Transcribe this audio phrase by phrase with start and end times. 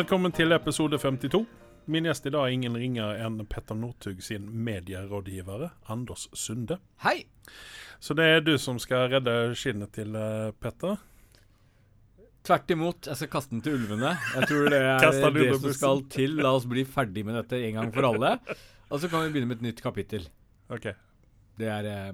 [0.00, 1.42] Velkommen til episode 52.
[1.92, 6.78] Min gjest i dag er ingen ringere enn Petter Northug sin medierådgivere, Anders Sunde.
[7.04, 7.26] Hei!
[8.00, 11.02] Så det er du som skal redde skinnet til eh, Petter?
[12.48, 14.14] Tvert imot, jeg skal kaste den til ulvene.
[14.38, 16.40] Jeg tror det er det som skal til.
[16.40, 18.32] La oss bli ferdig med dette en gang for alle.
[18.88, 20.24] Og så kan vi begynne med et nytt kapittel.
[20.72, 20.94] OK.
[21.60, 22.10] Det er eh,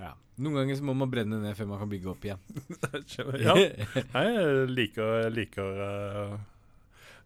[0.00, 0.16] Ja.
[0.40, 2.40] Noen ganger så må man brenne ned før man kan bygge opp igjen.
[3.44, 3.60] ja.
[3.60, 6.44] Jeg liker, liker uh,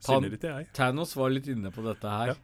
[0.04, 0.70] sinnet ikke jeg.
[0.76, 2.32] Thanos var litt inne på dette her.
[2.34, 2.40] Ja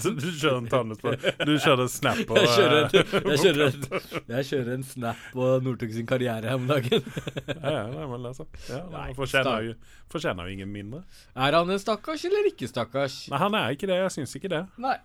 [0.00, 1.10] Så du kjører en Thanos på
[1.48, 3.74] Du kjører en snap på Jeg kjører, eh, jeg, kjører
[4.38, 7.04] jeg kjører en snap på Northug sin karriere her om dagen.
[7.50, 8.46] Ja, ja, nei, men altså.
[8.70, 9.74] Ja, Nei, fortjener jo,
[10.12, 11.02] fortjener jo ingen mindre.
[11.36, 13.18] Er han en stakkars eller ikke stakkars?
[13.32, 14.00] Nei, han er ikke det.
[14.00, 14.62] Jeg syns ikke det.
[14.80, 14.96] Nei.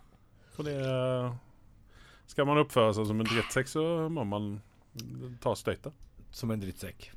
[0.56, 1.36] Fordi eh,
[2.32, 4.54] Skal man oppføre seg som en drittsekk, så må man
[5.44, 5.92] ta støyta.
[6.34, 7.10] Som en drittsekk.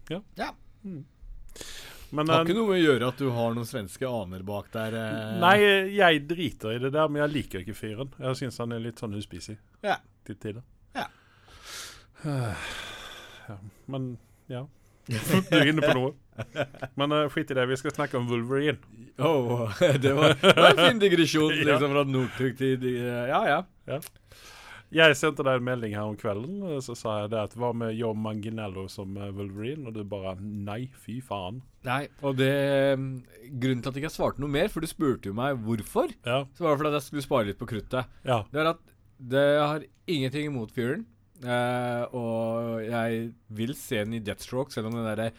[2.11, 4.41] Men Det har eh, ikke noe med å gjøre at du har noen svenske aner
[4.43, 4.95] bak der.
[4.99, 5.39] eh.
[5.39, 5.55] Nei,
[5.95, 8.11] jeg driter i det der, men jeg liker ikke fyren.
[8.19, 9.95] Jeg syns han er litt sånn uspisig Ja.
[10.27, 10.63] til tider.
[10.95, 11.07] Ja.
[13.47, 13.57] ja.
[13.85, 14.17] Men
[14.51, 14.65] ja.
[15.07, 16.11] Du er inne på noe.
[16.99, 17.65] Men uh, skitt i det.
[17.71, 18.77] Vi skal snakke om Wolverine.
[19.19, 19.71] Oh,
[20.03, 23.99] det, var, det var en fin digresjon liksom fra Northug til Ja, Ja, ja.
[24.91, 26.57] Jeg sendte deg en melding her om kvelden.
[26.67, 29.87] eh, Så sa jeg det at hva med Joe Manginello som eh, Wolverine?
[29.87, 31.61] Og du bare nei, fy faen.
[31.87, 32.51] Nei, og det
[32.99, 33.07] mm,
[33.61, 36.43] Grunnen til at jeg ikke svarte noe mer, for du spurte jo meg hvorfor, Ja.
[36.55, 38.05] så var det fordi at jeg skulle spare litt på kruttet.
[38.27, 38.43] ja.
[38.51, 38.83] Det er at
[39.21, 41.05] det har ingenting imot fyren.
[41.41, 45.31] Uh, og jeg vil se den i Deathstroke, selv om den derre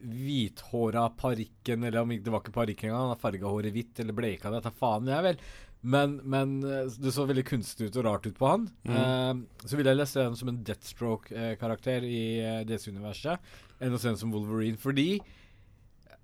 [0.00, 4.16] hvithåra parykken Eller om det var ikke parykk engang, han har farga håret hvitt eller
[4.16, 5.40] bleika det, ta faen jeg vel.
[5.80, 8.66] Men, men eh, det så veldig kunstig ut og rart ut på han.
[8.84, 9.32] Eh,
[9.64, 14.10] så ville jeg heller se den som en Deathstroke-karakter i uh, DC-universet enn å se
[14.10, 14.76] den som Wolverine.
[14.80, 15.14] Fordi,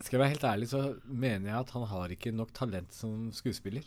[0.03, 3.31] skal jeg være helt ærlig, så mener jeg at han har ikke nok talent som
[3.33, 3.87] skuespiller.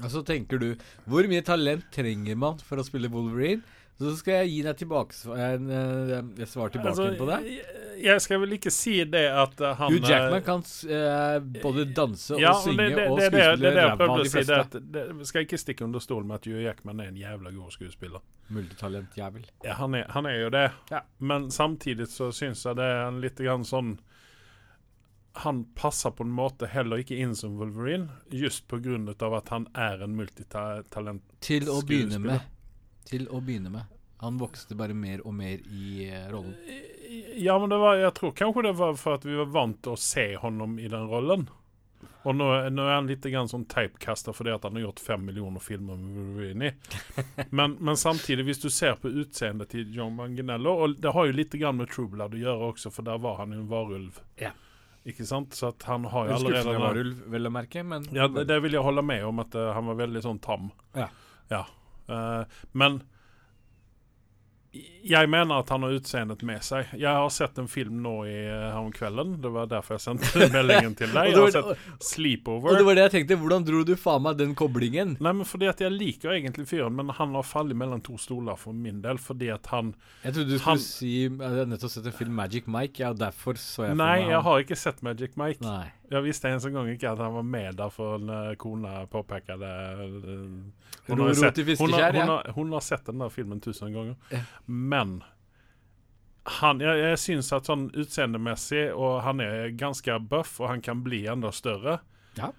[0.00, 0.70] Og så tenker du
[1.04, 3.60] Hvor mye talent trenger man for å spille Wolverine?
[4.00, 7.36] Så skal jeg gi deg tilbake, en, en, en, svar tilbake Altså, på det.
[7.52, 11.62] jeg, jeg skal vel ikke si det at eh, han Hugh Jackman eh, kan uh,
[11.62, 14.18] både danse ja, og synge det, det, og det, det, det, skuespille ræva av å
[14.22, 14.58] fleste.
[14.62, 14.82] si.
[14.94, 17.74] Det, det skal ikke stikke under stol med at Hugh Jackman er en jævla god
[17.74, 18.24] skuespiller.
[18.52, 19.46] Multitalentjævel.
[19.64, 20.64] Ja, han, er, han er jo det.
[20.92, 21.02] Ja.
[21.18, 23.94] Men samtidig så syns jeg det er en litt grann sånn
[25.40, 29.48] Han passer på en måte heller ikke inn som Wolverine, just på grunn av at
[29.54, 31.24] han er en multitalent.
[31.40, 32.50] Til å begynne med.
[33.08, 33.98] Til å begynne med.
[34.22, 36.54] Han vokste bare mer og mer i rollen.
[37.36, 39.96] Ja, men det var, jeg tror kanskje det var for at vi var vant til
[39.96, 41.48] å se honom i den rollen.
[42.22, 45.24] Og nå, nå er han litt grann sånn typecasta fordi at han har gjort fem
[45.26, 46.72] millioner filmer med Wolverine.
[47.58, 51.34] Men, men samtidig, hvis du ser på utseendet til John Manginello Og det har jo
[51.34, 54.20] litt grann med True Blood å gjøre også, for der var han jo en varulv.
[54.40, 54.52] Ja.
[55.08, 55.56] Ikke sant?
[55.58, 56.62] Så at han har jo allerede...
[56.62, 59.42] skuffende allerede varulv, vil jeg merke, men Ja, det, det vil jeg holde med om,
[59.42, 60.70] at uh, han var veldig sånn tam.
[60.94, 61.08] Ja.
[61.50, 61.64] Ja.
[62.06, 63.02] Uh, men
[64.72, 66.86] jeg mener at han har utseendet med seg.
[66.96, 69.34] Jeg har sett en film nå i, eh, her om kvelden.
[69.42, 71.28] Det var derfor jeg sendte meldingen til deg.
[71.28, 72.70] Jeg har sett Sleepover.
[72.72, 73.36] og det var det jeg tenkte.
[73.42, 75.16] Hvordan dro du faen meg den koblingen?
[75.20, 78.56] Nei, men fordi at Jeg liker egentlig fyren, men han har fallet mellom to stoler
[78.56, 79.20] for min del.
[79.20, 79.92] Fordi at han
[80.24, 83.12] Jeg trodde du skulle Han- si Jeg har nettopp sett en film, Magic Mike, ja,
[83.12, 85.60] derfor så jeg Nei, jeg har ikke sett Magic Mike.
[85.60, 85.90] Nei.
[86.12, 89.06] Jeg visste en sånn gang ikke at han var med der, for en eh, kone
[89.12, 89.74] påpekte det.
[91.06, 93.94] Hun har, sett, i hun, har, hun, har, hun har sett den der filmen tusen
[93.94, 94.42] ganger.
[94.66, 95.16] Men
[96.60, 101.02] han, jeg, jeg syns at sånn utseendemessig, og han er ganske buff, og han kan
[101.04, 102.00] bli enda større.
[102.38, 102.52] Ja.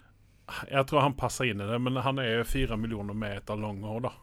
[0.70, 4.06] Jeg tror han passer inn i det, men han er fire millioner meter lang år,
[4.08, 4.14] da.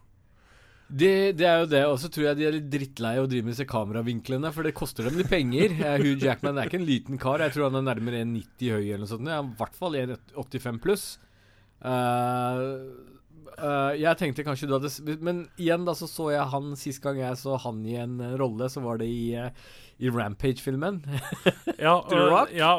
[0.91, 3.47] Det, det er jo det, og så tror jeg de er litt drittleie å drive
[3.47, 5.77] med disse kameravinklene, for det koster dem litt penger.
[6.03, 9.05] Hugh Jackman er ikke en liten kar, jeg tror han er nærmere 1,90 høy eller
[9.05, 9.29] noe sånt.
[9.29, 11.07] Han er I hvert fall 1,85 pluss.
[11.87, 12.65] Eh,
[13.59, 17.21] eh, jeg tenkte kanskje du hadde Men igjen, da så så jeg han sist gang
[17.21, 19.51] jeg så han i en eh, rolle, så var det i, uh,
[19.99, 21.03] i Rampage-filmen.
[21.81, 21.97] Ja,
[22.53, 22.71] ja,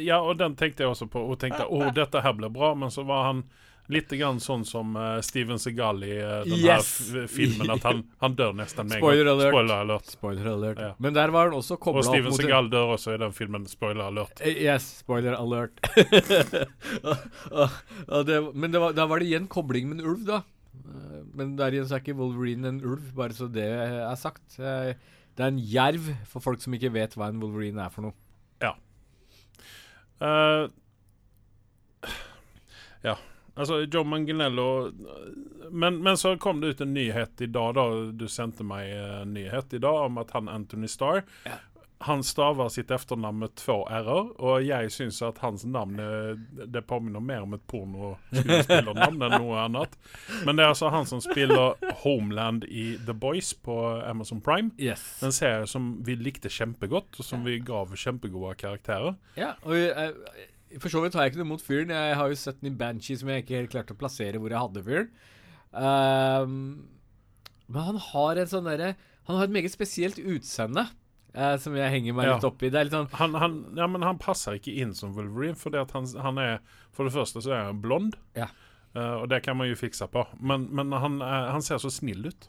[0.00, 2.92] ja, og den tenkte jeg også på, og tenkte å, dette her blir bra, men
[2.92, 3.42] så var han
[3.92, 6.88] litt grann sånn som uh, Steven Segal i uh, den Yes!
[7.14, 9.52] her filmen, at han, han dør nesten med en Spoiler alert.
[9.54, 10.10] Spoiler alert.
[10.16, 10.80] Spoiler alert.
[10.82, 10.90] Ja.
[10.98, 13.32] Men der var han også Og kobla opp Steven mot Segal dør også i den
[13.36, 13.66] filmen.
[13.70, 14.42] Spoiler alert.
[14.42, 15.78] Eh, Yes, spoiler alert.
[17.06, 20.24] Og- og- og det, men det var, da var det igjen kobling med en ulv,
[20.26, 20.42] da.
[21.36, 24.56] Men der igjen så er ikke Wolverine en ulv, bare så det er sagt.
[24.56, 28.16] Det er en jerv for folk som ikke vet hva en Wolverine er for noe.
[28.64, 28.72] Ja.
[30.16, 30.68] Uh,
[33.04, 33.16] ja.
[33.56, 34.66] Altså, Joe Manginello
[35.70, 37.86] men, men så kom det ut en nyhet i dag, da.
[38.12, 41.56] Du sendte meg en nyhet i dag om at han Anthony Starr Ja.
[42.06, 46.36] han stavar sitt efternamn med två r-er, og jeg syns at hans navn er,
[46.68, 49.96] det påminner mer om et pornoskuespillernavn enn noe annet.
[50.44, 51.74] Men det er altså han som spiller
[52.04, 54.70] Homeland i The Boys på Amazon Prime.
[54.78, 55.06] Yes.
[55.24, 59.16] En serie som vi likte kjempegodt, og som vi gav kjempegode karakterer.
[59.40, 60.12] Ja, og jeg,
[60.82, 61.92] for så vidt har jeg ikke noe mot fyren.
[61.94, 64.52] Jeg har jo sett den i Banshee som jeg ikke helt klarte å plassere hvor
[64.52, 65.10] jeg hadde fyren.
[65.76, 66.54] Um,
[67.68, 68.92] men han har en sånn derre
[69.26, 70.86] Han har et meget spesielt utseende.
[71.36, 72.34] Uh, som jeg henger meg Ja.
[72.38, 72.70] litt opp i.
[72.72, 76.06] Det sånn Han, han, ja, men han passer ikke inn som Wolverine, fordi at han,
[76.24, 76.54] han er
[76.96, 78.46] For det første så er han blond, Ja.
[78.96, 81.90] uh, og det kan man jo fikse på, men, men han, er- han ser så
[81.92, 82.48] snill ut.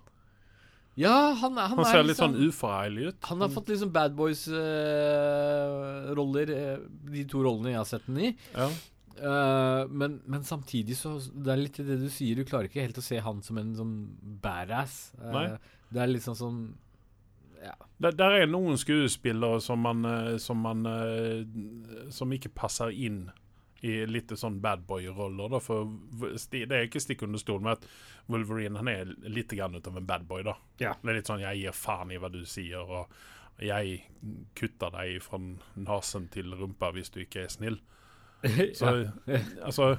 [0.97, 3.17] Ja, han, han, Han er ser litt sånn uforargelig ut.
[3.29, 6.77] Han har fått liksom Bad Boys-roller, eh,
[7.13, 8.31] de to rollene jeg har sett den i.
[8.57, 8.69] ja.
[9.17, 13.01] Uh, men, men samtidig så Det er litt det du sier, du klarer ikke helt
[13.01, 14.13] å se han som en sånn
[14.43, 15.09] badass.
[15.17, 15.57] Eh.
[15.89, 16.77] Det er litt sånn
[17.63, 17.73] Ja.
[17.97, 21.41] Der, der er noen skuespillere som man, eh, som man eh,
[22.13, 23.31] Som ikke passer inn
[23.81, 25.49] i litt sånn badboy-roller.
[25.49, 25.89] da, For
[26.51, 27.87] det er ikke stikk under stolen med at
[28.27, 30.43] Wolverine han er litt grann ut av en badboy.
[30.43, 30.57] da.
[30.79, 30.95] Ja.
[31.01, 33.07] Det er litt sånn 'jeg gir faen i hva du sier', og
[33.59, 34.03] 'jeg
[34.55, 35.37] kutter deg fra
[35.75, 37.81] nesen til rumpa hvis du ikke er snill'.
[38.77, 39.11] Så
[39.65, 39.97] altså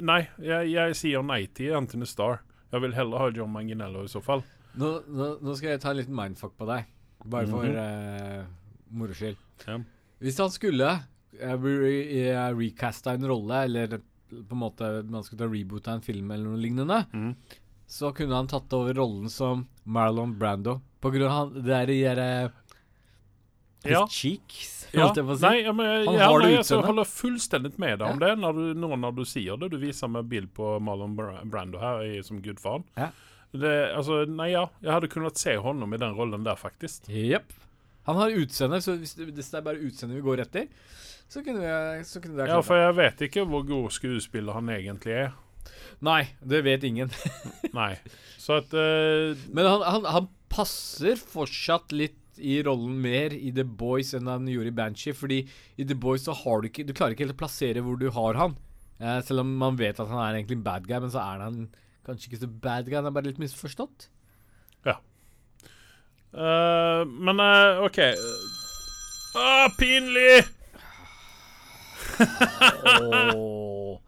[0.00, 2.42] Nei, jeg, jeg sier nei til Anthony Starr.
[2.70, 4.44] Jeg vil heller ha John Manginello i så fall.
[4.78, 6.86] Nå, nå, nå skal jeg ta en liten mindfuck på deg,
[7.24, 8.40] bare for mm -hmm.
[8.40, 8.46] uh,
[8.90, 9.36] moro skyld.
[9.66, 9.80] Ja.
[10.18, 10.90] Hvis han skulle
[11.38, 13.98] recasta en rolle, eller
[14.30, 17.34] på en måte man skulle ta reboota en film eller noe lignende, Mm.
[17.86, 20.80] så kunne han tatt over rollen som Marlon Brando.
[21.00, 22.52] På grunn av han, det er de derre
[23.82, 24.06] His Ja.
[24.06, 25.46] cheeks, Ja, holdt jeg på å si.
[25.46, 28.18] nei, ja, men Han ja, har det nei, altså, jeg holder fullstendig med deg om
[28.18, 29.70] det når du, nå når du sier det.
[29.70, 32.84] Du viser meg bild på Marlon Brando her i, som gudfaren.
[32.98, 33.10] Ja.
[33.54, 34.66] Det, altså, nei, ja.
[34.82, 37.08] Jeg hadde kunnet se honom i den rollen der, faktisk.
[37.08, 37.52] Jepp.
[38.04, 40.68] Han har utseende, så hvis det, hvis det er bare utseendet vi går etter,
[41.30, 44.70] så kunne, jeg, så kunne det Ja, for jeg vet ikke hvor god skuespiller han
[44.74, 45.30] egentlig er.
[46.02, 47.12] Nei, det vet ingen.
[47.76, 47.92] Nei.
[48.40, 53.66] Så at uh, Men han, han, han passer fortsatt litt i rollen mer i The
[53.68, 55.14] Boys enn han gjorde i Banshee.
[55.16, 55.42] Fordi
[55.76, 58.08] i The Boys så har du ikke Du klarer ikke helt å plassere hvor du
[58.16, 58.56] har han.
[59.00, 61.44] Eh, selv om man vet at han er egentlig en bad guy, men så er
[61.46, 61.60] han
[62.08, 62.98] kanskje ikke så bad guy.
[62.98, 64.08] Han er bare litt misforstått.
[66.34, 68.00] eh, Men uh, OK.
[69.38, 70.42] Ah, pinlig!
[73.00, 73.98] Åh.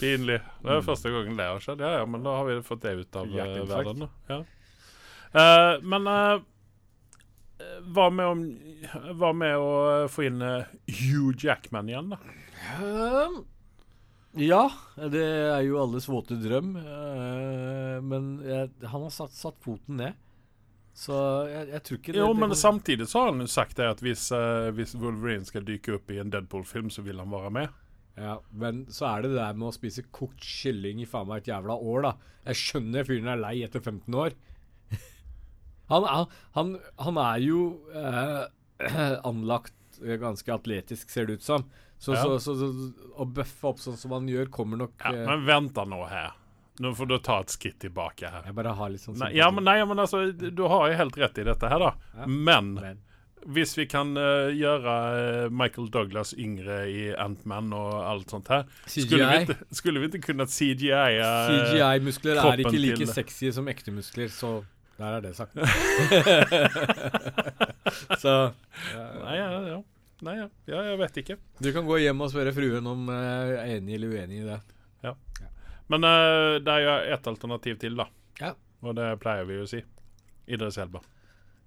[0.00, 0.38] Pinlig.
[0.64, 1.82] Det er første gangen det har skjedd.
[1.84, 4.06] Ja, ja, men da har vi fått det ut av eh, verden.
[4.30, 4.40] Ja.
[5.30, 6.40] Uh, men uh,
[7.94, 8.40] hva med om
[9.20, 12.18] Hva med å få inn Hugh Jackman igjen, da?
[12.80, 13.42] Um,
[14.40, 14.64] ja,
[15.12, 16.74] det er jo alles våte drøm.
[16.80, 20.18] Uh, men jeg, han har satt, satt foten ned.
[21.00, 21.16] Så
[21.48, 23.78] jeg, jeg tror ikke det Jo, det men kommer- samtidig så har han jo sagt
[23.78, 27.30] det at hvis, uh, hvis Wolverine skal dyke opp i en Deadpool-film, så vil han
[27.32, 27.78] være med.
[28.20, 31.40] Ja, men så er det det der med å spise kokt kylling i faen meg
[31.40, 32.12] et jævla år, da.
[32.50, 34.36] Jeg skjønner fyren er lei etter 15 år.
[35.94, 36.26] han, han,
[36.58, 36.74] han,
[37.06, 37.62] han er jo
[37.96, 38.42] eh,
[39.30, 41.64] anlagt eh, ganske atletisk, ser det ut som.
[42.00, 42.22] Så, Ja.
[42.24, 45.74] så, så, så å bøffe opp sånn som han gjør, kommer nok Ja, Men vent
[45.76, 46.30] da nå her.
[46.80, 48.42] Nå får du ta et skritt tilbake her.
[48.48, 51.16] Jeg bare har litt sånn Nei, ja, men, nei, men altså, du har jo helt
[51.20, 51.90] rett i dette her, da.
[52.16, 52.24] Ja.
[52.26, 53.00] Men Men-
[53.40, 58.66] hvis vi kan uh, gjøre eh, Michael Douglas yngre i Ant-Man og alt sånt her
[58.84, 63.08] Skulle vi CGI, ikke, skulle vi ikke kunnet CGI uh, CGI-muskler er ikke like til-
[63.14, 64.58] sexy som ekte muskler, så
[65.00, 65.56] der er det sagt.
[68.20, 68.34] så
[69.24, 69.78] Nei, ja, ja.
[70.20, 70.48] Nei, ja.
[70.68, 71.36] ja, jeg vet ikke.
[71.64, 74.58] du kan gå hjem og spørre fruen om jeg er enig eller uenig i det.
[75.90, 78.06] Men uh, det er jo ett alternativ til, da.
[78.40, 78.52] Ja.
[78.86, 79.80] Og det pleier vi jo å si.
[80.50, 81.02] Idris Elba.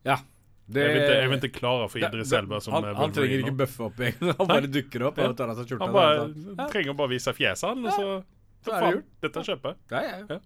[0.04, 2.96] Det, Jeg vil ikke, jeg vil ikke klare for det- Idris Elba som han, eh,
[2.96, 4.36] han trenger ikke bøffe opp egentlig.
[4.40, 5.28] Han bare dukker opp Ja.
[5.28, 5.84] og tar av seg skjorta.
[5.90, 6.56] Han bare.
[6.58, 6.68] Ja.
[6.72, 8.06] trenger bare vise fjeset, han, og så
[8.64, 9.10] Så det faen, gjort.
[9.26, 9.78] Dette kjøper jeg.
[9.92, 10.40] Ja, ja, ja.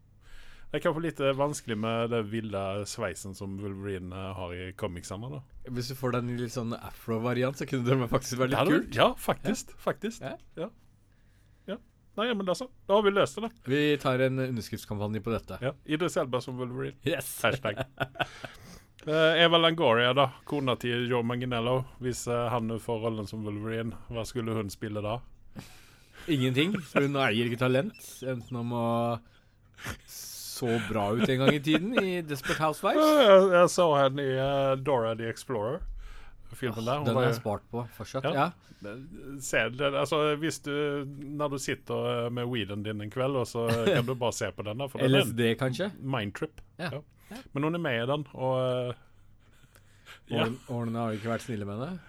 [0.72, 5.30] Det er kanskje litt eh, vanskelig med den ville sveisen som Wolverine har i comicsene.
[5.32, 5.42] da.
[5.70, 8.96] Hvis du får den i litt sånn afro-variant, så kunne det faktisk vært litt kult.
[8.98, 9.78] Ja, faktisk.
[9.78, 10.22] faktisk.
[10.26, 10.36] Ja.
[10.58, 10.70] Ja.
[12.18, 13.70] Nei, men altså, da har vi løst det, da.
[13.70, 15.60] Vi tar en underskriftskampanje på dette.
[15.62, 15.74] Ja.
[15.86, 16.98] Idris Elba som Wolverine.
[17.06, 17.30] Yes!
[17.46, 17.84] Hashtag.
[19.06, 20.32] Uh, Eva Langoria, da.
[20.50, 21.84] Kona til Joe Manginello.
[22.02, 25.20] Hvis uh, han nå får rollen som Wolverine, hva skulle hun spille da?
[26.28, 26.74] Ingenting.
[26.90, 28.02] For hun eier ikke talent.
[28.26, 28.88] Enten om å
[30.58, 33.06] så bra ut en gang i tiden i Desperate Housewives.
[33.22, 35.84] Jeg, jeg så henne i eh, Dora the Explorer.
[36.56, 37.04] Filmen der.
[37.04, 38.24] Den jeg spart på fortsatt.
[38.24, 38.48] Ja.
[38.48, 38.94] Ja.
[39.42, 40.72] Se, det, altså, hvis du,
[41.08, 44.52] når du sitter eh, med weeden din en kveld, og så kan du bare se
[44.56, 44.78] på den.
[44.78, 45.92] da, For den er en LSD, kanskje?
[46.00, 46.62] mindtrip.
[46.80, 46.92] Ja.
[47.32, 47.42] Ja.
[47.54, 48.94] Men hun er med i den, og eh,
[50.32, 50.46] Ja.
[50.70, 52.00] Årene, har ikke vært snille med henne.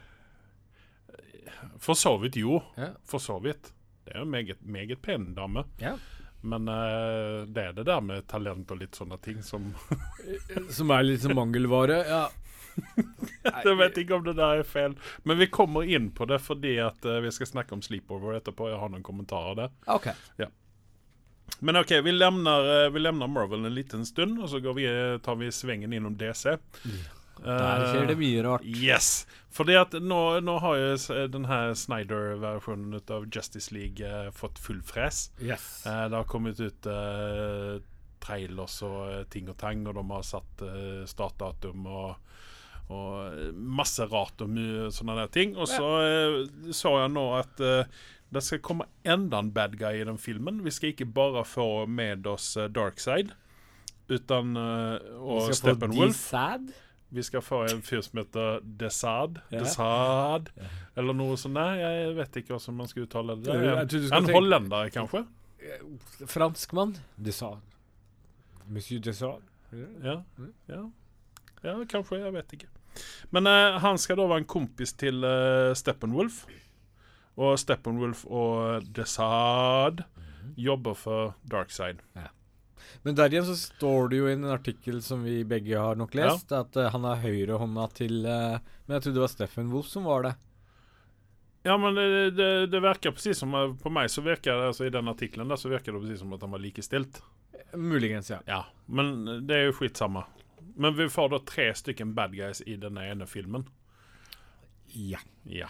[1.83, 2.61] For så vidt, jo.
[3.07, 3.73] For så vidt.
[4.04, 5.64] Det er jo en meget, meget pen dame.
[5.83, 5.97] Ja.
[6.42, 9.73] Men uh, det er det der med talent og litt sånne ting som
[10.76, 11.99] Som er litt som mangelvare.
[12.07, 12.23] Ja.
[13.65, 14.97] Jeg vet ikke om det der er feil.
[15.29, 18.71] Men vi kommer inn på det fordi at uh, vi skal snakke om sleepover etterpå.
[18.71, 19.77] Jeg har noen kommentarer der.
[19.95, 20.11] OK.
[21.65, 24.89] Men OK, vi lemner, uh, vi lemner Marvel en liten stund, og så går vi,
[25.25, 26.59] tar vi svingen innom DC.
[27.39, 28.65] Der skjer det mye rart.
[28.67, 29.27] Yes!
[29.55, 35.29] Fordi at nå, nå har jo denne Snyder-versjonen av Justice League uh, fått full fres.
[35.41, 35.71] Yes.
[35.87, 37.79] Uh, det har kommet ut eh,
[38.23, 42.28] trailers og eh, ting og tang, og de har satt eh, startdatum og,
[42.88, 45.57] og masse rart og mye sånne der ting.
[45.57, 46.38] Og så eh,
[46.73, 48.00] så jeg nå at uh,
[48.33, 50.62] det skal komme enda en bad guy i den filmen.
[50.64, 53.37] Vi skal ikke bare få med oss uh, Darkside
[54.09, 56.33] uten, eh, og Steppenwolf.
[57.09, 59.38] Vi skal få en fyr som heter Desad.
[59.52, 59.62] Ja.
[59.62, 60.50] Desad.
[60.97, 61.57] Eller noe sånt.
[61.57, 63.57] Nei, Jeg vet ikke hvordan man skal uttale det.
[63.57, 65.25] En, en hollender, kanskje?
[66.28, 66.97] Franskmann.
[67.16, 67.64] Desad.
[68.68, 69.45] Monsieur Desad.
[70.04, 70.21] Ja.
[70.68, 70.83] Ja.
[71.64, 72.21] Ja, kanskje.
[72.21, 72.68] Jeg vet ikke.
[73.31, 76.43] Men eh, han skal da være en kompis til uh, Steppenwolf.
[77.38, 80.55] Og Steppenwolf og Desad Mhm.
[80.57, 81.99] jobber for Darkside.
[83.05, 86.14] Men der igjen så står det jo i en artikkel som vi begge har nok
[86.14, 89.88] lest, at eh, han er høyrehånda til eh, Men jeg trodde det var Steffen Wolff
[89.93, 90.33] som var det.
[91.67, 94.87] Ja, men det, det, det verkar precis som eh, På meg så virker det, altså
[94.88, 97.21] i den artikkelen så virker det precis som at han var likestilt.
[97.75, 98.38] Muligens, ja.
[98.49, 100.25] Ja, men det er jo skitsamma.
[100.79, 103.67] Men vi får da tre stykken bad guys i denne ene filmen.
[104.95, 105.21] Ja.
[105.49, 105.69] Ja.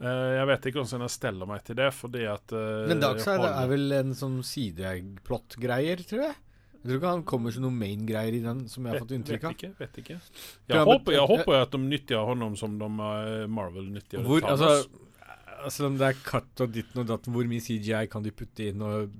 [0.00, 3.38] Uh, jeg vet ikke hvordan jeg steller meg til det, fordi at uh, Men Darkside
[3.40, 3.54] holder...
[3.62, 6.34] er vel en sånn sideplott-greier, tror jeg?
[6.86, 9.40] Jeg tror ikke han kommer som noen main-greier i den, som jeg har fått inntrykk
[9.42, 9.54] Vet av.
[9.56, 9.70] ikke.
[9.80, 10.18] vet ikke.
[10.20, 14.44] Jeg, Jeg håper, jeg håper at de nyttiger honom som de eh, Marvel nyttiger Hvor,
[14.44, 14.62] Thanos.
[14.62, 15.32] altså,
[15.66, 18.68] altså om det er cut og ditten og datten, hvor mye CGI kan de putte
[18.70, 18.84] inn?
[18.86, 19.10] Og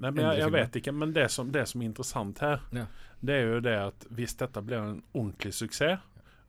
[0.00, 2.86] Nei, men jeg, jeg vet ikke, men det som, det som er interessant her, Ja.
[3.20, 5.98] Det er jo det at hvis dette blir en ordentlig suksess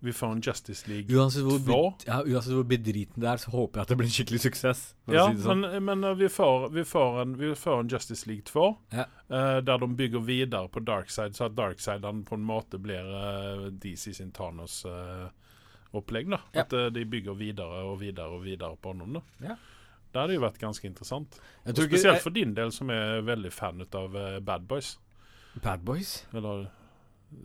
[0.01, 2.07] Vi får en Justice League uansett hvor, 2.
[2.07, 4.79] ja, uansett hvor bedriten det er, så håper jeg at det blir en skikkelig suksess.
[5.13, 5.61] Ja, si sånn.
[5.61, 8.63] men, men eh, vi, får, vi, får en, vi får en Justice League 2,
[8.97, 9.05] Ja.
[9.29, 13.67] uh, der de bygger videre på Darkside, så at Darkside på en måte blir uh,
[13.83, 16.29] DC sin Thanos-opplegg.
[16.33, 16.63] da Ja.
[16.65, 19.19] At uh, de bygger videre og videre og videre på honom.
[19.19, 19.55] da Ja.
[20.11, 21.37] Det hadde jo vært ganske interessant.
[21.65, 24.97] Og spesielt for din del, som er veldig fan av uh, Bad Boys.
[25.59, 26.21] Bad Boys?
[26.33, 26.69] Eller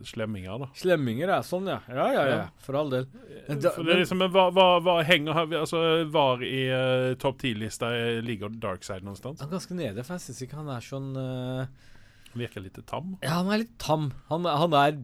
[0.03, 0.67] slemminger, da.
[0.75, 1.37] Slemminger ja.
[1.45, 1.77] sånn, ja.
[1.87, 2.39] Ja, ja, ja.
[2.63, 3.07] For all del.
[3.47, 7.39] Men da- For det er liksom, hva, hva, hva henger Altså, Var i uh, topp
[7.43, 9.39] ti-lista eh, ligger Darkside sted?
[9.39, 13.15] Han er ganske nede, for jeg syns ikke han er sånn Han Virker litt tam.
[13.23, 14.11] Ja, han er litt tam.
[14.29, 14.99] Han, han er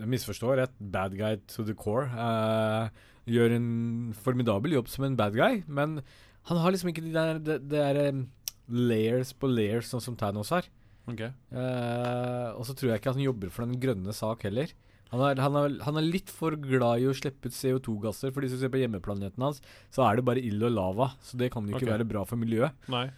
[0.00, 2.08] Jeg misforstår, et bad guy to the core.
[2.16, 2.88] Uh,
[3.30, 3.70] gjør en
[4.16, 6.00] formidabel jobb som en bad guy, men
[6.48, 8.24] han har liksom ikke de der, det, de er um,
[8.70, 10.66] layers på layers, sånn som Thanos har.
[11.12, 14.70] Ok Uh, og så tror jeg ikke at han jobber for den grønne sak heller.
[15.10, 18.44] Han er, han, er, han er litt for glad i å slippe ut CO2-gasser, for
[18.44, 19.58] hvis du ser på hjemmeplaneten hans,
[19.90, 21.08] så er det bare ild og lava.
[21.26, 21.96] Så det kan jo ikke okay.
[21.96, 22.76] være bra for miljøet.
[22.92, 23.08] Nei.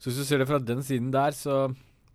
[0.00, 1.66] Så hvis du ser det fra den siden der, så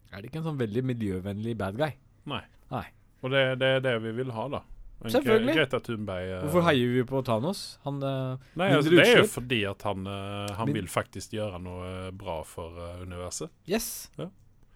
[0.10, 1.94] er det ikke en sånn veldig miljøvennlig bad guy.
[2.34, 2.41] Nei.
[2.74, 2.88] Nei.
[3.22, 4.63] Og det, det er det vi vil ha, da.
[5.06, 5.53] En Selvfølgelig.
[5.53, 7.60] Greta Thunberg uh, Hvorfor heier vi på Thanos?
[7.84, 11.60] Han uh, Nei, altså, Det er jo fordi at han, uh, han vil faktisk gjøre
[11.62, 13.53] noe bra for universet.
[13.70, 14.10] Yes.
[14.17, 14.32] Ja.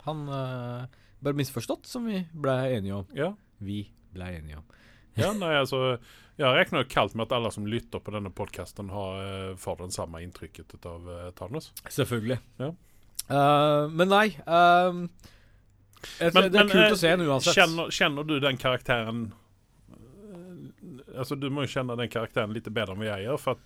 [0.08, 0.86] Han uh,
[1.22, 3.06] ble misforstått, som vi ble enige om.
[3.18, 3.32] Ja.
[3.62, 4.66] Vi ble enige om.
[5.20, 5.98] ja, nei, altså
[6.40, 8.88] Jeg regner kaldt med at alle som lytter på denne podkasten,
[9.60, 11.72] får den samme inntrykket av uh, Thanos.
[11.92, 12.40] Selvfølgelig.
[12.64, 12.72] Ja.
[13.30, 15.06] Uh, men nei Uh,
[16.20, 17.54] jeg- Men- Det er men, kult eh, å se den uansett.
[17.56, 19.38] Kjenner, kjenner du den karakteren eh,
[21.18, 23.40] Altså Du må jo kjenne den karakteren litt bedre enn jeg gjør.
[23.42, 23.64] For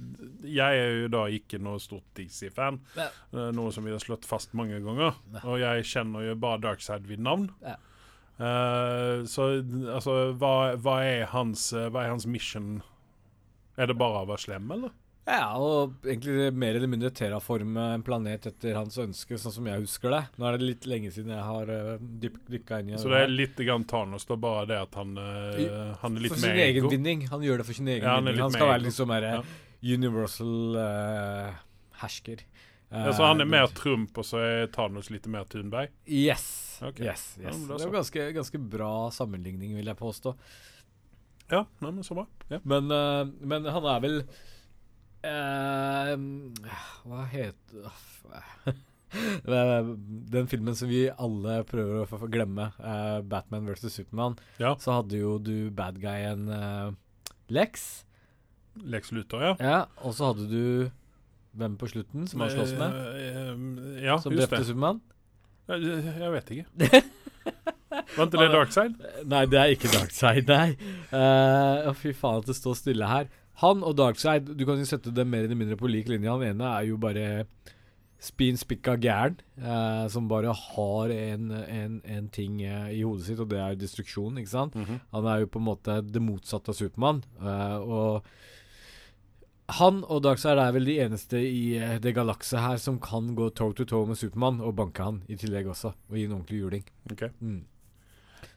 [0.50, 2.80] jeg er jo da ikke noe stort DC-fan.
[2.98, 3.10] Nei.
[3.36, 5.18] eh, Noe som vi har slått fast mange ganger.
[5.36, 5.44] Ja.
[5.44, 7.50] Og jeg kjenner jo bare Darkside ved navn.
[7.66, 7.78] Ja.
[8.36, 9.46] Uh, så
[9.94, 12.82] altså hva, hva, er hans, eh, hva er hans mission?
[13.80, 14.92] Er det bare å være slem, eller?
[15.26, 19.82] Ja, og egentlig mer eller mindre terraforme en planet etter hans ønske, sånn som jeg
[19.82, 20.20] husker det.
[20.38, 23.00] Nå er det litt lenge siden jeg har uh, dykka inn i det.
[23.02, 26.36] Så det er litt grann Thanos, da bare det at han, uh, han er litt
[26.36, 26.92] For sin mer egen ego.
[26.94, 27.26] vinning.
[27.34, 28.38] Han gjør det for sin egen Ja, vinning.
[28.44, 29.42] Han skal være liksom mer Ja.
[29.98, 31.58] universal uh,
[32.04, 32.46] hersker.
[32.94, 35.90] Ja, så han er Eh, mer Trump, og så er Thanos litt mer Thunberg?
[36.06, 36.46] Yes.
[36.86, 37.08] Okay.
[37.10, 37.50] yes, yes.
[37.66, 40.36] Ja, det er jo ganske, ganske bra sammenligning, vil jeg påstå.
[41.50, 42.28] Ja, nei, men så bra.
[42.50, 42.60] Ja.
[42.64, 44.22] Men, uh, men han er vel
[45.26, 46.16] eh,
[47.06, 47.90] Hva heter
[50.36, 54.74] Den filmen som vi alle prøver å få- få glemme, uh, Batman versus Supermann, Ja.
[54.76, 56.92] så hadde jo du bad guyen eh,
[57.50, 58.04] Lex.
[58.84, 59.54] Lex Luthor, ja.
[59.62, 60.92] Ja, og så hadde du
[61.56, 62.92] hvem på slutten som han slåss med?
[62.92, 64.66] Uh, ja, Som drepte.
[64.66, 65.00] Supermann?
[65.70, 65.82] Jeg,
[66.20, 66.66] jeg vet ikke.
[68.18, 69.12] Var ikke det Darkside?
[69.32, 71.94] Nei, det er ikke Darkside, nei.
[72.02, 73.30] Fy faen at det står stille her.
[73.62, 76.28] Han og Darkside, du kan jo sette dem mer eller mindre på lik linje.
[76.32, 77.46] Han ene er jo bare
[78.26, 83.40] spin spikka gæren, eh, som bare har en, en, en ting eh, i hodet sitt,
[83.44, 84.76] og det er destruksjon, ikke sant?
[84.76, 85.00] Mhm.
[85.14, 87.24] Han er jo på en måte det motsatte av Supermann.
[87.42, 88.24] eh, og
[89.80, 93.48] han og Darkseid er vel de eneste i eh, det galakset her som kan gå
[93.58, 96.60] toe to toe med Supermann og banke han i tillegg også, og gi en ordentlig
[96.62, 96.84] juling.
[97.12, 97.32] Okay.
[97.42, 97.64] Mm.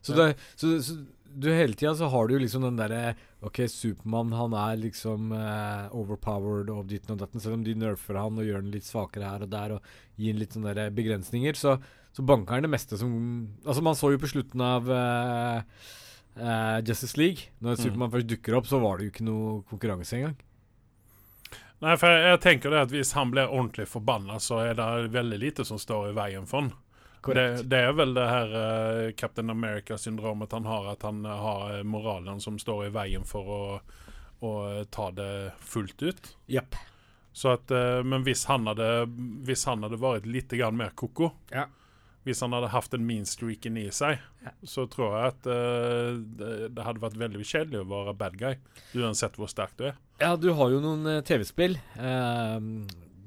[0.02, 0.26] Så, Ja.
[0.28, 0.98] det, så, så
[1.34, 5.30] du hele tida så har du jo liksom den derre OK, Supermann han er liksom
[5.34, 8.88] uh, overpowered og ditten og datten, selv om de nerfer han og gjør han litt
[8.88, 11.76] svakere her og der og gir han litt sånne der begrensninger, så,
[12.16, 13.14] så banker han det meste som
[13.64, 15.62] Altså, man så jo på slutten av uh,
[16.40, 17.82] uh, Justice League, når Mm.
[17.84, 20.36] Supermann først dukker opp, så var det jo ikke noe konkurranse engang.
[21.78, 25.12] Nei, for jeg, jeg tenker det at hvis han blir ordentlig forbanna, så er det
[25.14, 26.72] veldig lite som står i veien for han.
[27.26, 31.78] Det, det er vel det her uh, Captain America-syndromet han har, at han uh, har
[31.78, 33.62] eh, moralen som står i veien for å,
[34.46, 34.52] å
[34.90, 36.30] ta det fullt ut.
[37.32, 38.86] Så at, uh, men hvis han hadde
[39.46, 41.68] Hvis han hadde vært litt mer koko Ja.
[42.26, 44.50] Hvis han hadde hatt en mean streaken i seg, Ja.
[44.62, 45.46] så tror jeg at
[46.38, 48.58] det, det hadde vært veldig kjedelig å være bad guy.
[48.98, 49.96] Uansett hvor sterk du er.
[50.20, 51.78] Ja, du har jo noen TV-spill.
[51.96, 52.84] Um,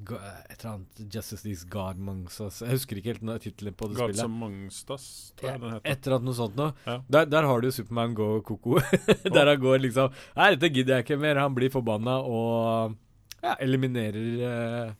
[0.10, 4.12] et eller annet Justice Leagues God Amongst Jeg husker ikke helt tittelen på det God
[4.12, 4.24] spillet.
[4.25, 5.05] Amongst Us,
[5.38, 5.91] tror jeg den heter.
[5.91, 6.74] Et eller annet noe sånt noe.
[6.88, 6.98] Ja.
[7.15, 8.79] Der, der har du jo Supermann gå koko.
[9.36, 11.41] der han går liksom Nei, dette gidder jeg ikke mer.
[11.43, 12.98] Han blir forbanna og
[13.41, 14.93] ja, eliminerer uh,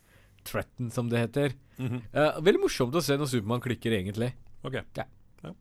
[0.48, 1.58] threaten, som det heter.
[1.78, 2.02] Mm -hmm.
[2.15, 4.34] uh, veldig morsomt å se når Supermann klikker, egentlig.
[4.63, 4.82] Ok.
[4.97, 5.06] Ja.
[5.43, 5.54] Ja.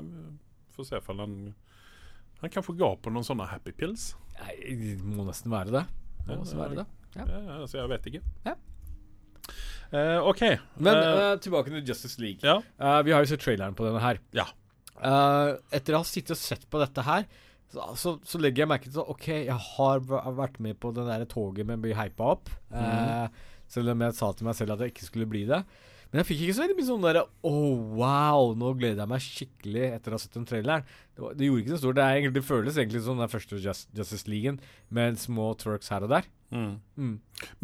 [0.00, 1.54] Vi får se om han
[2.40, 4.14] Han kanskje ga på noen sånne happy pills.
[4.40, 5.86] Nei, det må nesten være det.
[6.26, 6.86] Må Ja, nesten være det.
[7.16, 7.24] Ja.
[7.24, 8.22] Ja, altså, jeg vet ikke.
[8.44, 8.54] Ja.
[9.92, 10.42] Eh, OK.
[10.82, 12.40] Men uh, tilbake til Justice League.
[12.42, 12.60] ja.
[13.06, 14.18] Vi har jo sett traileren på denne her.
[14.36, 14.48] Ja.
[15.76, 17.26] Etter å ha sittet og sett på dette her,
[17.72, 20.04] så, så, så legger jeg merke til at OK, jeg har
[20.38, 22.50] vært med på det der toget med å bli hypa opp.
[22.72, 23.26] Eh,
[23.68, 25.58] Selv om jeg sa til meg selv at jeg ikke skulle bli det.
[26.10, 29.24] Men jeg fikk ikke så veldig mye sånn derre oh, wow, nå gleder jeg meg
[29.24, 30.86] skikkelig etter å ha sett den traileren.
[31.10, 31.98] Det, var, det gjorde ikke så stort.
[31.98, 34.60] Det, egentlig, det føles egentlig som den første Just, Justice League-en,
[34.94, 36.28] med små twerks her og der.
[36.54, 36.76] Mm.
[36.96, 37.14] Mm.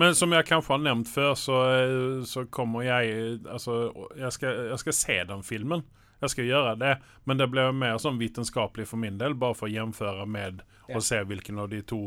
[0.00, 3.76] Men som jeg kanskje har nevnt før, så, eh, så kommer jeg Altså,
[4.18, 5.86] jeg skal, jeg skal se den filmen.
[6.22, 6.92] Jeg skal gjøre det,
[7.26, 10.60] men det ble mer sånn vitenskapelig for min del, bare for å gjenføre med
[10.94, 12.02] å se hvilken av de to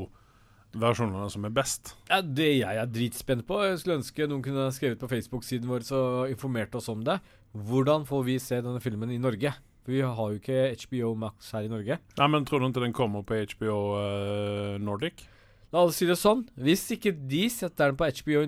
[0.80, 1.94] versjonene som er best.
[2.10, 5.86] Ja, Det jeg er dritspent på Jeg skulle ønske noen kunne skrevet på Facebook-siden vår
[5.96, 7.20] og informert oss om det.
[7.54, 9.54] Hvordan får vi se denne filmen i Norge?
[9.86, 12.00] For vi har jo ikke HBO Max her i Norge.
[12.18, 15.28] Nei, men tror du ikke den kommer på HBO uh, Nordic?
[15.72, 16.46] La oss si det sånn.
[16.58, 18.46] Hvis ikke de setter den på HBO,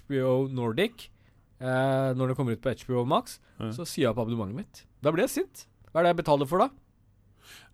[0.00, 1.10] HBO Nordic
[1.60, 3.74] uh, når den kommer ut på HBO Max, mm.
[3.76, 4.84] så sier jeg opp abonnementet mitt.
[5.04, 5.66] Da blir jeg sint.
[5.90, 6.79] Hva er det jeg betaler for, da?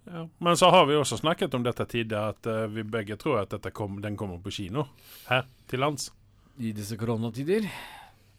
[0.07, 0.29] Ja.
[0.39, 3.73] Men så har vi også snakket om dette tidligere, at uh, vi begge tror at
[3.75, 4.87] kom, den kommer på kino
[5.29, 6.13] her til lands.
[6.57, 7.67] I disse koronatider.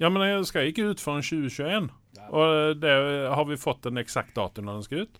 [0.01, 1.89] Ja, men den skal ikke ut før 2021.
[2.27, 2.93] Og eh, det
[3.33, 5.19] har vi fått en eksakt dato når den skal ut.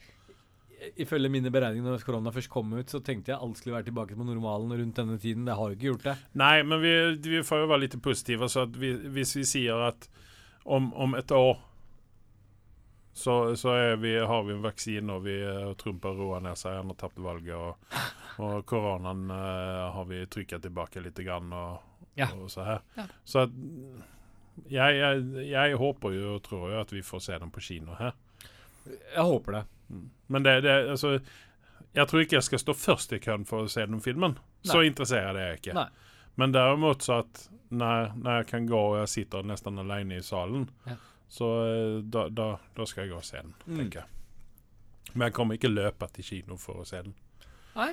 [1.01, 4.17] Ifølge mine beregninger når korona først kom ut, så tenkte jeg alt skulle være tilbake
[4.17, 5.45] på normalen rundt denne tiden.
[5.45, 6.15] Det har jo ikke gjort det.
[6.41, 6.93] Nei, men vi,
[7.25, 8.49] vi får jo være litt positive.
[8.53, 10.09] Så vi, hvis vi sier at
[10.65, 11.57] om, om et år
[13.17, 16.59] så, så er vi, har vi en vaksine, og vi trumper Trump har roa ned
[16.59, 17.97] seg, han har tapt valget, og,
[18.45, 21.79] og koronaen uh, har vi trykket tilbake litt, grann, og,
[22.17, 22.27] Ja.
[22.37, 22.79] og så her.
[22.97, 23.07] Ja.
[23.25, 23.57] Så at
[24.73, 27.97] jeg, jeg, jeg håper jo og tror jo at vi får se den på kino
[27.99, 28.13] her.
[28.87, 29.63] Jeg håper det.
[30.27, 31.11] Men det, det altså
[31.95, 34.37] Jeg tror ikke jeg skal stå først i køen for å se den filmen.
[34.65, 35.75] Så interesserer det jeg ikke.
[35.77, 35.87] Nei.
[36.37, 40.25] Men derimot så at når, når jeg kan gå og jeg sitter nesten alene i
[40.25, 40.97] salen, Ja.
[41.29, 43.77] Så eh, da, da, da skal jeg gå og se den, Mm.
[43.81, 44.07] tenker jeg.
[45.15, 47.13] Men jeg kommer ikke løpe til kino for å se den.
[47.77, 47.91] Nei.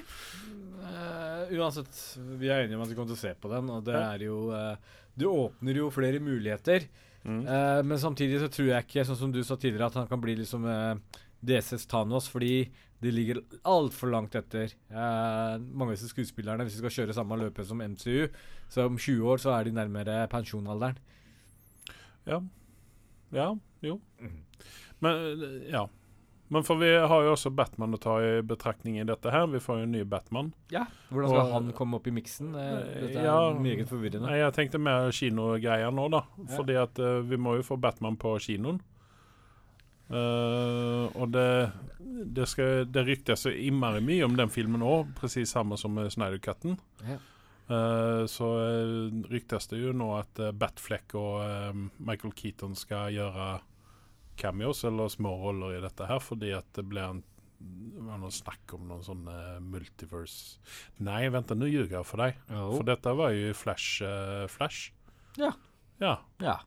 [0.81, 1.93] Uh, uansett,
[2.41, 4.13] vi er enige om at vi kommer til å se på den, og det Ja.
[4.15, 4.77] er jo uh,
[5.17, 6.87] Det åpner jo flere muligheter.
[7.25, 7.45] Mm.
[7.47, 10.21] Uh, men samtidig så tror jeg ikke, sånn som du sa tidligere, at han kan
[10.21, 10.97] bli liksom uh,
[11.45, 12.71] DCs Thanos, fordi
[13.05, 14.73] de ligger altfor langt etter.
[14.89, 18.31] Eh, mange av disse skuespillerne, hvis de skal kjøre samme løpet som MCU,
[18.73, 20.97] så om 20 år så er de nærmere pensjonalderen.
[22.25, 22.39] Ja.
[23.33, 24.01] Ja, jo.
[24.21, 24.41] Mhm.
[25.01, 25.87] Men ja.
[26.49, 29.47] Men for vi har jo også Batman å ta i betraktning i dette her.
[29.51, 30.53] Vi får jo en ny Batman.
[30.71, 30.85] Ja.
[31.11, 32.55] Hvordan skal Og- han komme opp i miksen?
[32.55, 33.51] Eh, dette er Ja.
[33.59, 34.29] meget forvirrende.
[34.31, 36.23] Jeg tenkte mer kinogreier nå, da.
[36.39, 36.57] Ja.
[36.57, 38.81] Fordi at uh, vi må jo få Batman på kinoen.
[40.11, 41.73] Uh, og det
[42.35, 46.13] det, skal, det ryktes så innmari mye om den filmen òg, presis samme som med
[46.13, 46.77] Snyder-cutten.
[47.09, 47.17] Ja.
[47.65, 53.15] Eh, så eh, ryktes det jo nå at uh, Batfleck og eh, Michael Keaton skal
[53.15, 53.47] gjøre
[54.37, 57.23] cameos, eller små roller i dette her, fordi at det ble en
[57.65, 60.59] det var noe snakk om noen sånne multiverse
[61.07, 62.35] Nei, vent, nå ljuger jeg for deg.
[62.51, 64.03] For dette var jo Flash.
[64.05, 64.91] Uh, Flash.
[65.41, 65.55] Ja.
[66.03, 66.19] Ja.
[66.45, 66.59] ja.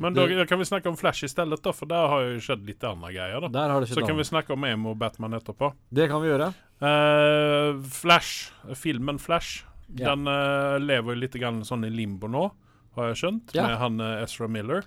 [0.00, 2.40] Men Det- da kan vi snakke om Flash i stedet, da, for der har jo
[2.40, 3.40] skjedd litt andre greier.
[3.40, 5.74] da Så kan vi snakke om Emo og Batman etterpå.
[5.92, 6.54] Det kan vi gjøre.
[6.80, 10.14] Uh, Flash, filmen Flash, Ja.
[10.14, 12.50] den uh, lever litt grann sånn i limbo nå,
[12.96, 13.66] har jeg skjønt, Ja.
[13.68, 14.82] med han uh, Ezra Miller.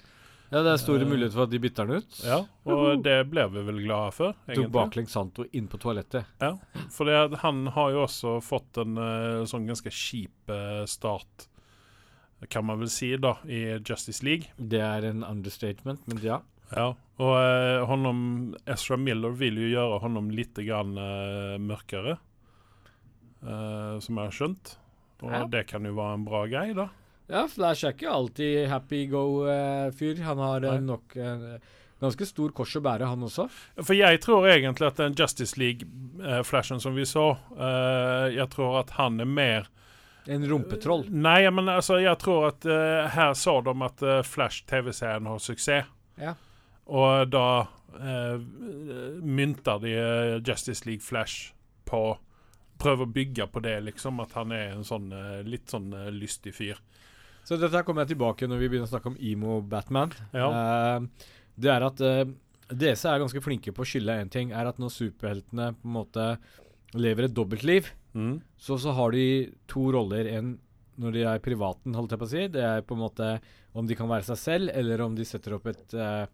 [0.52, 2.20] Ja, Det er store Eh, muligheter for at de bytter den ut.
[2.26, 4.72] Ja, og det ble vi vel glade for, Tok egentlig.
[4.74, 6.26] baklengs Santo inn på toalettet.
[6.42, 6.56] Ja,
[6.90, 8.96] for det, han har jo også fått en
[9.46, 10.50] sånn ganske kjip
[10.90, 11.46] start,
[12.50, 14.50] kan man vel si, da, i Justice League.
[14.58, 16.42] Det er en understatement, men ja.
[16.76, 22.18] Ja, og eh, honom, Ezra Miller vil jo gjøre honom litt grann eh, mørkere,
[23.46, 24.76] eh, som jeg har skjønt.
[25.24, 25.46] Og Ja.
[25.46, 26.90] det kan jo være en bra greie, da.
[27.30, 30.18] Ja, Flash er ikke alltid happy go-fyr.
[30.24, 30.80] han har eh, Nei.
[30.80, 31.60] nok en
[32.02, 33.50] ganske stor kors å bære, han også.
[33.84, 38.90] For jeg tror egentlig at den Justice League-flashen som vi så, eh, jeg tror at
[38.92, 39.68] han er mer
[40.28, 41.06] En rumpetroll.
[41.10, 45.40] Nei, men altså, jeg tror at eh, her sa de at eh, Flash TV-serien har
[45.40, 45.86] suksess.
[46.20, 46.34] Ja.
[46.88, 47.68] Og da
[49.22, 51.54] mynter de eh, Justice League Flash
[51.86, 52.18] på
[52.80, 54.22] Prøver å bygge på det, liksom.
[54.24, 56.80] At han er en sånn eh, litt sånn eh, lystig fyr.
[57.44, 60.12] Så dette kommer jeg tilbake når vi begynner å snakke om emo Batman.
[60.38, 60.48] Ja.
[60.54, 61.28] Uh,
[61.60, 62.24] det er at uh,
[62.70, 65.96] DC er ganske flinke på å skylde én ting, er at når superheltene på en
[65.96, 66.28] måte
[66.98, 68.40] lever et dobbeltliv, Mm.
[68.58, 69.24] så, så har de
[69.70, 70.26] to roller.
[70.34, 70.48] En
[71.00, 72.46] når de er privaten, holdt jeg på å si.
[72.52, 73.28] Det er på en måte
[73.78, 76.26] om de kan være seg selv, eller om de setter opp et uh,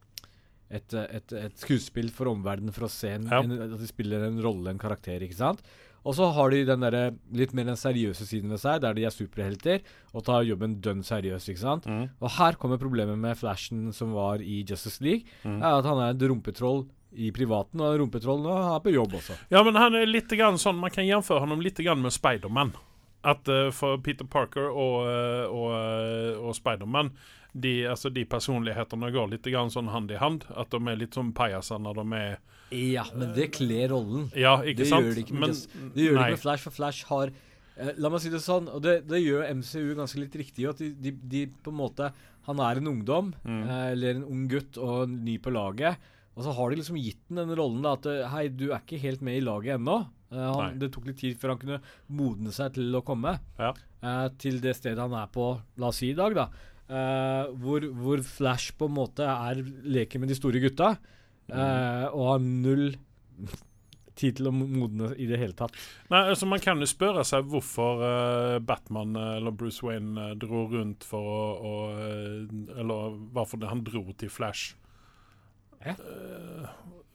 [0.74, 3.42] et, et, et skuespill for omverdenen for å se en, Ja.
[3.44, 5.22] en, at de spiller en rolle, en karakter.
[5.22, 5.60] ikke sant?
[6.06, 9.08] Og så har de den der, litt mer den seriøse siden ved seg, der de
[9.08, 9.82] er superhelter
[10.14, 11.50] og tar jobben dønn seriøst.
[11.50, 11.88] ikke sant?
[11.90, 12.12] Mm.
[12.22, 15.26] Og her kommer problemet med Flashen som var i Justice League.
[15.44, 15.62] Mm.
[15.64, 19.38] er at Han er et rumpetroll i privaten, og rumpetroll nå er på jobb også.
[19.50, 22.76] Ja, men han er litt grann sånn Man kan jämföra ham litt grann med Spiderman.
[23.26, 27.16] At uh, for Peter Parker og, uh, og, uh, og Spiderman
[27.56, 30.44] de, altså de personlighetene går litt grann sånn hand i hand.
[30.54, 32.38] At de er litt sånn pajaser når de er
[32.72, 34.30] Ja, men det kler rollen.
[34.36, 35.06] Ja, ikke Det sant?
[35.06, 37.28] gjør det ikke med Men- Det gjør det ikke med Flash, for Flash har
[37.78, 40.68] eh, La meg si det sånn, og det, det gjør MCU ganske litt riktig.
[40.70, 42.12] At de, de, de på en måte
[42.48, 43.64] Han er en ungdom, Mm.
[43.70, 45.98] eh, eller en ung gutt, og ny på laget.
[46.38, 48.82] Og så har de liksom gitt den den rollen da at eh, Hei, du er
[48.82, 50.08] ikke helt med i laget ennå.
[50.32, 53.74] Eh, han, det tok litt tid før han kunne modne seg til å komme Ja.
[54.04, 56.50] eh, til det stedet han er på, la oss si i dag, da.
[56.90, 60.98] Eh, hvor, hvor Flash på en måte er leker med de store gutta,
[61.54, 62.90] eh, og har null
[64.16, 65.76] tid til å modne i det hele tatt.
[66.12, 70.34] Nei, altså Man kan jo spørre seg hvorfor uh, Batman eh, eller Bruce Wayne uh,
[70.40, 71.74] dro rundt for å, å
[72.80, 74.76] Eller hvorfor han dro til Flash.
[75.86, 76.70] Eh,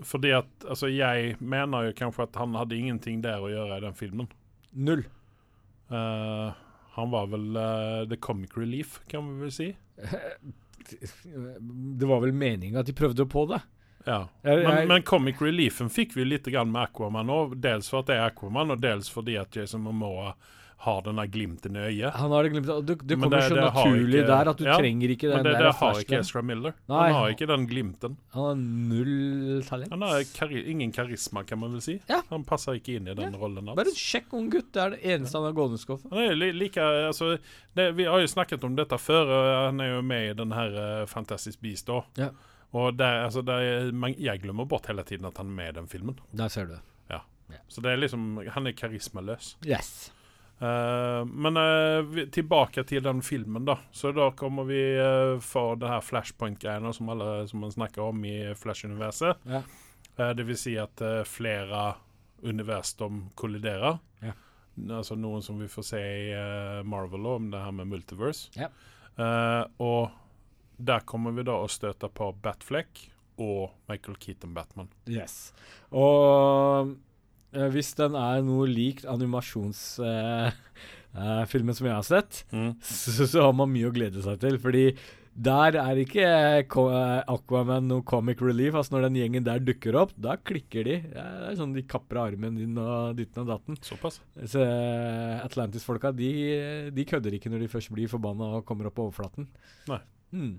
[0.07, 3.85] fordi at Altså, jeg mener jo kanskje at han hadde ingenting der å gjøre i
[3.87, 4.31] den filmen.
[4.73, 5.03] Null.
[5.91, 7.57] Han var vel
[8.07, 9.67] the comic relief, kan vi vel si.
[10.91, 13.59] Det var vel meninga at de prøvde på det.
[14.07, 14.27] Ja.
[14.43, 17.61] Men, jeg- men comic reliefen fikk vi litt grann med Aquaman òg.
[17.61, 20.35] Dels for at det er Aquaman, og dels fordi at Jason Momoa
[20.81, 22.15] har denne glimten i øyet.
[22.17, 24.57] Han har det glimten, og Du, det kommer det- så det naturlig ikke- der at
[24.57, 26.19] du ja, trenger ikke den Men det, der det har ikke.
[26.21, 26.73] Ezra Miller.
[26.89, 28.17] Nei, han har ikke den glimten.
[28.33, 29.91] Han har null talent.
[29.91, 32.01] Han har kari ingen karisma, kan man vel si.
[32.09, 32.23] Ja.
[32.31, 33.99] Han passer ikke inn i den rollen Bare en hans.
[33.99, 34.73] kjekk ung gutt.
[34.73, 36.11] Det er det eneste han har gående i skuffen.
[36.13, 37.39] Han er like altså,
[37.77, 39.67] det, Vi har jo snakket om dette før.
[39.67, 42.01] Han er jo med i den her uh, Fantastisk Beast da.
[42.17, 42.31] Ja.
[42.73, 45.79] Og det, altså, der, man, jeg glemmer bort hele tiden at han er med i
[45.81, 46.21] den filmen.
[46.31, 46.85] Der ser du det.
[47.71, 49.57] Så det er liksom Han er karismaløs.
[49.67, 50.13] Yes.
[50.61, 53.79] Uh, men uh, vi, tilbake til den filmen, da.
[53.97, 58.25] Så da kommer vi uh, for det her flashpoint-greiene som alle som man snakker om
[58.29, 59.41] i Flash-universet.
[59.49, 59.65] Yeah.
[60.37, 61.95] Det vil si at flere
[62.45, 63.07] univers de
[63.41, 63.97] kolliderer.
[64.21, 64.37] Yeah.
[64.99, 66.35] Altså noen som vi får se i
[66.85, 68.51] Marvel om det her med multiverse.
[68.53, 68.69] Ja.
[69.81, 70.11] Og
[70.81, 73.07] der kommer vi da å støte på Batfleck
[73.41, 74.91] og Michael Keaton Batman.
[75.09, 75.53] Yes.
[75.93, 76.93] Og
[77.55, 80.53] eh, hvis den er noe lik animasjonsfilmen
[81.15, 82.45] uh, uh, som jeg har sett,
[82.85, 84.61] så, så har man mye å glede seg til.
[84.61, 84.87] Fordi
[85.41, 88.75] der er ikke eh, eh, Aquaman noe comic relief.
[88.75, 90.97] Altså Når den gjengen der dukker opp, da klikker de.
[91.07, 93.79] Det er sånn De kapper armen din og ditten og datten.
[93.87, 94.21] Såpass.
[94.45, 96.31] Så eh, Atlantis-folka de,
[96.93, 99.49] de kødder ikke når de først blir forbanna og kommer opp på overflaten.
[99.91, 100.03] Nei.
[100.33, 100.59] Mm.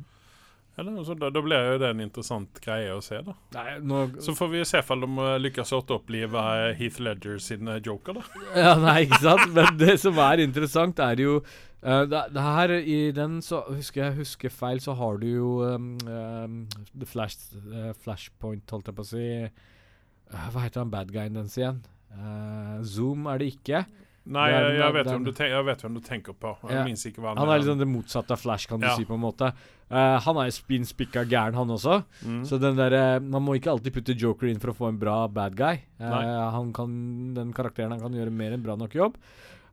[0.76, 3.34] Eller, så da, da blir jo det en interessant greie å se, da.
[3.58, 7.42] Nei, nå Så får vi se om de eh, lykkes å etteropplive eh, Heath Ledger
[7.44, 8.46] sin eh, joker, da.
[8.56, 9.52] Ja, nei, ikke sant?
[9.58, 14.06] Men det som er interessant, er jo uh, det, det her I den, så husker
[14.06, 16.62] jeg husker feil, så har du jo um, um,
[16.96, 19.28] The Flash, uh, Flashpoint, holdt jeg på å si.
[20.32, 21.84] Uh, hva heter han bad guyen dens igjen?
[22.84, 23.86] Zoom er det ikke.
[24.24, 26.56] Nei, er jeg, jeg, vet den- du jeg vet hvem du tenker på.
[26.70, 26.84] Ja.
[26.86, 28.96] hva Han er liksom det motsatte av Flash, kan du Ja.
[28.96, 29.52] si, på en måte.
[29.92, 32.04] uh, han er spinn spikka gæren, han også.
[32.24, 32.44] mm.
[32.46, 34.98] Så den der, eh, man må ikke alltid putte Joker inn for å få en
[35.00, 35.82] bra bad guy.
[36.00, 39.18] Uh, han kan, den karakteren han kan gjøre mer enn bra nok jobb.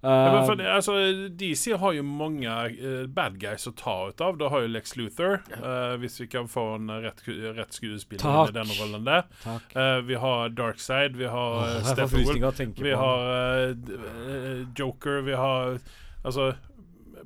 [0.03, 0.93] Eh, ja, for, altså,
[1.35, 4.39] DC har jo mange uh, bad guys å ta ut av.
[4.39, 7.23] Da har jo Lex Luthor, uh, hvis vi kan få en rett,
[7.59, 9.27] rett skuespiller i denne rollen der.
[9.75, 15.35] Eh, vi har Darkside, vi har uh, får Steppenwolf, vi har eh, eh, Joker, vi
[15.35, 15.79] har
[16.23, 16.53] altså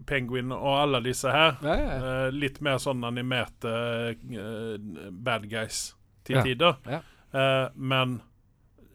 [0.06, 1.56] Penguin og alle disse her.
[1.62, 1.96] Ja, ja.
[2.26, 3.72] Eh, litt mer sånn animerte
[4.12, 4.76] eh,
[5.10, 5.92] bad guys
[6.26, 6.78] til tider.
[6.88, 8.20] Eh, men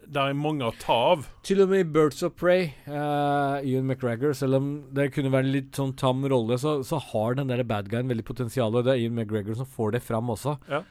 [0.07, 1.27] det er mange å ta av.
[1.47, 5.47] Til og med i Birds of Prey, uh, Ian McGregor, selv om det kunne være
[5.49, 8.87] en litt sånn tam rolle, så, så har den der bad guyen veldig potensial, og
[8.87, 10.57] det er Ian McGregor som får det fram også.
[10.71, 10.83] Ja.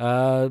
[0.00, 0.46] Uh,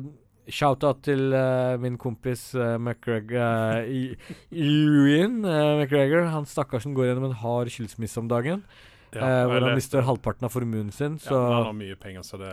[0.52, 6.26] Shout-out til uh, min kompis McGregor Ewan eh, McGregor.
[6.32, 8.64] Han stakkarsen går gjennom en hard skilsmisse om dagen.
[9.12, 11.20] Ja, eh, hvor han mister halvparten av formuen sin.
[11.20, 12.50] ja, Så men han har mye penger, så det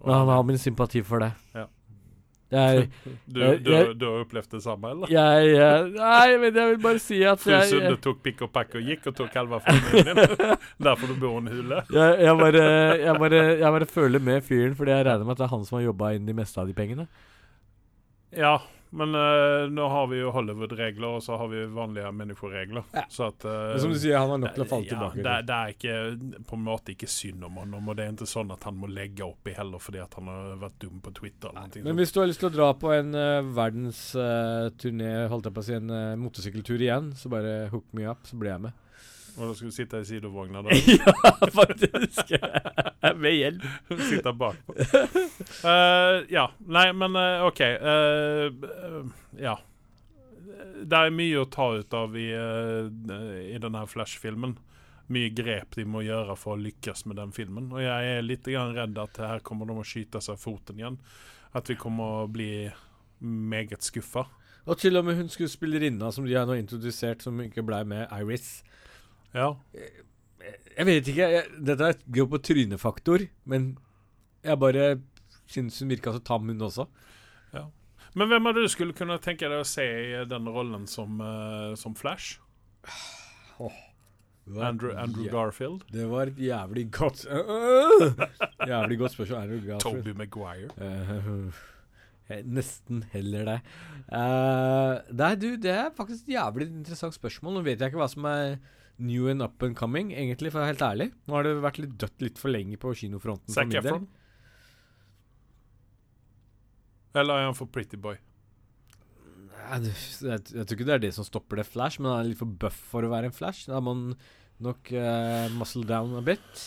[0.00, 1.32] men han har min sympati for det.
[1.52, 1.66] Ja.
[2.50, 2.86] Jeg,
[3.30, 5.10] du, du, jeg- du har opplevd det samme, eller?
[5.54, 8.88] jeg, Nei, men jeg vil bare si at jeg, Sunde tok pikk og pakk og
[8.90, 10.56] gikk og tok halve familien din.
[10.88, 11.78] Derfor du bor i en hule.
[11.94, 12.64] jeg, bare,
[13.04, 15.64] jeg, bare, jeg bare føler med fyren, fordi jeg regner med at det er han
[15.68, 17.06] som har jobba inn de meste av de pengene.
[18.34, 18.56] Ja,
[18.90, 22.88] men uh, nå har vi jo Hollywood-regler, og så har vi vanlige menneskeregler.
[22.96, 23.04] Ja.
[23.08, 25.22] Så at uh, Men som du sier, han har nok til å falle ja, tilbake.
[25.26, 28.30] Det, det er ikke på en måte ikke synd om han, og det er ikke
[28.30, 31.14] sånn at han må legge opp i heller fordi at han har vært dum på
[31.20, 31.54] Twitter.
[31.54, 35.50] eller noe Men hvis du har lyst til å dra på en uh, verdensturné, holdt
[35.50, 38.66] jeg på å si, en motorsykkeltur igjen, så bare hook me up, så blir jeg
[38.66, 38.86] med.
[39.36, 40.76] Og da skulle du sitte i sidevogna da.
[40.98, 41.14] ja,
[41.54, 42.32] faktisk!
[43.22, 43.66] med hjelp.
[44.08, 44.74] Sitte bakpå.
[45.64, 46.46] Uh, ja.
[46.66, 47.60] Nei, men uh, OK.
[47.60, 49.12] Uh, eh,
[49.44, 49.56] ja.
[50.80, 52.90] Det er mye å ta ut av i, eh,
[53.52, 54.54] i denne Flash-filmen.
[55.12, 57.68] Mye grep de må gjøre for å lykkes med den filmen.
[57.74, 60.98] Og jeg er litt redd at her kommer de å skyte seg foten igjen.
[61.56, 62.70] At vi kommer å bli
[63.20, 64.24] meget skuffa.
[64.68, 68.06] Og til og med hun skuespillerinna som de har nå introdusert, som ikke blei med,
[68.20, 68.60] Iris.
[69.34, 69.52] Ja.
[70.76, 71.28] Jeg vet ikke.
[71.36, 73.76] Jeg, dette er- går på trynefaktor, men
[74.44, 74.86] jeg bare
[75.50, 76.86] syns hun virka så tam, hun også.
[78.14, 81.76] Men hvem det du skulle kunne tenke deg å se i den rollen som, uh,
[81.78, 82.40] som Flash?
[84.50, 85.30] Andrew, Andrew Ja.
[85.30, 85.84] Garfield?
[85.92, 88.24] Det var et jævlig godt uh,
[88.66, 89.42] Jævlig godt spørsmål.
[89.44, 90.02] Andrew Garfield.
[90.02, 90.70] Toby Maguire?
[90.80, 93.58] Eh, eh, nesten heller det.
[94.10, 97.60] Eh, nei, du, det er faktisk et jævlig interessant spørsmål.
[97.60, 98.56] Nå vet jeg ikke hva som er
[99.00, 101.06] new and up and coming, egentlig, for å være helt ærlig.
[101.26, 103.48] Nå har det vært litt dødt litt for lenge på kinofronten.
[103.48, 103.86] for Zac min del.
[103.88, 104.08] Efron?
[107.20, 108.18] Eller er han for Pretty Boy?
[109.70, 112.30] Jeg, Jeg, jeg tror ikke det er det som stopper det Flash, men han er
[112.30, 113.66] litt for buff for å være en Flash.
[113.70, 114.04] Da må han
[114.60, 116.64] nok uh, muscle down a bit.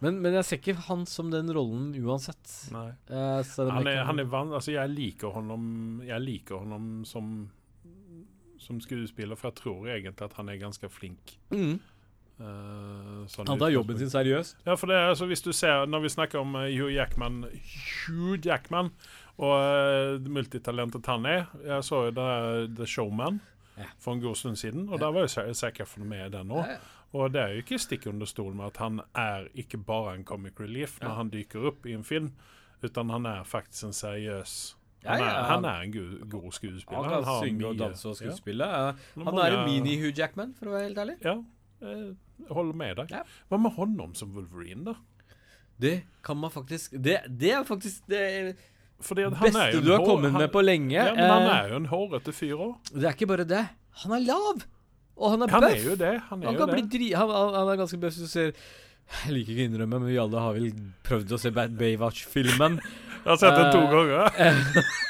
[0.00, 2.54] Men, men jeg ser ikke han som den rollen uansett.
[2.72, 2.86] Nei.
[3.10, 7.50] Uh, Han er, han er van, altså jeg liker honom Jeg liker honom som
[8.60, 11.38] Som skuespiller, for jeg tror egentlig at han er ganske flink.
[11.50, 11.78] mm.
[12.40, 14.62] Uh, sånn Han tar jobben sin seriøst.
[14.64, 17.42] Ja, for det er altså Hvis du ser Når vi snakker om eh, Hugh Jackman
[18.06, 18.88] Hugh Jackman
[19.36, 23.42] og uh, multitalentet han er Jeg så jo det The Showman
[23.76, 23.90] Ja.
[23.98, 25.04] for en god stund siden, og Ja.
[25.06, 25.44] der var jo
[26.00, 26.64] noe med den òg.
[26.66, 26.78] Ja, ja.
[27.12, 30.24] Og det er jo ikke stikk under stol med at han er ikke bare en
[30.24, 31.14] comic relief når Ja.
[31.16, 32.32] han dyker opp i en film,
[32.82, 36.52] utan han er faktisk en seriøs Han er, ja, han han- er en god, god
[36.52, 37.02] skuespiller.
[37.02, 38.66] Han kan synge og danse og skuespille.
[38.66, 38.92] Ja.
[39.24, 41.16] Han er en mini-Hugh Jackman, for å være helt ærlig.
[41.24, 41.36] Ja,
[41.80, 43.10] jeg holder med deg.
[43.10, 43.22] Ja.
[43.48, 44.94] Hva med honom som Wolverine, da?
[45.80, 48.52] Det kan man faktisk Det, det er faktisk det er
[49.00, 50.92] beste du har kommet med på lenge.
[50.92, 52.74] Ja, men han Eh, er jo en hårete fyr òg.
[52.92, 53.64] Det er ikke bare det.
[54.04, 54.60] Han er lav!
[55.16, 56.20] Og han er Han er jo det.
[56.28, 57.12] Han er Han dri...
[57.12, 58.14] Han, han, han er ganske bøff.
[58.16, 58.52] Du ser
[59.24, 60.70] Jeg liker ikke å innrømme, men vi alle har vel
[61.02, 62.78] prøvd å se Bad Baywatch-filmen.
[63.20, 64.22] Jeg har sett den to Eh, ganger.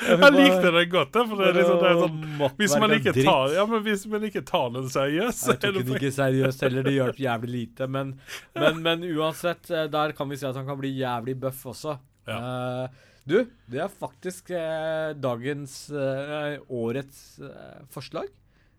[0.00, 3.52] Jeg likte det godt, for det er liksom det er sånn Hvis man ikke tar
[3.54, 6.94] Ja, men hvis man ikke tar den seriøst, Jeg tok den ikke seriøst heller, det
[6.96, 7.88] hjalp jævlig lite.
[7.90, 8.14] Men,
[8.56, 11.98] men, men uansett, eh, der kan vi si at han kan bli jævlig bøff også.
[12.30, 12.88] Ja.
[13.26, 13.38] du,
[13.70, 18.28] det er faktisk eh, dagens eh, årets eh, forslag.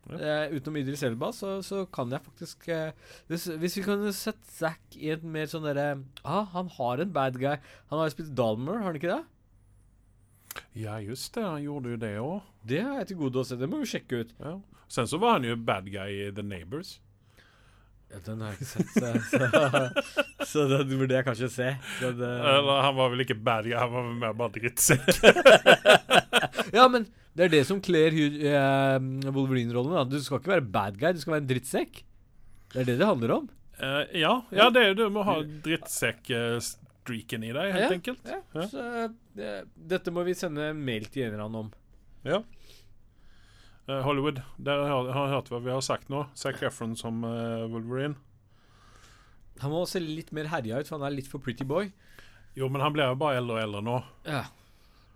[0.10, 0.48] Ja.
[0.48, 2.90] Uh, utenom Idris Elba, så, så kan jeg faktisk uh,
[3.30, 7.14] hvis, hvis vi kunne sett Zack i et mer sånn derre ah, Han har en
[7.14, 7.54] bad guy.
[7.92, 9.22] Han har jo spilt Dalmer, har han ikke det?
[10.74, 11.46] Ja, just det.
[11.46, 12.50] Han gjorde jo det òg.
[12.68, 13.60] Det har jeg til gode å se.
[13.60, 14.36] Det må vi sjekke ut.
[14.42, 14.58] Ja.
[14.92, 16.98] Sen så var han jo bad guy i The Neighbors.
[18.12, 21.70] Ja, den har jeg ikke sett, så, så, så den burde jeg kanskje se.
[22.02, 25.08] Den, uh, Eller han var vel ikke bad guy, han var vel mer bare drittsekk.
[26.78, 29.00] ja, men det er det som kler Hugh- eh,
[29.32, 30.10] Wolverine-rollen.
[30.12, 32.02] Du skal ikke være bad guy, du skal være en drittsekk.
[32.74, 33.50] Det er det det handler om.
[33.82, 38.28] Uh, ja, ja, det er du må ha drittsekk-streaken i deg, helt Ja, enkelt.
[38.30, 38.66] Ja.
[38.70, 38.84] Så
[39.40, 41.72] uh, dette må vi sende mail til en eller annen om.
[42.28, 42.42] Ja.
[44.06, 46.22] Hollywood, der har har hørt hva vi har sagt nå.
[46.38, 48.16] Zac Efron som Wolverine.
[49.60, 51.90] Han må se litt mer herja ut, for han er litt for pretty boy.
[52.56, 53.98] Jo, men han blir jo bare eldre og eldre nå.
[54.30, 54.44] Ja.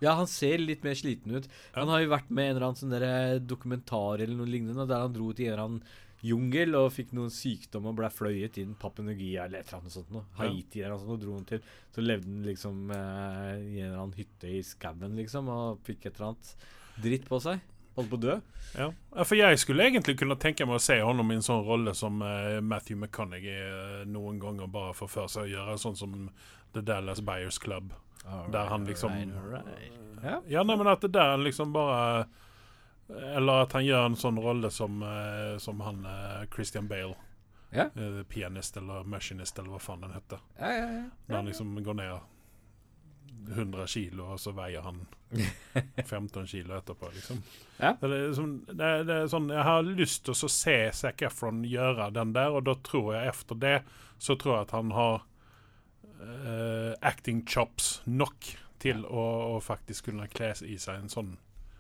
[0.03, 1.49] Ja, han ser litt mer sliten ut.
[1.75, 5.05] Han har jo vært med i en eller annen sånn dokumentar eller noe lignende, der
[5.05, 5.85] han dro til en eller annen
[6.25, 10.11] jungel og fikk noen sykdom og ble fløyet inn Papenugia eller et eller annet sånt
[10.13, 10.25] noe.
[10.39, 11.69] Haiti eller noe sånt, og dro han til.
[11.93, 16.07] Så levde han liksom eh, i en eller annen hytte i skauen, liksom, og fikk
[16.07, 16.67] et eller annet
[17.05, 17.61] dritt på seg.
[17.95, 18.33] Holdt på å dø.
[18.75, 18.89] Ja.
[19.21, 22.19] For jeg skulle egentlig kunne tenke meg å se ham i en sånn rolle som
[22.25, 26.17] eh, Matthew McConaughey eh, noen ganger bare får for seg å gjøre, sånn som
[26.75, 27.93] The Dallas Buyers Club.
[28.51, 29.11] Der han liksom
[30.23, 30.41] Ja.
[30.47, 32.25] Ja, nei, men at det der han liksom bare
[33.09, 37.13] Eller at han gjør en sånn rolle som, eh, som han eh, Christian Bale.
[37.69, 37.89] Ja.
[37.95, 40.39] Eh, pianist eller machinist eller hva faen den heter.
[40.57, 41.03] Ja, ja, ja.
[41.27, 42.19] Der han liksom går ned
[43.55, 45.03] 100 kilo, og så veier han
[46.05, 47.43] 15 kilo etterpå, liksom.
[47.77, 47.91] Ja.
[48.01, 51.21] Det, er liksom, det, er- det er sånn Jeg har lyst til å se Zac
[51.27, 53.75] Efron gjøre den der, og da tror jeg efter det
[54.17, 55.21] så tror jeg at han har
[56.25, 61.33] eh, acting chops nok til å, å faktisk kunne kle i seg en sånn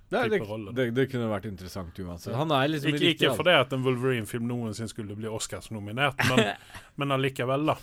[0.09, 0.39] Det, det,
[0.77, 2.35] det, det kunne vært interessant uansett.
[2.37, 6.53] Han liksom Ikke, ikke fordi at en Wolverine-film noensinne skulle bli Oscars-nominert, men,
[7.01, 7.75] men allikevel, da.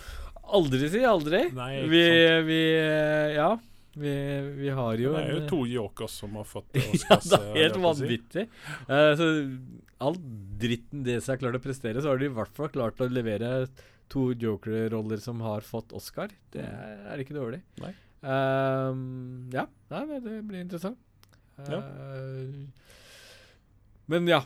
[0.53, 1.45] Aldri si aldri.
[1.57, 2.07] Nei, vi,
[2.49, 3.53] vi eh, Ja.
[3.93, 4.09] Vi,
[4.57, 7.43] vi har jo Det er jo en- to jokers som har fått Ja, det eh,
[7.43, 8.07] er helt jeg på å si.
[8.07, 8.45] vanvittig.
[8.89, 9.27] Eh, så
[10.03, 10.17] all
[10.63, 13.09] dritten det som er klart å prestere, så har de i hvert fall klart å
[13.13, 13.51] levere
[14.13, 16.33] to joker-roller som har fått Oscar.
[16.53, 17.63] Det er, ikke dårlig.
[17.81, 17.93] Nei.
[18.23, 21.01] Um, ja, nei, det blir interessant.
[21.65, 21.81] Ja.
[21.81, 22.69] Uh,
[24.13, 24.43] men ja,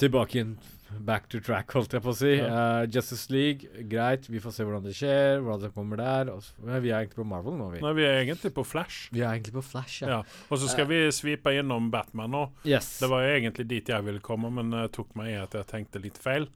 [0.00, 0.56] tilbake igjen.
[0.92, 2.32] Back to track, holdt jeg på å si.
[2.36, 2.48] Ja.
[2.52, 4.26] Uh, Justice League, greit.
[4.28, 6.32] Vi får se hvordan det skjer, Hvordan det kommer der.
[6.34, 7.80] Og så, vi er egentlig på Marvel nå, vi.
[7.84, 9.06] Nei, vi er egentlig på Flash.
[9.12, 10.18] Vi er egentlig på Flash, ja.
[10.18, 10.48] Ja.
[10.50, 12.44] Og så skal vi svipe innom Batman nå.
[12.68, 12.94] Yes.
[13.00, 15.70] Det var jo egentlig dit jeg ville komme, men det tok meg i at jeg
[15.72, 16.50] tenkte litt feil.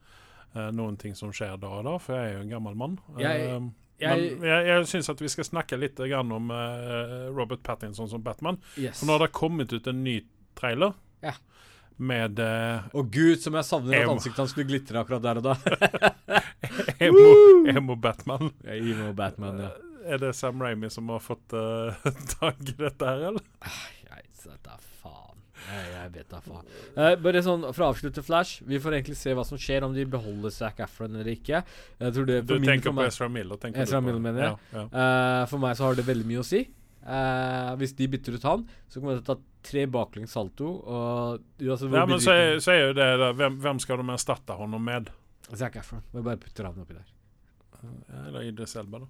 [0.57, 2.99] Eh, noen ting som skjer da og da, for jeg er jo en gammel mann.
[3.21, 3.61] Jeg- Eh,
[4.01, 8.09] jeg- men jeg, jeg syns at vi skal snakke litt grann om eh, Robert Pattinson
[8.09, 8.59] som Batman.
[8.77, 9.01] yes.
[9.01, 10.21] For nå har det kommet ut en ny
[10.57, 11.33] trailer Ja.
[11.99, 15.42] med eh, Å gud, som jeg savner at ansiktet hans skulle glitre akkurat der og
[15.45, 15.57] da.
[17.01, 18.51] emo, emo Batman.
[18.64, 19.71] Emo Batman, ja.
[20.07, 21.92] Er det Sam Ramy som har fått uh,
[22.38, 23.42] tak i dette her, eller?
[24.11, 24.23] Nei,
[24.62, 24.92] da faen.
[25.57, 26.66] Jeg, jeg vet da faen.
[26.97, 29.95] Uh, bare sånn, For å avslutte Flash, vi får egentlig se hva som skjer, om
[29.97, 31.62] de beholder Zac Efron eller ikke.
[31.99, 33.57] Jeg tror det Du min- tenker for på meg- Ezra Miller?
[33.57, 34.07] tenker Ezra du på?
[34.11, 34.59] Miller, mener jeg.
[34.73, 34.87] Ja, ja.
[35.42, 36.62] Uh, for meg så har det veldig mye å si.
[37.07, 40.69] Uh, hvis de bytter ut han, så kommer jeg til å ta tre baklengs salto.
[40.87, 44.09] Og hvor ja, men så er, så er jo det da, hvem, hvem skal de
[44.14, 45.11] erstatte honom med?
[45.55, 46.03] Zac Efron.
[46.12, 47.07] Vi bare putter han oppi der.
[48.27, 49.07] Eller Idris Elba, da?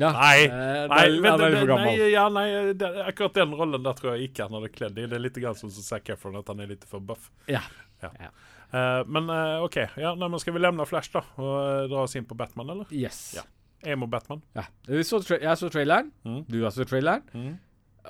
[0.00, 4.16] Ja, Nei, eh, Nei, men, det, nei, ja, nei det, akkurat den rollen der tror
[4.16, 5.04] jeg ikke han hadde kledd i.
[5.06, 7.30] Det er litt grann som Zac Efron, at han er litt for buff.
[7.46, 7.62] Ja.
[8.02, 8.10] Ja.
[8.18, 8.32] Ja.
[8.74, 11.22] Uh, men uh, OK, ja, nei, men skal vi levne Flash, da?
[11.38, 12.90] Og uh, dra oss inn på Batman, eller?
[12.90, 13.20] Yes.
[13.38, 13.46] Ja.
[13.94, 14.42] Emo-Batman.
[14.56, 14.64] Ja.
[15.06, 16.10] Så jeg så traileren.
[16.26, 16.40] Mm.
[16.48, 17.22] Du har så traileren.
[17.36, 17.54] Mm.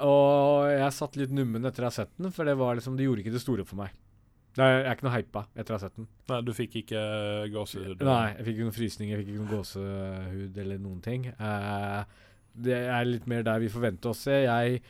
[0.07, 3.07] Og jeg satt litt nummen etter å ha sett den, for det var liksom, det
[3.07, 3.93] gjorde ikke det store for meg.
[4.55, 6.07] Jeg er ikke noe hypa etter å ha sett den.
[6.31, 8.03] Nei, du fikk ikke uh, gåsehud?
[8.07, 11.27] Nei, jeg fikk ikke noen frysninger, jeg fikk ikke noen gåsehud eller noen ting.
[11.41, 12.05] Uh,
[12.65, 14.45] det er litt mer der vi forventer å se.
[14.47, 14.85] Jeg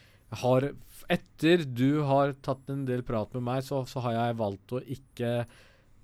[0.45, 0.73] har
[1.13, 4.79] Etter du har tatt en del prat med meg, så, så har jeg valgt å
[4.81, 5.33] ikke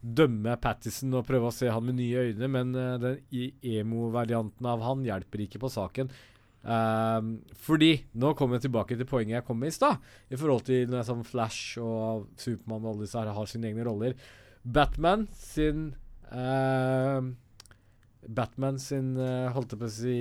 [0.01, 3.21] dømme Pattison og prøve å se han med nye øyne, men uh, den
[3.77, 6.13] emo-varianten av han hjelper ikke på saken.
[6.61, 10.01] Ehm, fordi Nå kommer jeg tilbake til poenget jeg kom med i stad.
[10.31, 13.87] I forhold til når om Flash og Supermann og alle disse her har sine egne
[13.87, 14.13] roller.
[14.65, 15.95] Batman sin
[16.33, 17.23] uh,
[18.29, 20.17] Batman sin uh, holdt jeg på å si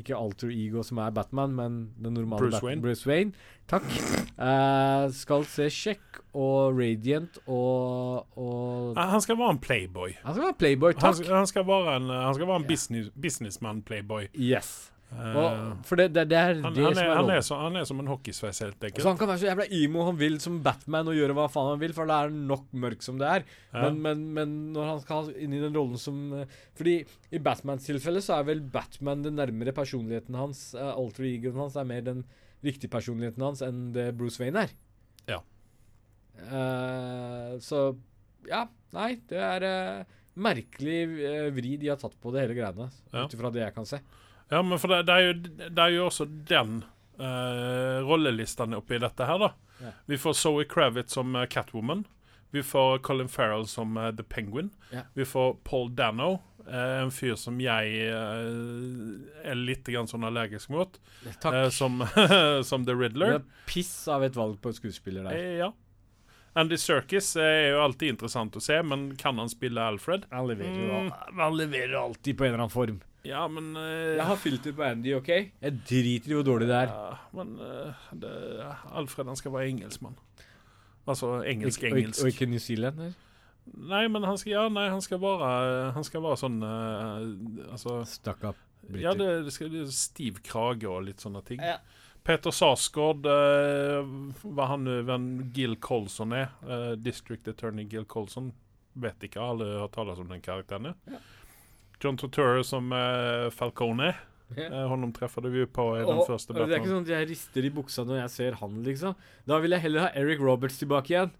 [0.00, 2.68] Ikke alter ego som er Batman, men den normale Bruce Batman.
[2.68, 2.82] Wayne.
[2.82, 3.32] Bruce Wayne.
[3.70, 3.86] Takk.
[4.34, 10.16] Uh, skal se Sjekk og radiant og, og Ah, Han skal være en playboy.
[10.24, 11.22] Han skal være playboy, takk.
[11.30, 12.72] han skal være en, han skal være en yeah.
[12.74, 14.32] business, businessman-playboy.
[14.34, 14.90] Yes.
[15.10, 17.56] Eh, Og, for det, det, det er han, det han, som er, han, er så,
[17.58, 19.02] han er som en hockeysveis, helt enkelt.
[19.02, 21.72] Så han kan være så jævla emo han vil som Batman og gjøre hva faen
[21.72, 23.46] han vil, for det er nok mørk som det er.
[23.72, 23.82] Ja.
[23.88, 26.94] Men, men, men når han skal inn i den rollen som eh, Fordi
[27.34, 31.78] i Batmans tilfelle så er vel Batman den nærmere personligheten hans, uh, alter egoen hans,
[31.80, 32.22] er mer den
[32.64, 34.72] riktige personligheten hans enn det Bruce Wayne er.
[35.30, 35.40] Ja.
[36.40, 37.90] Uh, så
[38.48, 38.64] ja,
[38.96, 43.24] nei, det er uh, merkelig eh, vri de har tatt på det hele greiene, Ja.
[43.26, 43.98] ut ifra det jeg kan se.
[44.50, 45.34] Ja, men for det, det, er jo,
[45.70, 46.80] det er jo også den
[47.20, 49.52] uh, rollelisten oppi dette her, da.
[49.80, 49.92] Ja.
[50.10, 52.04] Vi får Zoe Kravitz som uh, Catwoman.
[52.50, 54.70] Vi får Colin Farrell som uh, The Penguin.
[54.90, 55.04] Ja.
[55.14, 56.32] Vi får Paul Dano,
[56.66, 62.02] uh, en fyr som jeg uh, er litt grann sånn allergisk mot, eh, som,
[62.70, 63.36] som The Det Riddler.
[63.38, 65.38] er piss av et valg på skuespiller der.
[65.38, 65.70] Eh, ja.
[66.58, 70.26] Andy Serkis er jo alltid interessant å se, men kan han spille Alfred?
[70.34, 71.12] Han leverer Mm.
[71.38, 72.98] Han leverer alltid på en eller annen form.
[73.26, 75.28] Ja, men uh, Jeg har filter på Andy, OK?
[75.28, 76.94] Jeg driter i hvor dårlig det er.
[76.94, 78.32] Ja, men uh, det,
[78.96, 80.16] Alfred han skal være engelskmann.
[81.08, 82.24] Altså engelsk-engelsk.
[82.24, 83.12] Og ikke New Zealander?
[83.70, 87.20] Nei, men han skal, ja, nei, han skal være Han skal være sånn uh,
[87.70, 88.58] Altså Stuck up
[88.90, 89.04] briter.
[89.04, 91.62] Ja, det, det skal bli stiv krage og litt sånne ting.
[91.64, 91.78] Ja.
[92.26, 94.08] Peter Sarsgaard, uh,
[94.44, 98.50] hva han nu hvem Gil Colson er, eh, District Attorney Gil Colson,
[99.00, 100.92] vet ikke, alle har talt om den karakteren.
[101.08, 101.20] Ja.
[102.02, 104.12] John Tortore som uh, Falcone.
[104.56, 104.72] Yeah.
[104.82, 106.68] Eh, honom treffer vi ju på i den Og- første Batman.
[106.68, 109.14] det er ikke sånn at jeg rister i buksa når jeg ser han, liksom.
[109.46, 111.30] Da vil jeg heller ha Eric Roberts tilbake igjen.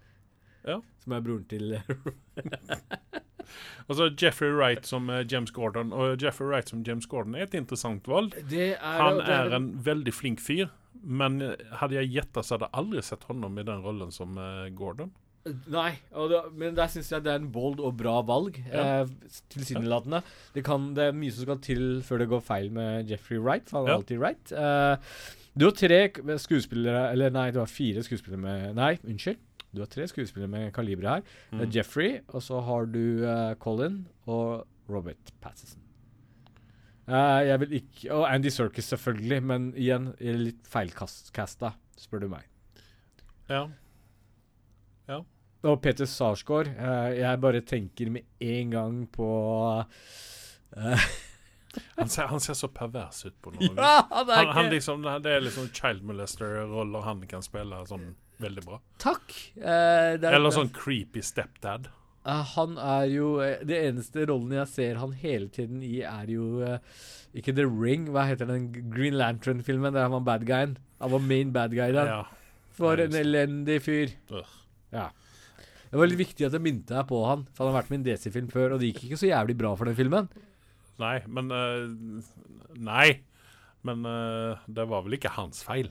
[0.64, 0.76] Ja.
[1.02, 1.72] Som er broren til
[3.88, 5.90] Og så Jeffrey Wright som eh, James Gordon.
[5.96, 8.36] Og Jeffrey Wright som James Gordon er et interessant valg.
[8.50, 10.70] Det er Han det er en veldig flink fyr,
[11.02, 14.38] men eh, hadde jeg gjetta, så hadde jeg aldri sett honom i den rollen som
[14.38, 15.10] eh, Gordon.
[15.72, 18.58] Nei, det, men der syns jeg det er en bold og bra valg.
[18.68, 19.02] Ja.
[19.02, 19.12] Eh,
[19.54, 20.20] Tilsynelatende.
[20.54, 23.68] Det, kan- det er mye som skal til før det går feil med Jeffrey Wright,
[23.70, 23.96] for han er Ja.
[24.02, 24.52] alltid right.
[24.52, 24.96] Eh,
[25.56, 26.02] du har tre
[26.38, 29.38] skuespillere Eller nei, du har fire skuespillere med Nei, unnskyld.
[29.74, 31.22] Du har tre skuespillere med kaliber her.
[31.52, 31.70] Er Mm.
[31.72, 35.80] Jeffrey, og så har du uh, Colin og Robert Pattison.
[37.08, 42.42] Uh, jeg vil ikke Og Andy Serkis, selvfølgelig, men igjen litt feilkasta, spør du meg.
[43.48, 43.68] Ja.
[45.62, 49.26] Og Peter Sarsgaard, eh, jeg bare tenker med en gang på
[50.76, 51.04] eh,
[52.00, 53.68] Han, ser, han ser så pervers ut på noe.
[53.76, 58.08] Ja, det er Han, han liksom, det er liksom child molester-roller han kan spille sånn
[58.42, 58.78] veldig bra.
[59.02, 59.34] Takk!
[59.60, 61.90] Eh, er- Eller sånn creepy stepdad.
[62.26, 66.28] Eh, han er jo eh, Det eneste rollen jeg ser han hele tiden i, er
[66.32, 66.78] jo eh,
[67.36, 70.74] ikke The Ring, hva heter den Green Lantern-filmen der han var bad guyen?
[71.00, 72.10] Han var main bad guy der.
[72.16, 72.22] Ja.
[72.80, 74.16] For en elendig fyr.
[74.32, 74.56] Ugh.
[74.94, 75.08] Ja.
[75.90, 77.98] Det var litt viktig at jeg minte deg på han, for han har vært med
[77.98, 80.30] i en DC-film før, og det gikk ikke så jævlig bra for den filmen.
[81.02, 82.22] Nei, men uh,
[82.78, 83.08] Nei.
[83.86, 85.88] Men uh, det var vel ikke hans feil.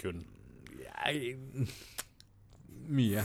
[0.00, 0.20] Kun.
[0.78, 1.38] Jeg,
[2.88, 3.24] mye.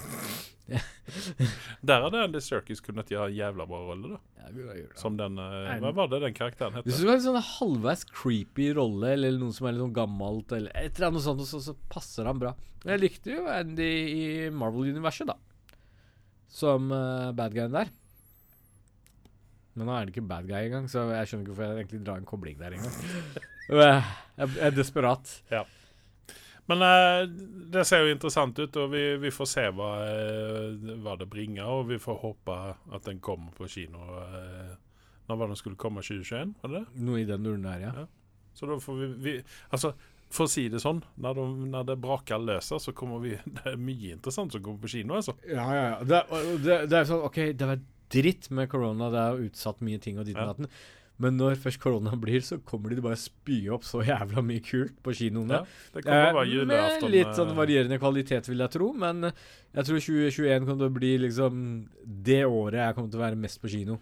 [1.88, 4.50] Der hadde Andy Serkis kunnet gjøre en jævla bra rolle, da.
[4.54, 4.86] Det.
[5.00, 7.04] Som den eh, Hva var det den karakteren Hvis het?
[7.04, 10.74] du har en sånn halvveis creepy rolle, eller noe som er litt sånn gammelt, eller
[10.76, 12.54] et eller annet sånt, så, så passer han bra.
[12.84, 14.24] Men jeg likte jo Andy i
[14.56, 15.38] Marvel-universet, da.
[16.54, 17.92] Som uh, bad guyen der.
[19.74, 22.04] Men nå er han ikke bad guy engang, så jeg skjønner ikke hvorfor jeg egentlig
[22.06, 23.00] drar en kobling der engang.
[23.70, 24.04] jeg,
[24.38, 25.38] jeg er desperat.
[26.72, 27.26] Men eh,
[27.74, 31.66] det ser jo interessant ut, og vi, vi får se hva, eh, hva det bringer.
[31.68, 32.56] Og vi får håpe
[32.96, 34.00] at den kommer på kino.
[34.22, 34.74] eh,
[35.28, 36.02] når var den skulle komme?
[36.04, 36.54] 2021?
[36.62, 37.04] Var det det?
[37.08, 37.94] Noe i den duren der, ja.
[38.04, 38.08] Ja.
[38.56, 39.34] Så da får vi, vi
[39.74, 39.94] Altså,
[40.34, 43.66] for å si det sånn, når, de, når det braker løser, så kommer vi Det
[43.74, 45.36] er mye interessant som kommer på kino, altså.
[45.48, 45.98] Ja, ja, ja.
[46.04, 46.22] Det,
[46.64, 47.82] det, det er sånn OK, det var
[48.14, 50.52] dritt med korona, det er utsatt mye ting og ditt og Ja.
[50.54, 50.70] datten.
[51.22, 54.64] Men når først korona blir, så kommer de til bare spy opp så jævla mye
[54.66, 55.60] kult på kinoene.
[55.62, 55.66] Ja,
[56.10, 56.32] Eh.
[56.66, 58.88] Med litt sånn eh, varierende kvalitet, vil jeg tro.
[58.98, 61.62] Men jeg tror 2021 kommer til å bli liksom
[62.26, 64.00] det året jeg kommer til å være mest på kino.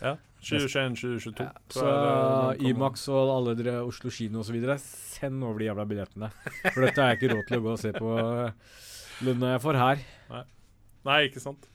[0.00, 1.44] Ja, 2021-2022.
[1.44, 1.88] Ja, så
[2.64, 6.30] Imax og alle dere Oslo kino osv., send over de jævla billettene.
[6.70, 8.78] For dette har jeg ikke råd til å gå og se på eh,
[9.28, 10.06] lønna jeg får her.
[11.08, 11.68] Nei, ikke sant.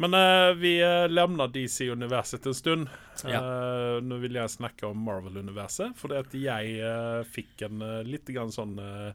[0.00, 2.88] Men eh, vi uh, lämnar DC-universet en stund.
[3.24, 8.30] Eh, Nå vil jeg snakke om Marvel-universet, fordi at jeg eh, fikk en uh, litt
[8.32, 9.10] grann sånn eh,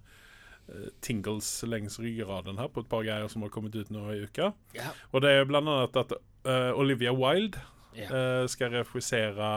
[0.70, 4.20] eh, tingles längs ryggraden her på et par greier som har kommet ut nå i
[4.28, 4.52] uka.
[4.78, 4.92] Ja.
[5.10, 7.58] Og det er blant annet at eh, Olivia Wilde
[7.96, 8.10] Ja.
[8.12, 9.50] eh, refusere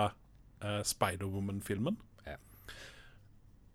[0.63, 1.97] uh, Spider-Woman-filmen.
[2.25, 2.37] Ja.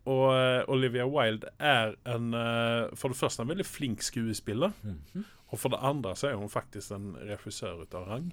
[0.05, 4.73] Eh, Olivia Wilde er en eh, For det første en veldig flink skuespiller.
[4.83, 5.25] Mhm.
[5.53, 8.31] Og for det andre så er hun faktisk en regissør ut av rang.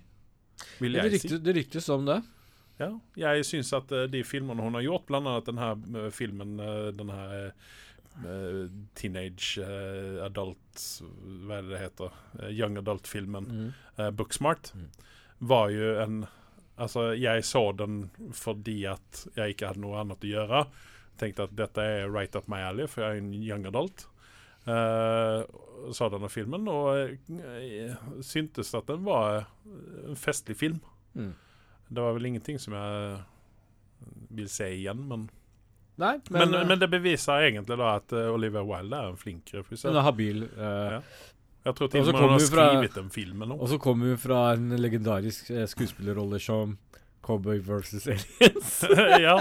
[0.81, 1.39] Vil Det, jeg si.
[1.41, 2.23] det ryktes om det.
[2.81, 2.89] Ja,
[3.21, 6.89] jeg syns at eh, de filmene hun har gjort, blant annet den eh, filmen eh,
[6.97, 7.35] Den her
[8.25, 8.63] eh,
[8.97, 9.61] teenage
[10.25, 10.85] adult
[11.45, 12.17] Hva er det det heter?
[12.57, 13.71] Young adult-filmen Mm.
[14.17, 14.89] Booksmart Mm.
[15.41, 16.27] var jo en
[16.81, 20.63] Altså, jeg så den fordi at jeg ikke hadde noe annet å gjøre.
[21.19, 24.07] Tenkte at dette er right up my alley, for jeg er en young adult.
[24.69, 25.43] Uh,
[25.97, 27.95] sa denne filmen, og jeg
[28.27, 29.47] syntes at den var
[30.07, 30.81] en festlig film.
[31.17, 31.33] Mm.
[31.91, 33.21] Det var vel ingenting som jeg
[34.31, 35.29] vil se igjen, men
[36.01, 39.19] Nei, Men, men, men, eh, det beviser egentlig da at Oliver Olivia Wilde er en
[39.21, 39.93] flink hun regissør.
[40.01, 40.43] er habil.
[40.49, 41.01] eh, Ja.
[41.61, 44.17] Jeg tror til Og med hun har skrevet en film eller Og så kommer hun
[44.19, 46.79] fra en legendarisk eh, skuespillerrolle som
[47.23, 48.85] Cowboy versus Aliens.
[49.21, 49.35] ja,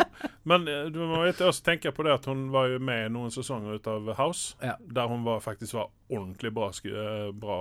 [0.43, 3.11] men eh, du må ikke også tenke på det at hun var jo med i
[3.13, 4.75] noen sesonger ut av House, Ja.
[4.81, 6.69] der hun var, faktisk var ordentlig bra.
[6.75, 7.59] sku- eh, bra.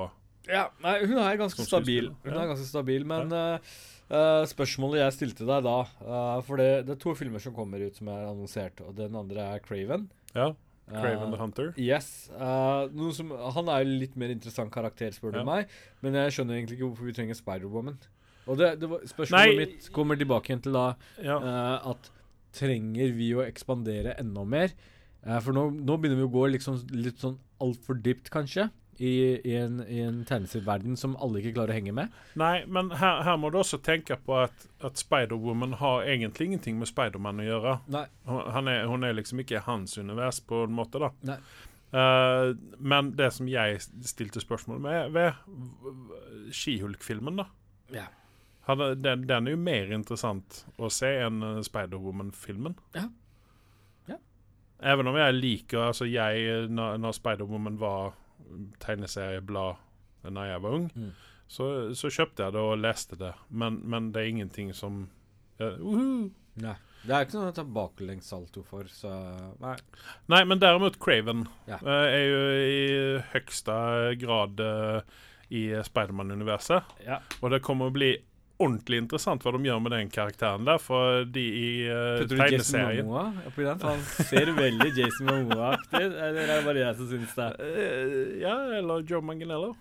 [0.48, 2.10] Ja, nei, hun er ganske stabil.
[2.24, 3.58] Hun er ganske stabil, men eh,
[4.08, 7.82] uh, spørsmålet jeg stilte deg da uh, For det, det er to filmer som kommer
[7.84, 10.06] ut som er annonsert, og den andre er Craven.
[10.34, 10.54] Ja,
[10.88, 11.74] Craven the Hunter.
[11.76, 12.30] Yes.
[12.32, 15.44] eh, noe som, han er jo litt mer interessant karakter, spør du Ja.
[15.44, 15.68] meg.
[16.00, 17.98] Men jeg skjønner egentlig ikke hvorfor vi trenger Spider-Woman.
[18.48, 19.10] Og det, det var, Nei.
[19.12, 20.86] spørsmålet mitt kommer tilbake igjen til da
[21.22, 21.36] Ja.
[21.38, 22.10] uh, at
[22.58, 24.72] trenger vi å ekspandere enda mer?
[25.26, 29.10] Uh, for nå, nå begynner vi å gå liksom, litt sånn altfor dypt, kanskje, i,
[29.46, 32.14] i en, i en tegneserieverden som alle ikke klarer å henge med.
[32.40, 36.80] Nei, men her, her må du også tenke på at, at Spider-Woman har egentlig ingenting
[36.80, 37.74] med Spider-Man å gjøre.
[38.26, 41.12] Hun, er, hun er liksom ikke hans univers på en måte, da.
[41.30, 41.38] Nei.
[41.88, 42.52] Uh,
[42.84, 45.38] men det som jeg stilte spørsmål med ved
[46.52, 47.46] Skihulk-filmen, da
[47.94, 48.08] Ja.
[48.68, 52.74] Hadde, den, den er jo mer interessant å se enn eh, Spider-Woman-filmen.
[52.94, 53.06] Ja.
[54.10, 54.18] Ja.
[54.92, 58.12] Even om jeg liker Altså, jeg Når, når Spider-Woman var
[58.84, 59.76] tegneserieblad
[60.28, 61.12] da jeg var ung, Mm.
[61.48, 61.66] så,
[61.96, 63.30] så kjøpte jeg det og leste det.
[63.48, 65.06] Men, men det er ingenting som
[65.60, 66.28] uh, uhu.
[66.60, 66.74] Nei.
[67.06, 69.12] Det er ikke noe å ta baklengssalto for, så
[69.62, 69.76] Nei.
[70.28, 71.78] Nei, men derimot Craven Ja.
[71.80, 72.82] uh, er jo i
[73.32, 73.78] høyeste
[74.20, 75.00] grad uh,
[75.54, 76.90] i Spiderman-universet.
[77.06, 77.20] Ja.
[77.40, 78.10] Og det kommer å bli
[78.58, 83.28] ordentlig interessant hva de gjør med den karakteren der, for de i uh, tegneserien Momoa
[83.46, 83.82] oppi den?
[83.86, 87.50] Han ser veldig Jason Momoa-aktig Eller er det bare jeg som syns det?
[87.60, 89.74] Uh, Ja, eller Joe Manganello.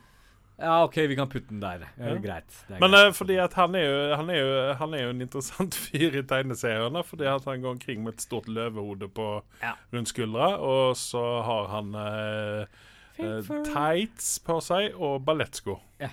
[0.57, 1.83] Ja, OK, vi kan putte den der.
[1.99, 2.19] Ja, Ja.
[2.21, 2.55] Greit.
[2.69, 3.07] Men greit.
[3.09, 6.17] Uh, fordi at han er, jo, han, er jo, han er jo en interessant fyr
[6.17, 9.27] i tegneseriene, fordi at han går omkring med et stort løvehode på
[9.61, 9.73] Ja.
[9.93, 15.77] rundt skuldra, og så har han uh, tights på seg og ballettsko.
[16.01, 16.09] Ja.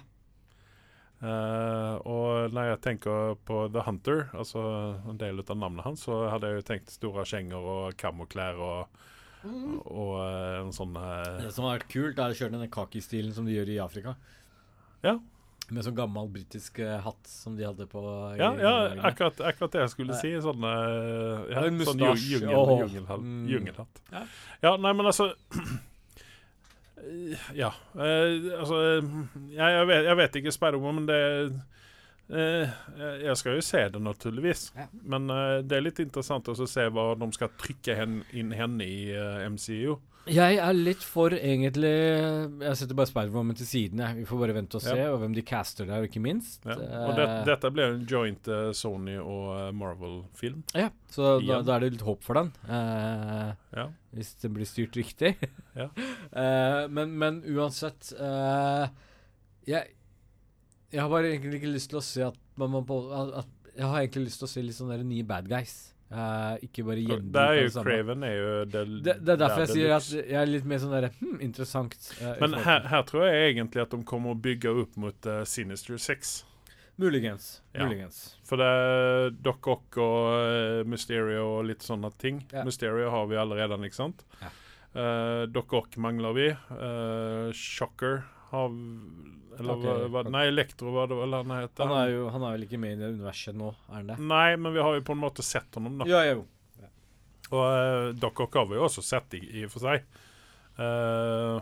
[1.25, 1.29] Og
[2.55, 4.63] når jeg tenker på The Hunter, altså
[5.11, 9.03] en del av navnet hans, så hadde jeg jo tenkt store skjenger og kamoklær og,
[9.45, 10.15] og og
[10.65, 13.59] en sånn eh, Det som har vært kult, er å kjøre denne kaki-stilen som de
[13.59, 14.15] gjør i Afrika.
[15.05, 15.19] Ja.
[15.73, 18.01] Med sånn gammel britisk eh, hatt som de hadde på
[18.35, 18.73] i- Ja, ja
[19.09, 20.33] akkurat, akkurat det jeg skulle si.
[20.45, 23.21] Sånn, eh, ja, En sånn mustasje, ju- jungel, jungelhatt.
[23.25, 23.47] Mm.
[23.53, 24.03] jungelhatt.
[24.13, 24.25] Ja.
[24.67, 25.31] Ja, nei, men altså
[27.55, 27.71] Ja.
[27.99, 28.79] eh, altså
[29.51, 31.57] jeg, jeg, vet, jeg vet ikke Spider-Woman, men det eh,
[32.29, 34.70] Jeg skal jo se det, naturligvis.
[34.79, 34.87] Ja.
[35.05, 38.87] Men eh, det er litt interessant å se hva de skal trykke hen, inn henne
[38.87, 39.99] i eh, MCU.
[40.25, 41.91] Jeg er litt for egentlig
[42.64, 44.01] Jeg setter bare Spider-Woman til siden.
[44.01, 44.16] Jeg.
[44.22, 45.11] Vi får bare vente og se, Ja.
[45.12, 46.64] og hvem de caster der, ikke minst.
[46.64, 46.79] Ja.
[47.05, 50.62] Og det, Eh, dette blir en joint uh, Sony og eh, Marvel-film.
[50.72, 52.49] ja, så da, da er det litt håp for den.
[52.64, 53.91] Uh, Ja.
[54.16, 55.35] hvis det blir styrt riktig.
[55.77, 55.91] Ja.
[56.35, 58.89] Eh, men, men uansett eh,
[59.70, 59.93] jeg,
[60.95, 64.29] jeg har bare egentlig ikke lyst til å se at på at, Jeg har egentlig
[64.29, 65.75] lyst til å se litt sånne nye bad guys.
[66.15, 67.83] Uh, ikke bare Det er jo det.
[67.83, 70.83] Craven er jo det, Det, det er derfor jeg sier at jeg er litt mer
[70.83, 71.97] sånn der hmm, interessant.
[72.21, 75.41] Uh, Men her, her tror jeg egentlig at de kommer å bygge opp mot uh,
[75.49, 76.45] Sinister Six.
[77.03, 77.49] Muligens.
[77.75, 77.89] Ja.
[77.89, 78.21] Muligens.
[78.47, 82.45] For det er Doc Ock og Mysterio og litt sånne ting.
[82.55, 82.63] Ja.
[82.69, 84.23] Mysterio har vi allerede, ikke sant?
[84.39, 84.53] Ja.
[85.51, 86.47] Doc Ock mangler vi.
[87.59, 90.23] Shocker har v- Eller hva, hva.
[90.35, 91.85] Nei, Elektro hva det vel han heter.
[91.87, 94.19] Han er jo han er vel ikke med i det universet nå, er han det?
[94.19, 96.09] Nei, men vi har jo på en måte sett honom, da.
[96.11, 96.43] Ja, jo.
[97.55, 100.07] Og uh, Doc Ock har vi jo også sett, i, i og for seg.
[100.81, 101.61] Uh,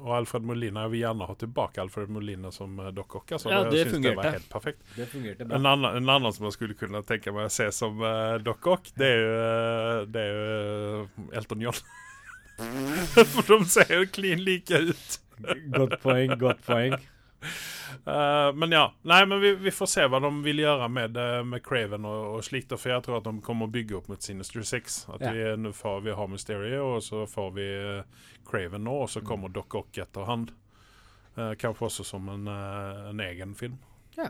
[0.00, 3.32] og Alfred Molina, jeg vil gjerne ha tilbake Alfred Molina som uh, Doc Ock.
[3.36, 4.10] Altså, Ja, det fungerte.
[4.10, 4.84] Det var helt perfekt.
[4.96, 5.56] Det fungerte bra.
[5.60, 8.68] En annen, en annen som jeg skulle kunne tenke meg å se som uh, Doc
[8.74, 11.80] Ock, det er jo, det er jo Elton John.
[13.32, 15.20] For de ser jo klin like ut.
[15.78, 16.94] Godt poeng, godt poeng.
[18.06, 18.84] Uh, men ja.
[19.02, 22.26] Nei, men vi, vi får se hva de vil gjøre med, eh, med Craven og,
[22.36, 22.74] og slikt.
[22.78, 25.02] For jeg tror at de kommer å bygge opp mot Sinister Six.
[25.10, 25.32] At Ja.
[25.34, 27.68] vi, nå får vi har Mysterio, og så får vi
[27.98, 30.52] eh, Craven nå, og så kommer Doc Ock etterhånd.
[31.38, 33.76] Uh, kanskje også som en, uh, en egen film.
[34.18, 34.28] Ja.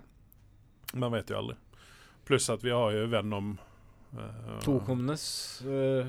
[0.93, 1.57] Man vet jo aldri.
[2.29, 3.57] Pluss at vi har jo Venom
[4.11, 5.23] Uh, Tokomnes
[5.63, 6.09] uh,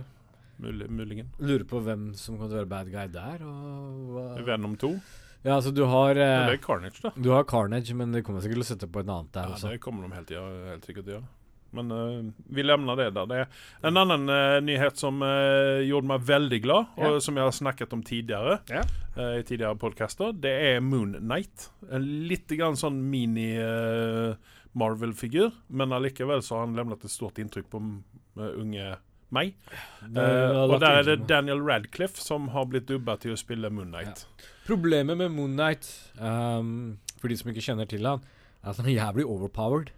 [0.61, 1.27] mulig, Muligen.
[1.41, 3.41] Lurer på hvem som å være bad guy der.
[3.47, 4.91] Og hva Venom 2.
[5.43, 7.09] Ja, altså du har eh, det er Carnage, da.
[7.17, 9.53] Du har Carnage, men det kommer sikkert til å sette på et annet der Ja,
[9.57, 9.69] også.
[9.73, 11.29] det kommer de helt, ja, helt sikkert til å gjøre.
[11.71, 12.19] Men uh,
[12.51, 13.27] vi levner det der.
[13.31, 13.47] Det er
[13.87, 17.07] en annen uh, nyhet som uh, gjorde meg veldig glad, Ja.
[17.07, 18.81] og som jeg har snakket om tidligere Ja.
[19.15, 20.33] eh, i tidligere podcaster.
[20.35, 21.69] Det er Moon Knight.
[21.89, 27.79] En litt grann sånn mini-Marvel-figur, men allikevel så har han levnet et stort inntrykk på
[28.51, 28.97] unge
[29.31, 29.53] meg.
[30.01, 31.27] Det- Eh, det og der er det.
[31.27, 34.25] Daniel Radcliffe som har blitt dubba til å spille Moon Knight.
[34.67, 35.87] Problemet med Moon Knight,
[36.19, 38.21] um, for de som ikke kjenner til han,
[38.63, 39.91] er at han er jævlig overpowered.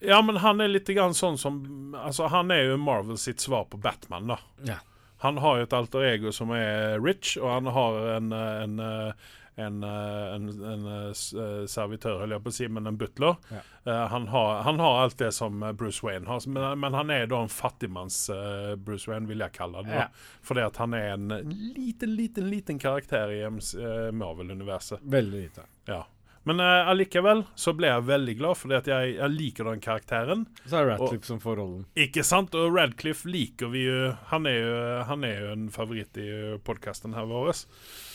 [0.00, 3.64] Ja, men han er litt grann sånn som Altså, han er jo Marvel sitt svar
[3.70, 4.36] på Batman, da.
[4.64, 4.78] Ja.
[5.18, 9.12] Han har jo et alter ego som er rich, og han har en en, eh,
[9.56, 12.96] en, eh, en, en, eh, s- eh, servitør, holder jeg på å si, men en
[12.98, 13.36] butler.
[13.50, 13.60] Ja.
[13.86, 17.10] Eh, han, har, han har alt det som eh, Bruce Wayne har, men, men han
[17.14, 19.94] er da en fattigmanns eh, Bruce Wayne, vil jeg kalle det.
[19.94, 20.08] Ja.
[20.42, 21.28] Fordi at han er en
[21.76, 25.00] liten, liten, liten karakter i eh, Marvel-universet.
[25.02, 25.68] Veldig lite.
[25.86, 26.02] Ja.
[26.44, 30.44] Men uh, allikevel så ble jeg veldig glad, fordi at jeg, jeg liker den karakteren.
[30.66, 31.86] Så er det Ratcliffe som får rollen.
[32.04, 32.52] Ikke sant?
[32.58, 34.74] Og Radcliffe liker vi jo Han er jo,
[35.08, 36.28] han er jo en favoritt i
[36.66, 37.64] podkasten her vår.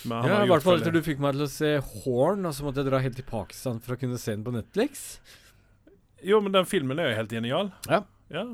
[0.05, 2.53] Men han Ja, I hvert fall etter du fikk meg til å se Horn, og
[2.55, 5.07] så måtte jeg dra helt til Pakistan for å kunne se den på Netflix.
[6.25, 7.71] Jo, men den filmen er jo helt genial.
[7.89, 8.03] Ja.
[8.33, 8.45] ja.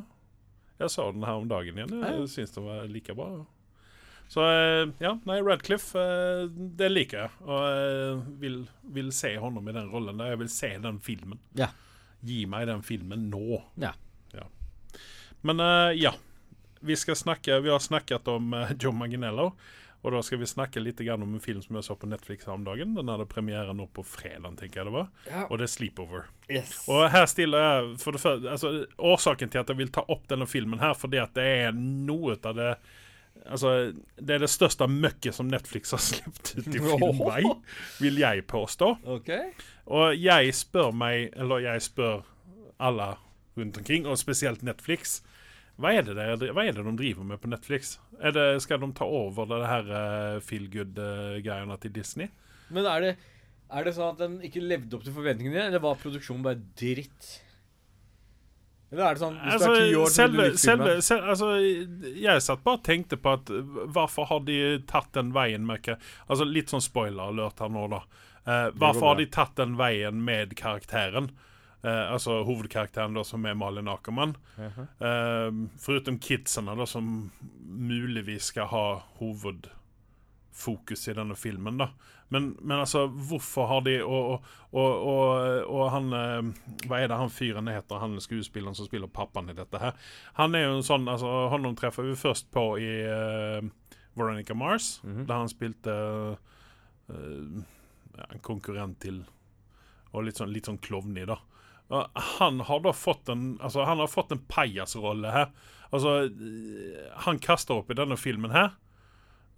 [0.80, 2.00] Jeg så den her om dagen igjen.
[2.00, 2.16] Ja.
[2.16, 3.30] Jeg syns den var like bra.
[4.28, 7.34] Så eh, ja, nei, Radcliffe, eh, det liker jeg.
[7.46, 8.58] Og jeg vil,
[8.98, 10.20] vil se ham i den rollen.
[10.20, 11.40] der Jeg vil se den filmen.
[11.58, 11.70] Ja.
[12.26, 13.62] Gi meg den filmen nå.
[13.82, 13.96] Ja.
[15.46, 16.16] Men eh, ja.
[16.86, 19.52] Vi skal snakke Vi har snakket om John Joe Manginello.
[20.06, 22.54] Og da skal vi snakke litt om en film som jeg så på Netflix her
[22.54, 22.92] om dagen.
[22.94, 25.08] Den hadde premiere nå på fredag, tenker jeg det var.
[25.48, 26.28] Og det er 'Sleepover'.
[26.94, 30.28] Og her stiller jeg for det første altså, Årsaken til at jeg vil ta opp
[30.30, 32.76] denne filmen her, fordi at det er noe av det
[33.46, 37.44] Altså, det er det største møkket som Netflix har sluppet ut i filmvei,
[38.02, 38.92] vil jeg påstå.
[39.20, 39.54] Okay.
[39.86, 42.26] Og jeg spør meg, eller jeg spør
[42.82, 43.14] alle
[43.56, 45.20] rundt omkring, og spesielt Netflix
[45.76, 47.98] hva er, det der, hva er det de driver med på Netflix?
[48.16, 52.30] Det, skal de ta over det her uh, feel good-greiene til Disney?
[52.72, 53.10] Men er det,
[53.68, 57.28] er det sånn at den ikke levde opp til forventningene eller var produksjonen bare dritt?
[58.92, 61.50] Eller er det sånn hvis du er ti år, så du selve, like selve, altså,
[62.22, 65.90] Jeg satt bare og tenkte på at uh, hvorfor har de tatt den veien med
[65.96, 68.04] Altså Litt sånn spoiler-alert her nå, da.
[68.46, 71.32] Eh, hvorfor har de tatt den veien med karakteren?
[71.86, 74.36] Uh, altså hovedkarakteren, da, som er Malin Akerman.
[74.58, 74.88] Uh -huh.
[75.02, 77.32] uh, foruten kidsene, da, som
[77.66, 79.04] muligvis skal ha
[80.56, 81.90] hovedfokus i denne filmen, da.
[82.30, 84.42] Men, men altså, hvorfor har de Og,
[84.72, 89.08] og, og, og, han eh, Hva er det han fyren heter, han skuespilleren som spiller
[89.08, 89.94] pappaen i dette her?
[90.34, 93.62] Han er jo en sånn Altså, honom treffer vi først på i uh,
[94.16, 95.26] Veronica Mars, Mhm.
[95.28, 97.62] der han spilte uh,
[98.18, 99.24] ja, en konkurrent til
[100.14, 101.38] Og litt sånn, litt sånn klovnig, da.
[101.94, 102.08] Og
[102.40, 105.52] han har da fått en Altså, han har fått en pajasrolle her.
[105.94, 106.30] Altså,
[107.28, 108.74] han kaster opp i denne filmen her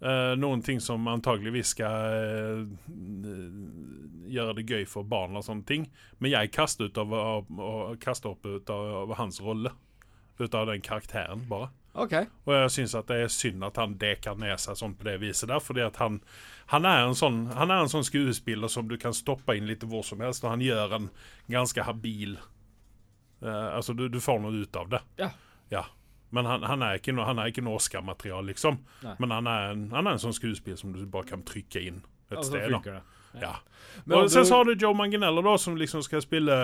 [0.00, 3.58] eh, noen ting som antageligvis skal uh,
[4.28, 5.88] gjøre det gøy for barn og sånne ting.
[6.18, 9.74] Men jeg kaster, ut av, uh, kaster opp ut av, av hans rolle.
[10.38, 11.72] Ut av den karakteren, bare.
[11.98, 12.28] Okay.
[12.46, 15.16] Og jeg syns at det er synd at han dekker ned seg sånn på det
[15.22, 16.20] viset der, fordi at han,
[16.70, 19.82] han, er en sånn, han er en sånn skuespiller som du kan stoppe inn litt
[19.88, 21.08] hvor som helst, og han gjør en
[21.50, 25.02] ganske habil eh, Altså, du, du får noe ut av det.
[25.18, 25.32] Ja.
[25.74, 25.84] Ja.
[26.30, 28.78] Men han, han er ikke han er ikke noe Oscar-material, liksom.
[29.02, 29.14] Nei.
[29.18, 32.02] Men han er, en, han er en sånn skuespiller som du bare kan trykke inn
[32.30, 32.70] et Altså, sted.
[32.70, 33.00] da det.
[33.40, 33.54] ja.
[34.04, 36.58] Men Og du- sen så har du Joe Manginello da, som liksom skal spille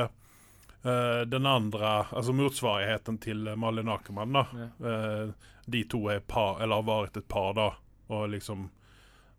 [0.84, 4.32] uh, den andre, altså motsvarigheten til eh, Malin Akerman.
[4.32, 4.44] da.
[4.84, 5.32] Eh,
[5.66, 7.70] de to er par, eller har vært et par, da,
[8.12, 8.66] og liksom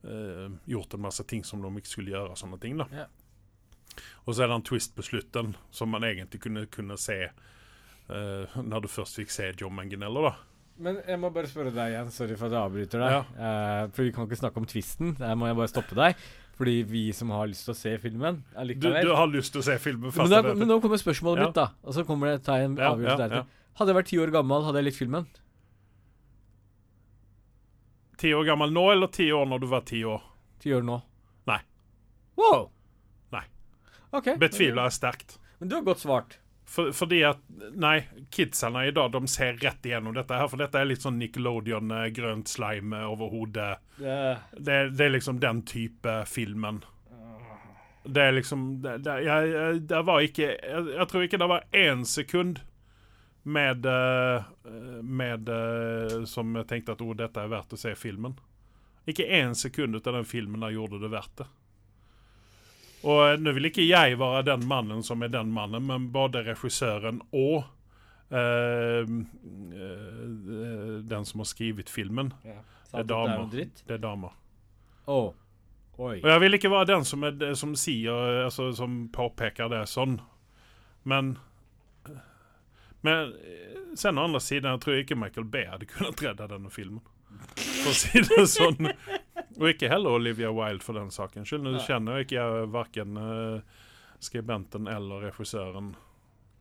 [0.06, 2.36] uh, gjort en masse ting som de ikke skulle gjøre.
[2.36, 2.86] sånne ting da.
[2.92, 3.06] Ja.
[4.26, 7.30] Og så er det en twist på slutten som man egentlig kunne, kunne se
[8.10, 10.28] eh, når du først fikk se John Manginello.
[10.30, 10.36] da.
[10.76, 13.14] Men jeg må bare spørre deg igjen, sorry for at jeg avbryter deg.
[13.14, 13.22] Ja.
[13.40, 15.14] Uh, for vi kan ikke snakke om tvisten.
[15.22, 16.26] Der må jeg bare stoppe deg.
[16.56, 19.66] Fordi vi som har lyst til å se filmen, Du, du har lyst til å
[19.66, 21.48] se filmen men, da, men nå kommer spørsmålet Ja.
[21.50, 21.66] mitt, da.
[21.84, 23.50] Og så kommer det ta en avgjørelse ja, deretter.
[23.76, 25.28] Hadde jeg vært ti år gammel, hadde jeg likt filmen.
[28.24, 30.24] Ti år gammel nå, eller ti år når du var ti år?
[30.64, 31.02] Ti år nå.
[31.52, 31.60] Nei.
[32.40, 32.70] Wow!
[33.36, 33.44] Nei.
[34.16, 34.40] Okay.
[34.40, 35.38] Betviler jeg sterkt.
[35.60, 36.40] Men du har godt svart.
[36.66, 37.42] For, fordi at
[37.78, 38.00] Nei,
[38.34, 40.50] kidsene i dag de ser rett igjennom dette her.
[40.50, 43.76] For dette er litt sånn Nickelodeon, eh, grønt slime over hodet.
[44.00, 44.18] Det,
[44.58, 46.82] Det, det er liksom den type filmen.
[48.06, 51.48] Det er liksom Det, det, jeg, jeg, det var ikke jeg, jeg tror ikke det
[51.50, 52.60] var én sekund
[53.46, 54.44] med, eh,
[55.02, 58.38] med eh, Som jeg tenkte at oh, dette er verdt å se filmen.
[59.06, 61.48] Ikke én sekund ut av den filmen der gjorde det verdt det.
[63.04, 66.44] Og eh, nå vil ikke jeg være den mannen som er den mannen, men både
[66.48, 67.66] regissøren og
[68.32, 72.62] eh, eh, den som har skrevet filmen, Ja.
[72.96, 73.50] Det er er damer.
[73.52, 74.32] det er damer.
[75.08, 75.34] Å.
[75.98, 76.20] Oi.
[76.22, 80.18] Og jeg vil ikke være den som, er, som sier altså, Som påpeker det sånn.
[81.04, 81.38] Men
[83.04, 86.72] Men eh, sen å andre siden jeg tror ikke Michael Bay hadde kunnet redde denne
[86.74, 87.04] filmen.
[87.56, 88.90] For å si det sånn.
[89.56, 91.64] Og ikke heller Olivia Wilde, for den sakens skyld.
[91.64, 93.84] Nå kjenner jeg ikke verken uh,
[94.24, 95.94] skribenten eller regissøren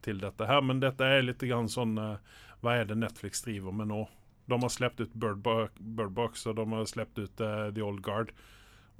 [0.04, 2.18] til dette her, men dette er litt grann sånn uh,
[2.62, 4.04] Hva er det Netflix driver med nå?
[4.46, 7.84] De har sluppet ut Bird, Bo Bird Box, og de har sluppet ut uh, The
[7.84, 8.34] Old Guard.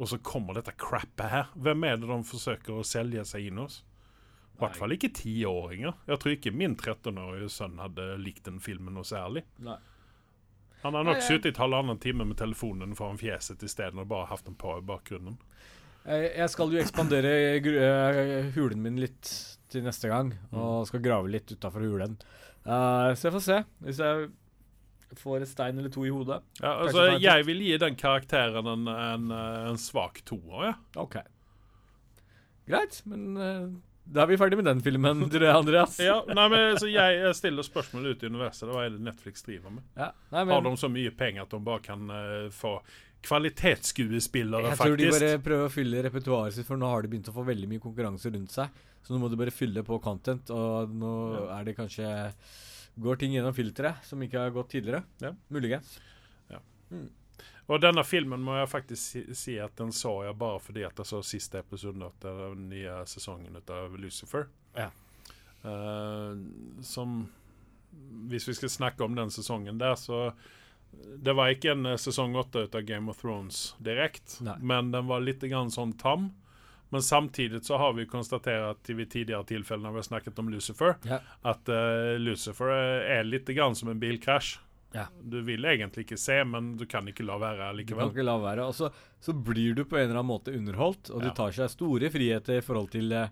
[0.01, 1.51] Og så kommer dette crappet her.
[1.55, 3.83] Hvem er det de forsøker å selge seg inn hos?
[4.55, 5.97] I hvert fall ikke tiåringer.
[6.09, 9.43] Jeg tror ikke min 13-årige sønn hadde likt den filmen noe særlig.
[9.63, 9.79] Nei.
[10.85, 14.45] Han har nok jeg- sittet halvannen time med telefonen foran fjeset isteden og bare hatt
[14.45, 15.39] den på i bakgrunnen.
[16.05, 19.31] Jeg, jeg skal jo ekspandere eh, hulen min litt
[19.73, 22.19] til neste gang, og skal grave litt utafor hulen.
[22.67, 23.57] Eh, så jeg får se.
[23.87, 24.29] Hvis jeg
[25.17, 26.43] får et stein eller to i hodet.
[26.61, 29.31] Ja, altså, jeg vil gi den karakteren en, en,
[29.71, 30.75] en svak toer, ja.
[31.01, 31.17] OK.
[32.69, 33.67] Greit, men eh,
[34.05, 35.97] da er vi ferdig med den filmen, tror jeg, Andreas.
[36.03, 38.69] ja nei, men så jeg, stiller spørsmål ut i universet.
[38.69, 39.87] Hva er det Netflix driver med?
[39.97, 42.77] Ja, Nei, Har de så mye penger at de bare kan uh, få
[43.25, 44.85] kvalitetsskuespillere, faktisk?
[44.85, 47.37] jeg tror de bare prøver å fylle repertoaret sitt, for nå har de begynt å
[47.39, 48.85] få veldig mye konkurranse rundt seg.
[49.05, 51.59] Så nå må de bare fylle på content, og nå Ja.
[51.59, 52.09] er det kanskje
[52.95, 55.03] Går ting gjennom filteret som ikke har gått tidligere.
[55.19, 55.33] Ja.
[55.51, 55.97] Muligens.
[57.67, 61.09] Og denne filmen må jeg faktisk si, at den så jeg bare fordi at jeg
[61.09, 64.49] så siste episode av den nye sesongen av Lucifer.
[64.77, 64.91] Ja.
[65.65, 66.37] Uh,
[66.85, 67.23] som
[68.29, 70.33] Hvis vi skal snakke om den sesongen der, så
[71.25, 75.25] Det var ikke en eh, sesong åtte av Game of Thrones direkte, men den var
[75.25, 76.29] litt grann sånn tam.
[76.91, 80.95] Men samtidig så har vi konstatert vid tidligere tilfeller når vi har snakket om Lucifer,
[81.03, 81.19] Ja.
[81.43, 84.61] at uh, Lucifer er litt grann som en bilkrasj.
[84.95, 85.09] Ja.
[85.21, 87.99] Du vil egentlig ikke se, men du kan ikke la være likevel.
[87.99, 88.65] Du kan ikke la være.
[88.71, 91.29] Og så, så blir du på en eller annen måte underholdt, og Ja.
[91.29, 93.27] du tar seg store friheter i forhold til eh,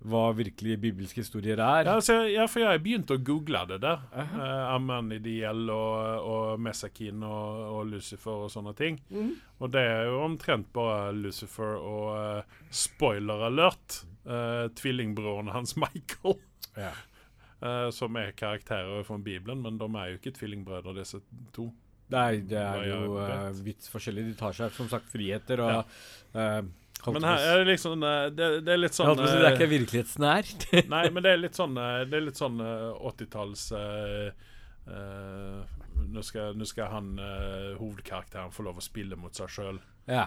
[0.00, 1.84] hva virkelig bibelske historier er.
[1.84, 4.00] Ja, altså, ja, for jeg begynte å google det der.
[4.16, 8.96] Uh, Amanidiel og, og Mesakin og, og Lucifer og sånne ting.
[9.12, 9.34] Mm.
[9.60, 14.00] Og det er jo omtrent bare Lucifer og uh, spoiler alert.
[14.24, 16.40] uh, tvillingbroren hans Michael.
[16.80, 16.94] Ja.
[17.62, 21.20] Eh, som er karakterer fra Bibelen, men de er jo ikke tvillingbrødre, disse
[21.56, 21.68] to.
[22.10, 24.24] Nei, det er jo uh, vidt forskjellig.
[24.32, 25.82] De tar seg som sagt friheter og Ja.
[26.34, 29.30] uh, Men her er det liksom det, det er litt Jeg sånn holdt på å
[29.30, 30.64] si, Det er ikke virkelighetsnært.
[30.94, 34.26] Nei, men det er litt sånn Det er litt sånn eh, 80-talls eh,
[34.90, 35.78] eh,
[36.10, 37.08] nå, skal, nå skal han
[37.78, 39.80] hovedkarakteren få lov å spille mot seg sjøl.
[40.10, 40.26] ja.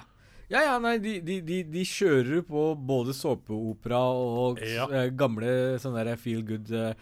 [0.53, 4.85] Ja, ja, nei, de, de, de, de kjører på både såpeopera og Ja.
[4.93, 6.93] eh, gamle sånne der feel good uh,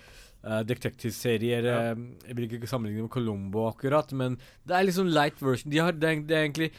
[0.63, 1.67] detektivserier.
[1.67, 1.81] Ja.
[2.27, 5.69] jeg vil ikke sammenligne med Colombo akkurat, men det er liksom light version.
[5.73, 6.71] De har, det, er, det er egentlig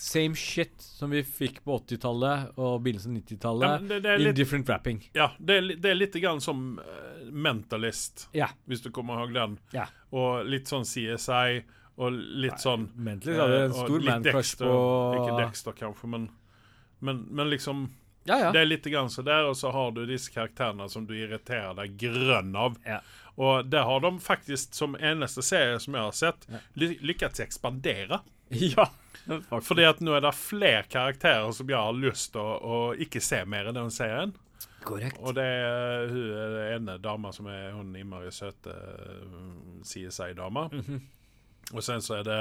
[0.00, 3.80] same shit som vi fikk på 80-tallet og begynnelsen av 90-tallet.
[3.82, 5.02] men det, det er in litt, different wrapping.
[5.18, 6.78] ja, det er, det er litt grann som
[7.30, 8.48] Mentalist, Ja.
[8.70, 9.58] hvis du kommer ihåg den.
[9.74, 9.88] Ja.
[10.14, 11.60] Og litt sånn CSI,
[12.00, 14.66] og litt sånn Mentally så hadde en eh, stor litt man-crush Dexter.
[14.70, 16.28] på Ikke Dexter, kanskje, men,
[17.04, 17.82] men, men liksom
[18.28, 18.50] Ja, ja.
[18.54, 21.72] Det er litt grann så der, og så har du disse karakterene som du irriterer
[21.78, 22.76] deg grønn av.
[22.84, 22.98] Ja.
[23.40, 26.60] Og det har de faktisk, som eneste serie som jeg har sett, Ja.
[26.76, 28.20] ly lykkes expandere.
[28.50, 28.88] ja.
[29.24, 29.64] faktisk.
[29.70, 33.22] Fordi at nå er det flere karakterer som jeg har lyst til å, å ikke
[33.24, 34.34] se mer i den serien.
[34.84, 35.18] Korrekt.
[35.20, 40.68] Og det er hun ene dama som er hun innmari søte eh, CSI-dama.
[40.72, 41.00] Mhm.
[41.74, 42.40] Og sen så er det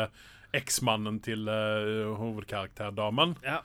[0.57, 3.35] eksmannen til uh, hovedkarakterdamen.
[3.45, 3.59] Ja.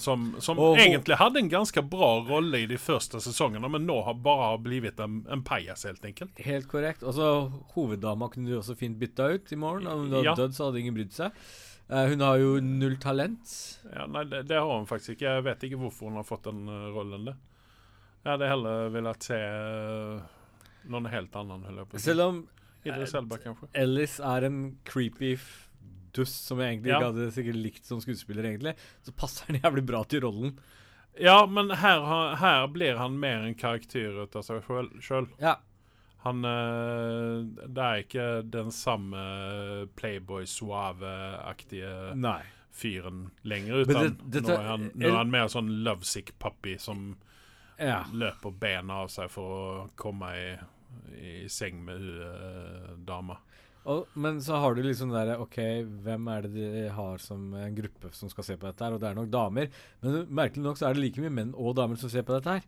[0.00, 3.98] Som, som Og egentlig hadde en ganske bra rolle i de første sesongene, men nå
[4.06, 6.40] har bare blitt en, en pajas, helt enkelt.
[6.40, 7.04] Helt korrekt.
[7.04, 7.28] Og så
[7.74, 9.86] Hoveddama kunne du også fint bytta ut i morgen.
[9.86, 10.34] Om hun hadde Ja.
[10.40, 11.36] dødd, så hadde ingen brydd seg.
[11.92, 13.44] Uh, hun har jo null talent.
[13.92, 15.34] Ja, nei, det, det har hun faktisk ikke.
[15.36, 17.28] Jeg vet ikke hvorfor hun har fått den uh, rollen.
[17.28, 17.36] det.
[18.24, 20.24] Jeg hadde heller villet se uh,
[20.88, 21.68] noen helt annen.
[22.00, 22.38] Selv om
[22.84, 23.68] Idris Elba, kanskje.
[23.74, 25.34] Ellis er en creepy
[26.14, 26.98] dust som jeg egentlig Ja.
[27.00, 30.58] ikke hadde sikkert likt som skuespiller, egentlig, så passer han jævlig bra til rollen.
[31.20, 32.00] Ja, men her,
[32.36, 34.62] her blir han mer en karakter ut av seg
[35.00, 35.28] sjøl.
[35.40, 35.56] Ja.
[36.24, 42.14] Han eh, Det er ikke den samme playboy suave-aktige
[42.74, 46.76] fyren lenger, utan det- det, nå, er han, nå er han mer sånn lovesick puppy
[46.78, 47.16] som
[47.78, 48.04] Ja.
[48.12, 49.44] løper bena av seg for
[49.84, 50.58] å komme i
[51.18, 53.38] i seng med hun eh, dama.
[53.84, 55.58] Og, men så har du liksom der OK,
[56.06, 58.94] hvem er det de har som en gruppe som skal se på dette her?
[58.96, 59.68] Og det er nok damer.
[60.00, 62.54] Men merkelig nok så er det like mye menn og damer som ser på dette
[62.56, 62.64] her.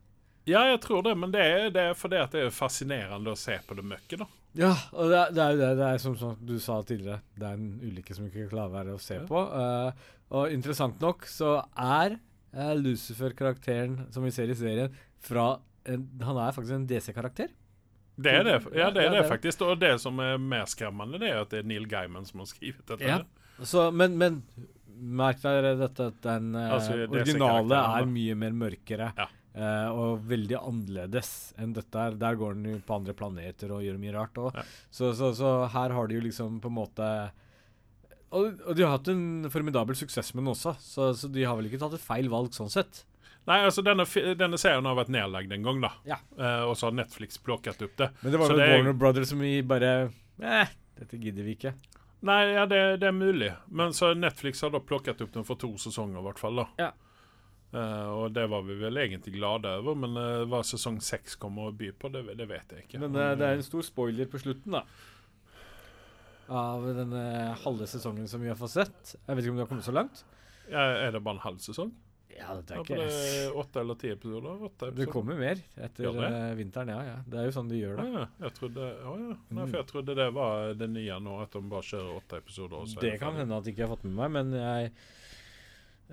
[0.46, 3.38] Ja, jeg tror det, men det er, det er fordi at det er fascinerende å
[3.40, 4.28] se på det møkket, da.
[4.56, 5.70] Ja, og det er, det er jo det.
[5.80, 8.76] Det er som, som du sa tidligere, det er en ulykke som ikke klarer å
[8.76, 9.24] være å se Ja.
[9.26, 9.40] på.
[9.42, 12.14] Uh, og interessant nok så er
[12.54, 14.94] uh, Lucifer-karakteren som vi ser i serien,
[15.26, 15.56] fra
[15.88, 17.50] en, Han er faktisk en DC-karakter.
[18.16, 18.56] Det er det.
[18.72, 19.64] Ja, det er det faktisk.
[19.66, 22.48] Og det som er mer skremmende, det er at det er Neil Gaiman som har
[22.50, 23.04] skrevet dette.
[23.04, 23.20] Ja.
[23.60, 24.40] Så, men, men
[24.96, 29.10] merk dere dette at den eh, Altså, originale er mye mer mørkere.
[29.16, 29.28] Ja.
[29.56, 32.16] Uh, og veldig annerledes enn dette her.
[32.20, 34.40] Der går den jo på andre planeter og gjør mye rart.
[34.52, 34.64] Ja.
[34.92, 37.08] Så, så, så her har de jo liksom på en måte
[38.34, 41.56] og, og de har hatt en formidabel suksess med den også, så, så de har
[41.56, 43.04] vel ikke tatt et feil valg sånn sett.
[43.46, 44.02] Nei, altså denne,
[44.34, 45.92] denne serien har vært nedlagt en gang, da.
[46.08, 46.16] Ja.
[46.34, 48.08] Uh, og så har Netflix plukket opp det.
[48.24, 49.92] Men det var jo Warner er- Brothers som vi bare
[50.42, 51.70] Eh, dette gidder vi ikke.
[52.26, 53.52] Nei, ja, det, det er mulig.
[53.70, 56.56] Men så Netflix har da plukket opp den for to sesonger, i hvert fall.
[56.64, 56.66] da.
[56.80, 56.90] Ja.
[57.76, 61.68] Uh, og det var vi vel egentlig glade over, men uh, hva sesong seks kommer
[61.70, 63.00] å by på, det, det vet jeg ikke.
[63.04, 64.82] Men det er en stor spoiler på slutten, da.
[66.46, 67.22] Av denne
[67.64, 69.14] halve sesongen som vi har fått sett.
[69.18, 70.24] Jeg vet ikke om du har kommet så langt?
[70.70, 71.90] ja, Er det bare en halv sesong?
[72.36, 74.58] Ja, det er ikke det er åtte eller ti episoder?
[74.66, 74.94] episoder?
[74.98, 77.14] Det kommer mer etter ja, eh, vinteren, ja, ja.
[77.26, 78.06] Det er jo sånn de gjør det.
[78.12, 78.24] ja.
[78.44, 79.36] Jeg trodde, å, ja.
[79.48, 79.70] Nei, Mm.
[79.70, 82.82] for jeg trodde det var det nye nå, at de bare kjører åtte episoder.
[82.82, 84.92] Er Det kan hende at jeg ikke har fått med meg, men jeg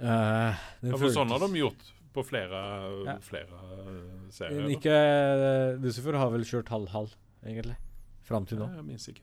[0.02, 2.64] uh, Ja, for sånn har de gjort på flere,
[3.06, 3.18] Ja.
[3.26, 4.68] flere eh, serier.
[4.70, 4.98] Ikke
[5.82, 7.14] Lucifer har vel kjørt halv-halv,
[7.44, 7.76] egentlig.
[8.24, 8.70] Fram til nå.
[8.70, 9.22] Ja, jeg minns ikke.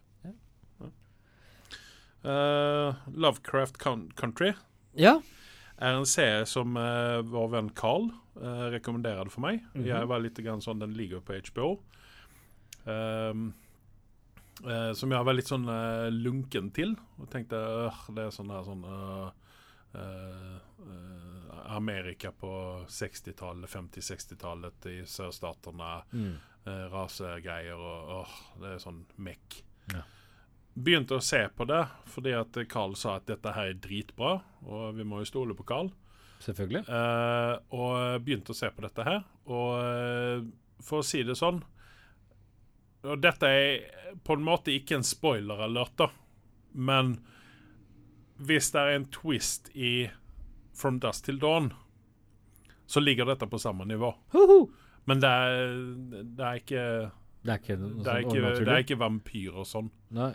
[2.23, 4.53] Eh, Lovecraft Country
[4.95, 5.21] Ja.
[5.81, 9.62] Er en serie som eh, vår venn Carl uh, rekommenderade for meg.
[9.74, 9.87] Mhm.
[9.89, 11.72] Jeg var litt grann sånn, Den ligger på HBO.
[12.85, 13.51] Um,
[14.64, 16.95] eh, som jeg var litt sånn eh, lunken til.
[17.20, 19.26] Og tenkte øh, det er sånn der sånn øh,
[20.01, 20.55] øh,
[20.87, 22.53] øh, Amerika på
[22.91, 25.93] 60-tallet, 50-60-tallet i sørstatene.
[26.12, 26.33] Mm.
[26.66, 29.61] eh, rasegreier og åh, det er sånn mekk.
[29.95, 30.05] Ja.
[30.75, 34.95] Begynte å se på det fordi at Carl sa at dette her er dritbra, og
[34.97, 35.91] vi må jo stole på Carl.
[36.41, 36.87] Selvfølgelig.
[36.89, 39.25] Uh, og begynte å se på dette her.
[39.51, 40.47] Og uh,
[40.81, 41.59] for å si det sånn
[43.05, 46.09] Og dette er på en måte ikke en spoiler-alert, da,
[46.73, 47.12] men
[48.41, 50.09] hvis det er en twist i
[50.77, 51.71] From Dust Till Dawn,
[52.91, 54.11] så ligger dette på samme nivå.
[54.35, 54.59] Hoho!
[55.09, 55.75] Men det er,
[56.25, 56.85] det er ikke
[57.41, 59.93] Det er ikke det er sånn ikke, det er ikke vampyr og sånn.
[60.16, 60.33] Nei.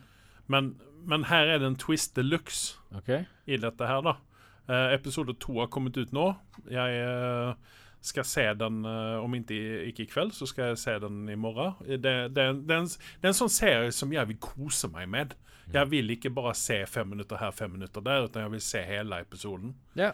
[0.51, 0.75] Men,
[1.07, 3.25] men her er det en twist de luxe okay.
[3.45, 4.17] i dette her, da.
[4.65, 6.29] Eh, episode to har kommet ut nå.
[6.71, 9.57] Jeg eh, skal se den, eh, om ikke,
[9.91, 11.75] ikke i kveld, så skal jeg se den i morgen.
[11.85, 15.09] Det, det, det, er en, det er en sånn serie som jeg vil kose meg
[15.11, 15.35] med.
[15.73, 18.81] Jeg vil ikke bare se fem minutter her, fem minutter der, utan jeg vil se
[18.85, 19.73] hele episoden.
[19.97, 20.13] Yeah.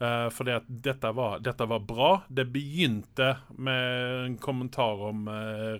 [0.00, 2.10] Uh, for dette var, dette var bra.
[2.28, 5.76] Det begynte med en kommentar om uh,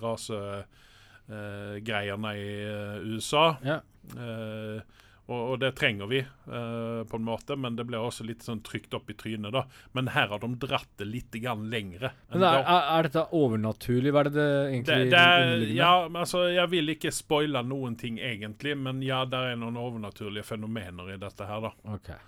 [1.30, 3.56] rasegreiene i eh, USA.
[3.62, 3.80] Ja.
[4.16, 4.82] Eh,
[5.30, 8.64] og, og det trenger vi, eh, på en måte, men det blir også litt sånn
[8.66, 9.52] trykt opp i trynet.
[9.54, 9.62] da.
[9.92, 12.10] Men her har de dratt det litt grann lengre.
[12.32, 14.10] Men er, er, er dette overnaturlig?
[14.10, 17.94] Hva er det det det, egentlig det er, ja, altså, Jeg vil ikke spoile noen
[18.00, 21.62] ting, egentlig, men ja, det er noen overnaturlige fenomener i dette her.
[21.68, 21.94] da.
[21.94, 22.18] Okay.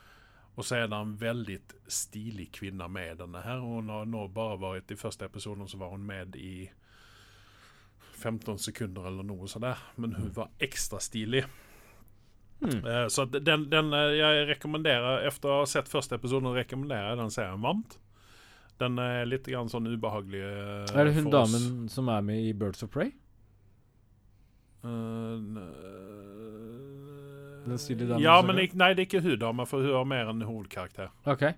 [0.54, 1.58] Og så er det en veldig
[1.90, 3.64] stilig kvinne med i denne her.
[3.64, 6.68] Hun har nå bare vært I første episoden så var hun med i
[8.22, 9.82] 15 sekunder eller noe sånt der.
[10.00, 11.44] Men hun var ekstra stilig.
[12.62, 12.78] Mm.
[12.86, 17.18] Eh, Så den, den eh, jeg rekommenderer Efter å ha sett første episoden rekommenderer jeg
[17.18, 17.96] den serien varmt.
[18.78, 20.40] Den er litt grann sånn ubehagelig.
[20.46, 21.92] eh, Er det hun damen oss.
[21.96, 23.10] som er med i Birds of Prey?
[27.66, 30.04] Den stilige damen Ja, men er- nei, det er ikke hun dama, for hun har
[30.04, 31.08] mer en hovedkarakter.
[31.26, 31.52] Okay.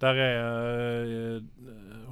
[0.00, 1.42] Der er uh,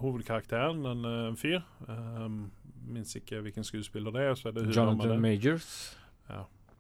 [0.03, 1.63] hovedkarakteren en, en fyr.
[1.89, 2.51] Um,
[2.89, 4.35] Minns ikke hvilken skuespiller det er.
[4.39, 5.21] Så er det Jonathan.
[5.21, 5.97] Majors.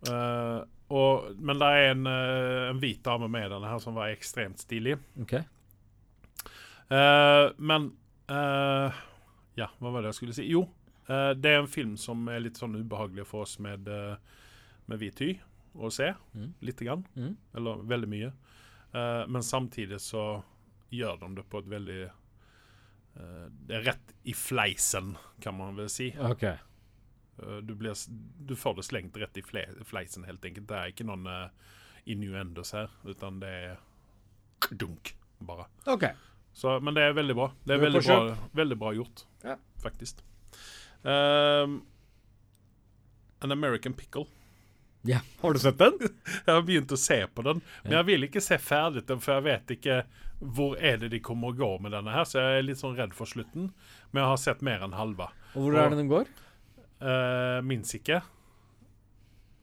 [0.07, 0.63] Uh,
[0.95, 4.13] og, men det er en, uh, en hvit dame med i denne her som var
[4.15, 4.95] ekstremt stilig.
[5.25, 5.43] Okay.
[6.89, 7.93] Uh, men
[9.59, 10.45] Ja, hva var det jeg skulle si?
[10.53, 10.67] Jo,
[11.09, 15.29] det er en film som er litt sånn ubehagelig for oss med, med hvit hy
[15.73, 16.11] å se.
[16.37, 16.51] Mm.
[16.69, 17.07] Lite grann.
[17.17, 17.33] Mm.
[17.57, 18.29] Eller veldig mye.
[19.33, 20.43] Men samtidig så
[20.93, 21.99] gjør de det på et veldig
[23.15, 26.13] Det er rett i fleisen, kan man vel si.
[26.21, 26.45] OK.
[27.43, 27.95] Eh, du, blir,
[28.39, 30.69] du får det slengt rett i fle fleisen, helt enkelt.
[30.69, 31.75] Det er ikke noen uh,
[32.09, 33.77] innuendos her, utan det er
[34.71, 35.69] dunk, bare.
[35.87, 36.15] Okay.
[36.53, 37.53] Så, men det er veldig bra.
[37.65, 38.19] Det er veldig bra,
[38.63, 39.59] veldig bra gjort, Ja.
[39.83, 40.25] faktisk.
[41.03, 41.83] Um,
[43.39, 44.27] An American Pickle.
[45.07, 45.21] Ja.
[45.41, 45.95] Har du sett den?
[46.47, 49.39] Jeg har begynt å se på den, men jeg vil ikke se ferdig den, for
[49.39, 50.01] jeg vet ikke
[50.39, 52.97] hvor er det de kommer å gå med denne her, så jeg er litt sånn
[52.99, 53.72] redd for slutten.
[54.12, 55.30] Men jeg har sett mer enn halve.
[55.55, 56.30] Og hvor er det den går?
[57.03, 58.20] Uh, Minnes ikke.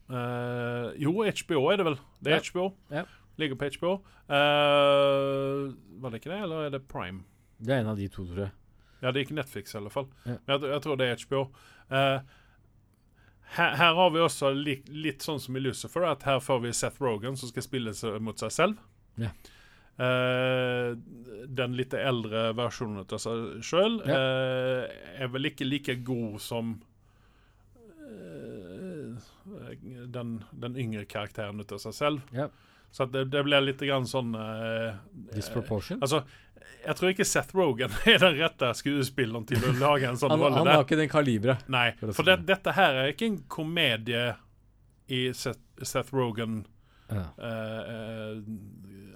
[0.10, 1.98] Uh, jo, HBO er det vel.
[2.22, 2.44] Det er Ja.
[2.52, 2.68] HBO.
[2.92, 3.06] Ja.
[3.38, 3.94] Ligger på HBO.
[4.30, 7.24] Uh, var det ikke det, eller er det Prime?
[7.60, 8.52] Det er en av de to, tror jeg.
[9.02, 10.08] Ja, det er ikke Netflix i alle fall.
[10.26, 10.38] Ja.
[10.46, 11.42] Men jeg, jeg tror det er HBO.
[11.92, 12.20] Uh,
[13.56, 16.74] her, her har vi også li, litt sånn som i Lucifer, at her får vi
[16.74, 18.80] Seth Rogan som skal spille seg mot seg selv.
[19.22, 19.32] Ja.
[19.96, 20.92] Eh,
[21.48, 24.18] den litt eldre versjonen av seg sjøl Ja.
[25.24, 26.74] er vel ikke like god som
[28.04, 29.16] eh,
[30.12, 32.22] den, den yngre karakteren av seg selv.
[32.36, 32.50] Ja.
[32.96, 34.32] Så det, det blir litt grann sånn
[35.36, 36.00] Disproportion.
[36.04, 36.22] Altså,
[36.86, 40.44] jeg tror ikke Seth Rogan er den rette skuespilleren til å lage en sånn Han,
[40.46, 41.68] rolle han har ikke den kaliberet.
[41.72, 42.38] Nei, for det.
[42.48, 44.30] dette her er ikke en komedie
[45.12, 46.64] i Seth, Seth Rogan
[47.12, 47.28] Ja.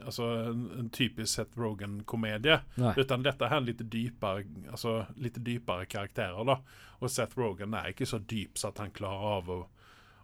[0.05, 2.59] Altså en, en typisk Seth Rogan-komedie.
[2.97, 6.59] Utan dette er litt dypere Altså litt dypere karakterer, da.
[7.01, 9.59] Og Seth Rogan er ikke så dyp så at han klarer av å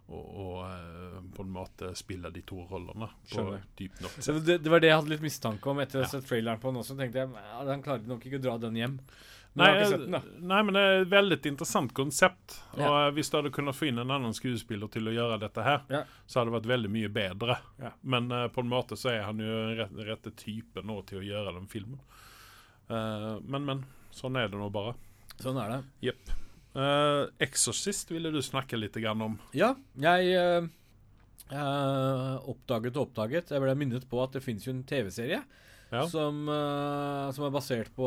[0.06, 3.42] og, eh, på en måte spille de to rollene på
[3.76, 4.36] dypt nok sett.
[4.46, 6.06] det, det var det jeg hadde litt mistanke om etter å Ja.
[6.06, 6.94] ha sett traileren på den også.
[6.96, 7.28] tenkte jeg,
[7.66, 9.00] Han klarer nok ikke å dra den hjem.
[9.56, 12.58] Nei, eh, nei, men det er et veldig interessant konsept.
[12.76, 15.64] Og eh, hvis du hadde kunnet få inn en annen skuespiller til å gjøre dette
[15.64, 16.02] her, Ja.
[16.28, 17.56] så hadde det vært veldig mye bedre.
[17.80, 17.94] Ja.
[18.04, 21.22] Men uh, på en måte så er han jo den rette, rette typen nå til
[21.22, 22.02] å gjøre den filmen.
[22.90, 23.84] Uh, men, men.
[24.16, 24.92] Sånn er det nå bare.
[25.40, 25.80] Sånn er det.
[26.10, 26.34] Jepp.
[26.76, 29.38] Uh, Exorcist ville du snakke litt grann om.
[29.56, 30.68] Ja, jeg
[31.46, 35.44] oppdaget og oppdaget Jeg ble minnet på at det fins jo en TV-serie
[35.92, 36.06] Ja.
[36.10, 38.06] som, eh, som er basert på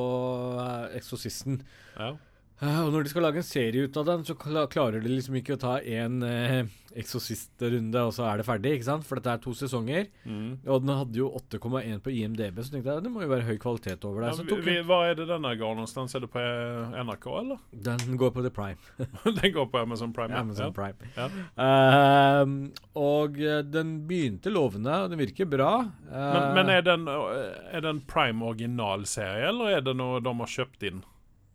[0.60, 1.62] uh, Eksorsisten.
[1.96, 2.14] Ja.
[2.60, 5.38] Eh, og når de skal lage en serie ut av den, så klarer de liksom
[5.40, 6.66] ikke å ta én eh,
[6.98, 9.06] Eksorsist-runde, og så er det ferdig, ikke sant?
[9.06, 10.08] For dette er to sesonger.
[10.26, 10.56] Mm.
[10.66, 13.60] Og den hadde jo 8,1 på IMDb, så tenkte jeg det må jo være høy
[13.62, 14.40] kvalitet over der.
[14.42, 16.16] Ja, vi, hva er det denne går någonstans?
[16.18, 17.62] Er det på eh, NRK, eller?
[17.90, 18.82] Den går på The Prime.
[19.40, 20.34] Den går på Amazon Prime.
[20.34, 20.42] ja.
[20.42, 20.76] Amazon ja.
[20.76, 21.14] Prime.
[21.16, 21.30] Ja.
[21.68, 22.58] Ehm,
[22.98, 25.74] og eh, den begynte lovende, og den virker bra.
[26.10, 30.50] Men, Eh, men er den, er den Prime originalserie, eller er det noe de har
[30.50, 31.04] kjøpt inn?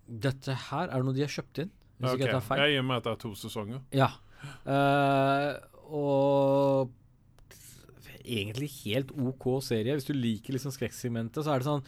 [0.06, 2.18] Dette her er noe de har kjøpt inn, hvis okay.
[2.18, 2.62] ikke jeg tar feil.
[2.64, 3.80] Jeg gir meg at det er to sesonger.
[3.94, 4.10] Ja.
[4.68, 5.52] Uh,
[5.94, 6.92] og
[8.24, 9.94] egentlig helt OK serie.
[9.96, 11.84] Hvis du liker liksom skrekksegmentet, så er det sånn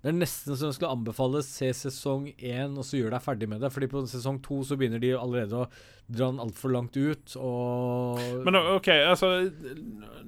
[0.00, 3.48] Det er nesten som jeg skulle anbefale se sesong én, og så gjør deg ferdig
[3.52, 3.68] med det.
[3.74, 5.66] Fordi på sesong to så begynner de allerede å
[6.10, 9.28] dra den altfor langt ut, og Men OK, altså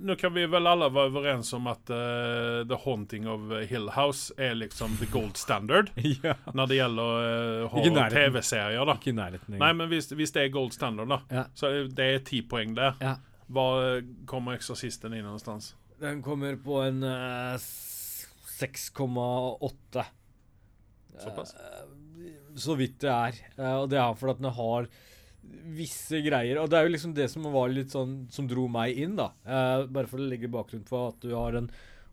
[0.03, 4.31] Nå kan vi vel alle være overens om at uh, The Haunting of Hill House
[4.37, 5.91] er liksom the gold standard
[6.23, 6.37] Ja.
[6.55, 8.09] når det gjelder uh.
[8.15, 8.95] TV-serier, da.
[9.01, 11.45] Ikke i nærheten Nei, men hvis, hvis det er gold standard, da, Ja.
[11.59, 12.95] så det er ti poeng der.
[13.03, 13.17] Ja.
[13.53, 13.67] Hva
[13.97, 15.73] eh, kommer Eksorsisten inn någonstans?
[16.01, 17.03] Den kommer på en
[17.59, 17.89] s-
[18.63, 20.05] 6,8.
[21.23, 21.55] Såpass?
[21.55, 21.87] Eh,
[22.57, 23.41] så vidt det er.
[23.57, 24.91] Eh, og det er fordi at den har
[25.77, 26.61] visse greier.
[26.63, 29.33] Og det er jo liksom det som var litt sånn Som dro meg inn, da.
[29.43, 31.71] Eh, bare for å legge bakgrunn på at du har den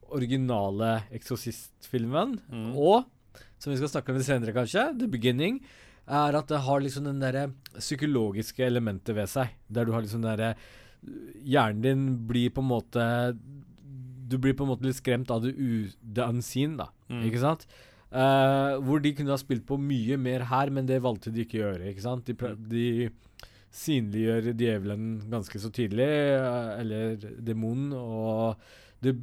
[0.10, 2.40] originale Exorcist-filmen.
[2.50, 2.74] Mm.
[2.74, 3.06] Og,
[3.62, 5.62] som vi skal snakke om litt senere, kanskje, The Beginning,
[6.10, 9.54] er at det har liksom den derre psykologiske elementet ved seg.
[9.70, 10.54] Der du har liksom den derre
[11.48, 13.04] Hjernen din blir på en måte
[14.30, 16.90] Du blir på en måte litt skremt av det, u, det unseen, da.
[17.10, 17.24] Mm.
[17.30, 17.66] Ikke sant?
[18.10, 21.60] Uh, hvor de kunne ha spilt på mye mer her, men det valgte de ikke
[21.60, 21.90] å gjøre.
[21.92, 22.30] ikke sant?
[22.30, 22.70] De, Mm.
[22.72, 22.86] de
[23.70, 26.10] synliggjør djevelen ganske så tidlig,
[26.42, 28.58] uh, eller demonen, og
[29.06, 29.14] det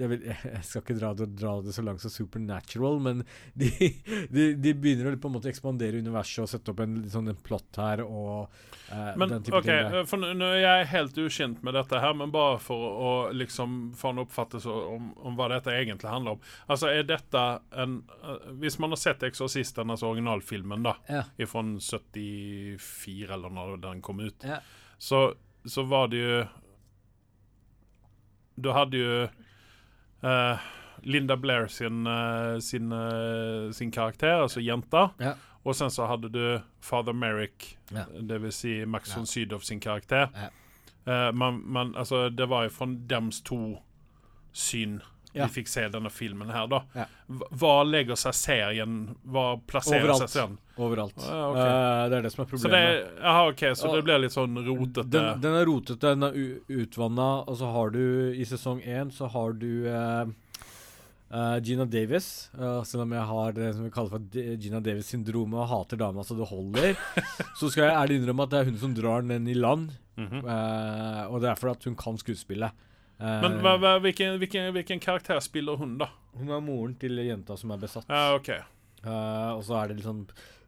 [0.00, 0.22] jeg, vil,
[0.54, 3.22] jeg skal ikke dra det, dra det så langt som Supernatural, men
[3.54, 3.70] de,
[4.34, 7.40] de, de begynner å på en måte ekspandere universet og sette opp en, sånn en
[7.44, 8.48] plott her og
[8.90, 10.08] eh, Men den type okay, ting.
[10.10, 14.14] for nå er jeg helt ukjent med dette her, men bare for å liksom få
[14.14, 16.46] en oppfattelse om, om hva dette egentlig handler om.
[16.70, 17.44] Altså, er dette
[17.84, 21.22] en eh, Hvis man har sett 'Eksorsisten', altså originalfilmen, da, Ja.
[21.46, 24.60] fra 74, eller når den kom ut, Ja.
[24.98, 25.34] så,
[25.64, 26.40] så var det jo
[28.60, 29.28] Du hadde jo
[30.22, 30.56] eh,
[31.02, 35.08] Linda Blair sin, eh, sin, eh, sin karakter, altså jenta.
[35.20, 35.32] Ja.
[35.64, 38.04] Og sen så hadde du Father Merrick, Ja.
[38.28, 39.24] det vil si Max Ja.
[39.24, 40.26] Sydow sin karakter.
[40.34, 40.48] Ja.
[41.06, 43.78] Uh, man, man, altså, det var jo fra dems to
[44.52, 45.00] syn
[45.32, 45.46] Ja.
[45.46, 46.82] vi fikk se denne filmen her, da.
[46.94, 47.06] Ja.
[47.28, 50.24] Hva- legger seg serien Hva plasserer Overalt.
[50.24, 50.58] seg serien?
[50.80, 51.14] Overalt.
[51.22, 51.70] Ja, okay.
[51.70, 52.72] uh, det er det som er Så problemet.
[52.72, 55.06] det, aha, ok, så det blir litt sånn rotete?
[55.12, 56.38] Den, den er rotete, den er
[56.82, 58.04] utvanna, og så har du
[58.34, 60.24] i sesong én så har du uh,
[61.30, 65.60] Uh, Gina Davis, uh, selv om jeg har det som vi kaller for Gina Davis-syndromet
[65.62, 66.96] og hater dama så det holder,
[67.60, 69.92] så skal jeg ærlig innrømme at det er hun som drar den i land.
[70.18, 70.42] Mm -hmm.
[70.42, 72.72] uh, og det er fordi at hun kan skuespille.
[73.20, 76.08] Eh, Men hva, hva, hvilken, hvilken, hvilken karakter spiller hun, da?
[76.38, 78.06] Hun er moren til jenta som er besatt.
[78.08, 78.48] Ja, OK.
[79.04, 80.22] Uh, og så er det liksom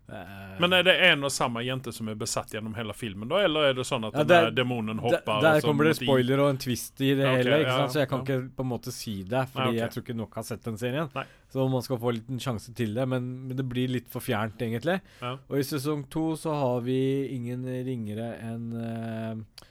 [0.08, 3.42] uh, Men er det en og samme jente som er besatt gjennom hele filmen, da?
[3.44, 5.40] Eller er det sånn at Ja, der- der demonen hopper?
[5.44, 7.92] der og kommer det spoiler og en twist i det Ja, ok, hele, ikke sant?
[7.92, 8.24] så jeg kan ja.
[8.24, 9.44] ikke på en måte si det.
[9.52, 9.80] Fordi Nei, ok.
[9.82, 11.08] jeg tror ikke nok har sett den serien.
[11.14, 11.24] Nei.
[11.52, 14.20] Så man skal få en liten sjanse til det, men, men det blir litt for
[14.24, 15.00] fjernt, egentlig.
[15.22, 16.98] Og i sesong to så har vi
[17.36, 19.64] ingen ringere enn uh,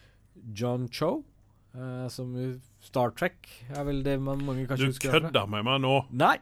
[0.54, 1.24] John Cho.
[1.74, 2.34] eh, som
[2.82, 5.96] Star Trek er vel det man mange kanskje Du husker Du kødder med meg nå.
[6.18, 6.38] Nei!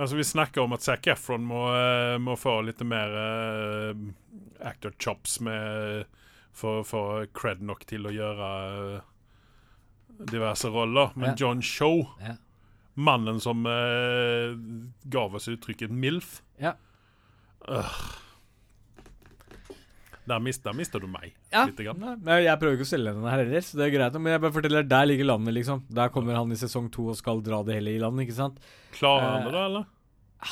[0.00, 3.98] Altså, vi snakker om at Zac Efron må, eh, må få litt mer uh,
[4.66, 6.06] actor chops med
[6.56, 7.02] for, å få
[7.36, 8.48] cred nok til å gjøre
[8.96, 9.04] eh,
[10.32, 11.12] diverse roller.
[11.14, 11.36] Men Ja.
[11.44, 12.34] John Show, Ja.
[12.96, 14.56] mannen som uh,
[15.12, 16.74] gav oss uttrykket MILF Ja.
[17.68, 17.94] Øh.
[20.28, 20.70] Der mista
[21.02, 23.88] du meg Ja, nei, men jeg prøver ikke å selge denne her heller, så det
[23.88, 24.18] er greit.
[24.20, 25.82] Men jeg bare forteller, der ligger landet, liksom.
[25.90, 28.62] Der kommer han i sesong to og skal dra det hele i land, ikke sant.
[28.94, 29.90] Klarer han Eh, det, da, eller?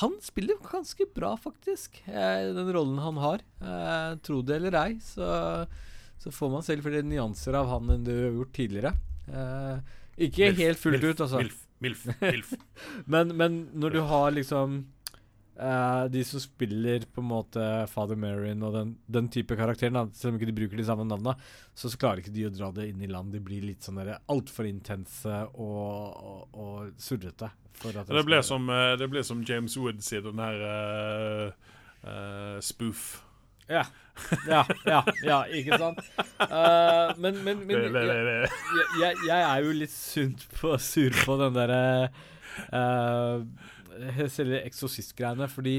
[0.00, 2.02] Han spiller ganske bra, faktisk.
[2.06, 3.46] Den rollen han har.
[3.62, 5.30] Eh, tro det eller ei, så,
[6.18, 8.94] så får man selv flere nyanser av han enn du har gjort tidligere.
[9.30, 11.42] Eh, ikke Milf, helt fullt milf, ut, altså.
[11.42, 12.54] Milf, milf, milf.
[13.12, 14.82] Men, men når du har liksom
[15.60, 20.04] eh, de som spiller på en måte Father Marion og den, den type karakteren, da,
[20.16, 21.36] selv om ikke de bruker de samme navnene,
[21.74, 23.32] så, så klarer ikke de å dra det inn i land.
[23.36, 27.52] De blir litt sånn altfor intense og, og, og surrete.
[27.80, 31.74] For at Det blir som, eh, det ble som James Woods i den her uh,
[32.04, 33.20] uh, spoof.
[33.70, 33.84] Ja.
[34.50, 36.00] Ja, ja, ja, ikke sant?
[36.42, 40.42] Uh, men men, men Det- det- det- det- jeg, jeg, jeg er jo litt sunt
[40.58, 42.10] på, sur på den derre
[42.74, 43.40] uh,
[44.32, 45.74] Selve eksorsistgreiene, fordi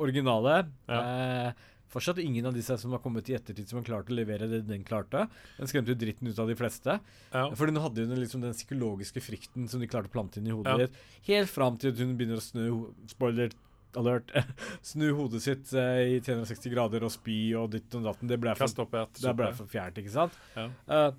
[0.00, 1.52] originale eh,
[1.90, 4.60] Fortsatt ingen av disse som har kommet i ettertid som har klart å levere det
[4.68, 5.24] den klarte.
[5.56, 6.94] Den skremte jo dritten ut av de fleste.
[7.32, 7.48] Ja.
[7.58, 10.54] For den hadde jo liksom den psykologiske frykten som de klarte å plante inn i
[10.54, 10.86] hodet Ja.
[10.86, 11.00] ditt.
[11.26, 13.50] Helt fram til at hun begynner å snu Spoiler
[13.98, 14.30] alert.
[14.92, 18.30] snu hodet sitt eh, i 360 grader og spy og ditt og datten.
[18.30, 20.38] Det ble for, opp det ble for fjernt, ikke sant?
[20.54, 20.68] Ja.
[20.86, 21.10] Eh,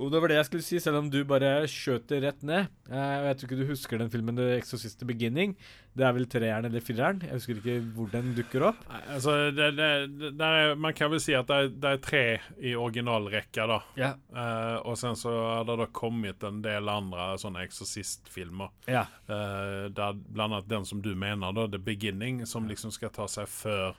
[0.00, 2.70] og det var det jeg skulle si, selv om du bare skjøt det rett ned.
[2.88, 5.52] Eh, jeg tror ikke du husker den filmen The Exorcist The Beginning.
[5.96, 7.20] Det er vel treeren eller fireren.
[7.26, 8.80] Jeg husker ikke hvor den dukker opp.
[8.88, 9.90] Nei, Altså, det, det,
[10.38, 12.24] det, er, man kan vel si at det er, det er tre
[12.58, 13.78] i originalrekka, da.
[14.00, 14.10] Ja.
[14.32, 18.72] Eh, og sen så har det da kommet en del andre sånne eksorsistfilmer.
[18.90, 19.06] ja.
[19.30, 23.46] Der blant annet den som du mener, da, The Beginning, som liksom skal ta seg
[23.50, 23.98] før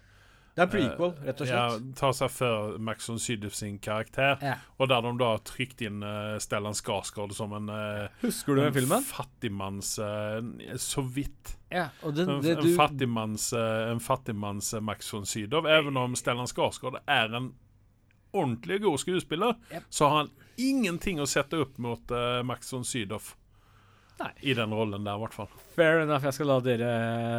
[0.56, 4.36] Det er prequel, eh, rett og Ja, tar ta seg før Maxon Sydow sin karakter.
[4.44, 4.56] Ja.
[4.78, 8.62] Og der de da har trykt inn uh, Stellan Skarsgård som en uh, Husker du
[8.66, 9.04] den filmen?
[9.08, 10.42] fattigmanns uh,
[10.76, 11.56] Så vidt.
[11.72, 15.66] Ja, og den, En, det, en du, fattigmanns, uh, en fattigmanns eh, Max von Sydow.
[15.68, 17.54] Även om Stellan Skarsgård er en
[18.34, 19.84] ordentlig god skuespiller, Yep.
[19.90, 23.20] så har han ingenting å sette opp mot eh, Max von Sydow.
[24.22, 24.32] Nei.
[24.46, 25.50] I den rollen der, i hvert fall.
[25.76, 26.24] Fair enough.
[26.28, 26.90] Jeg skal la dere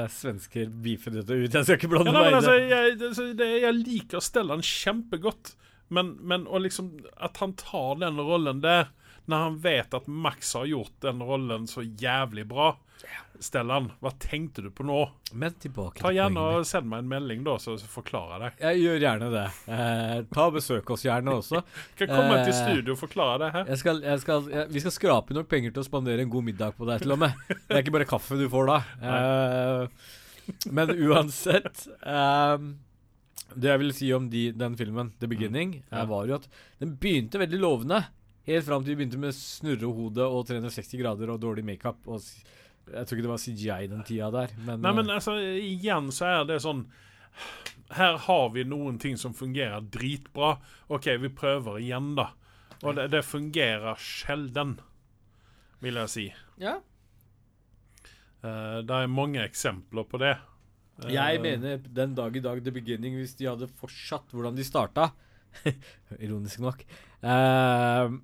[0.03, 1.47] eh, svensker beefe dette ut.
[1.59, 2.69] Jeg skal ikke blande Ja, meg men altså, det.
[2.73, 5.55] jeg, det, det, jeg liker Stellan kjempegodt,
[5.93, 6.91] men, men og liksom
[7.23, 8.91] at han tar den rollen der,
[9.31, 12.73] når han vet at Max har gjort den rollen så jævlig bra
[13.43, 15.01] Stellan, hva tenkte du på nå?
[15.35, 16.61] Men tilbake Ta gjerne poenget.
[16.63, 18.61] og Send meg en melding, da, så forklarer jeg deg.
[18.63, 19.45] Jeg gjør gjerne det.
[19.77, 21.63] Eh, ta og Besøk oss gjerne også.
[21.99, 23.67] Kan komme Eh, til studio og forklare det her.
[23.75, 26.47] Jeg skal, jeg skal, jeg, vi skal skrape nok penger til å spandere en god
[26.53, 27.35] middag på deg, til og med.
[27.51, 28.79] Det er ikke bare kaffe du får da.
[29.13, 30.09] Eh,
[30.75, 32.73] men uansett ehm,
[33.55, 35.93] Det jeg vil si om de, den filmen, The Beginning, Mm.
[35.93, 36.01] Ja.
[36.03, 36.49] eh, var jo at
[36.81, 38.01] den begynte veldig lovende.
[38.49, 42.01] Helt fram til vi begynte med snurrehode og 360 grader og dårlig makeup.
[42.11, 42.43] Og s-
[42.91, 46.11] jeg tror ikke det var CGI den tida der, men, Nei, men eh, altså, igjen
[46.15, 46.87] så er det sånn
[47.95, 50.55] Her har vi noen ting som fungerer dritbra.
[50.89, 52.31] OK, vi prøver igjen, da.
[52.83, 54.79] Og det, det fungerer sjelden,
[55.85, 56.27] vil jeg si.
[56.63, 56.79] ja.
[58.43, 60.33] Uh, det er mange eksempler på det.
[60.99, 64.65] Uh, Jeg mener den dag i dag The Beginning, hvis de hadde fortsatt hvordan de
[64.67, 65.13] starta
[66.25, 66.83] Ironisk nok.
[67.23, 68.19] Uh,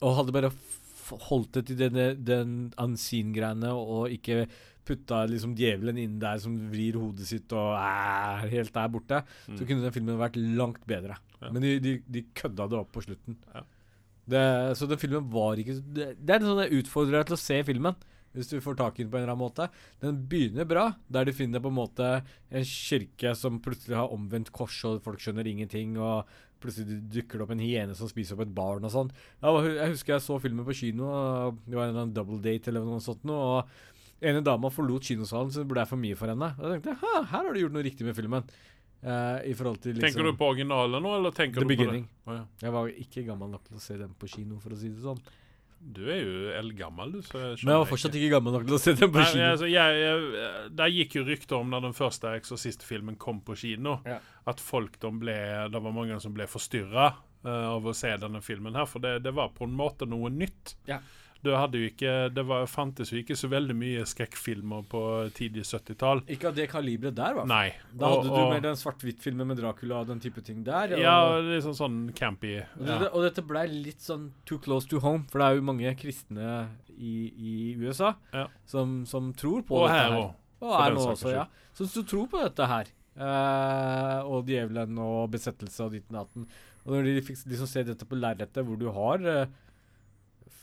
[0.00, 4.46] og hadde bare f holdt det til denne, den unseen-greiene og ikke
[4.86, 9.56] putta liksom djevelen inn der som vrir hodet sitt og er helt der borte, så
[9.56, 9.66] Mm.
[9.66, 11.16] kunne den filmen vært langt bedre.
[11.42, 11.50] Ja.
[11.50, 13.36] Men de, de, de kødda det opp på slutten.
[13.54, 13.64] Ja.
[14.26, 14.44] Det,
[14.78, 17.58] så den filmen var ikke Det, det er sånn jeg utfordrer deg til å se
[17.66, 17.94] filmen.
[18.36, 19.66] Hvis du får tak i den på en eller annen måte.
[20.02, 22.08] Den begynner bra, der du finner på en måte
[22.52, 26.26] en kirke som plutselig har omvendt kors, og folk skjønner ingenting, og
[26.66, 29.12] plutselig dukker det opp en hyene som spiser opp et barn og sånn.
[29.42, 31.10] Jeg husker jeg så filmen på kino,
[31.64, 35.04] det var en eller annen double date eller noe sånt noe, og ene dama forlot
[35.10, 36.52] kinosalen, så det ble for mye for henne.
[36.58, 38.48] Og jeg tenkte jeg her har du gjort noe riktig med filmen.
[39.06, 41.74] Uh, I forhold til liksom Tenker du på originalen nå, eller tenker The du på
[41.74, 42.06] Beginning.
[42.08, 42.22] det?
[42.26, 42.44] Å, ja.
[42.64, 45.04] Jeg var ikke gammel nok til å se den på kino, for å si det
[45.04, 45.20] sånn.
[45.86, 47.20] Du er jo eldgammel, du.
[47.22, 49.26] Så jeg Men jeg var fortsatt ikke gammel nok til å se den på Nei,
[49.30, 49.44] kino.
[49.52, 54.00] altså, jeg, jeg, Der gikk jo rykter om når den første Exorcist-filmen kom på kino,
[54.06, 54.18] Ja.
[54.50, 55.36] at folk de ble
[55.70, 57.12] Det var mange som ble forstyrra
[57.46, 60.74] av å se denne filmen her, for det, det var på en måte noe nytt.
[60.88, 60.98] Ja.
[61.44, 66.22] Du ikke Det var, fantes jo ikke så veldig mye skrekkfilmer på tidlig 70-tall.
[66.28, 67.44] Ikke av det kaliberet der, hva?
[67.46, 67.74] Nei.
[67.92, 70.96] Da hadde Og- du og- mer den svart-hvitt-filmen med Dracula og den type ting der.
[70.98, 72.58] Ja, og, liksom sånn campy.
[72.80, 72.98] og, Ja.
[72.98, 75.94] det, og dette blei litt sånn too close to home, for det er jo mange
[75.96, 76.68] kristne
[76.98, 78.46] i, i USA Ja.
[78.64, 80.34] som, som tror på dette her Også.
[80.62, 81.46] Og her er nå også, ja.
[81.74, 82.86] Som tror på dette her.
[83.18, 86.46] Uh, og djevelen og besettelse og ditt og datten.
[86.86, 89.46] Og når de de som ser dette på lerretet, hvor du har eh,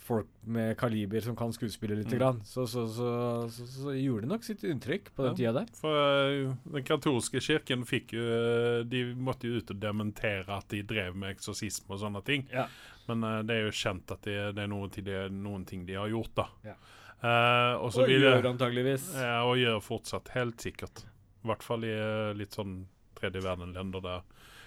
[0.04, 2.10] folk med kaliber som kan skuespille litt.
[2.12, 2.18] Mm.
[2.18, 3.10] grann, så, så, så,
[3.48, 5.36] så, så gjorde det nok sitt inntrykk på den Ja.
[5.38, 5.70] tida der.
[5.78, 10.68] For eh, den katolske kirken fikk jo eh, De måtte jo ut og dementere at
[10.68, 12.44] de drev med eksorsisme og sånne ting.
[12.52, 12.66] Ja.
[13.08, 14.92] Men uh, det er jo kjent at det, det er noen,
[15.42, 16.46] noen ting de har gjort, da.
[16.64, 16.76] Ja.
[17.24, 19.10] Eh, og vil gjør antageligvis.
[19.16, 21.06] ja, Og gjør fortsatt, helt sikkert.
[21.44, 21.92] I hvert fall i
[22.36, 22.82] litt sånn
[23.16, 24.24] tredje verden-lender der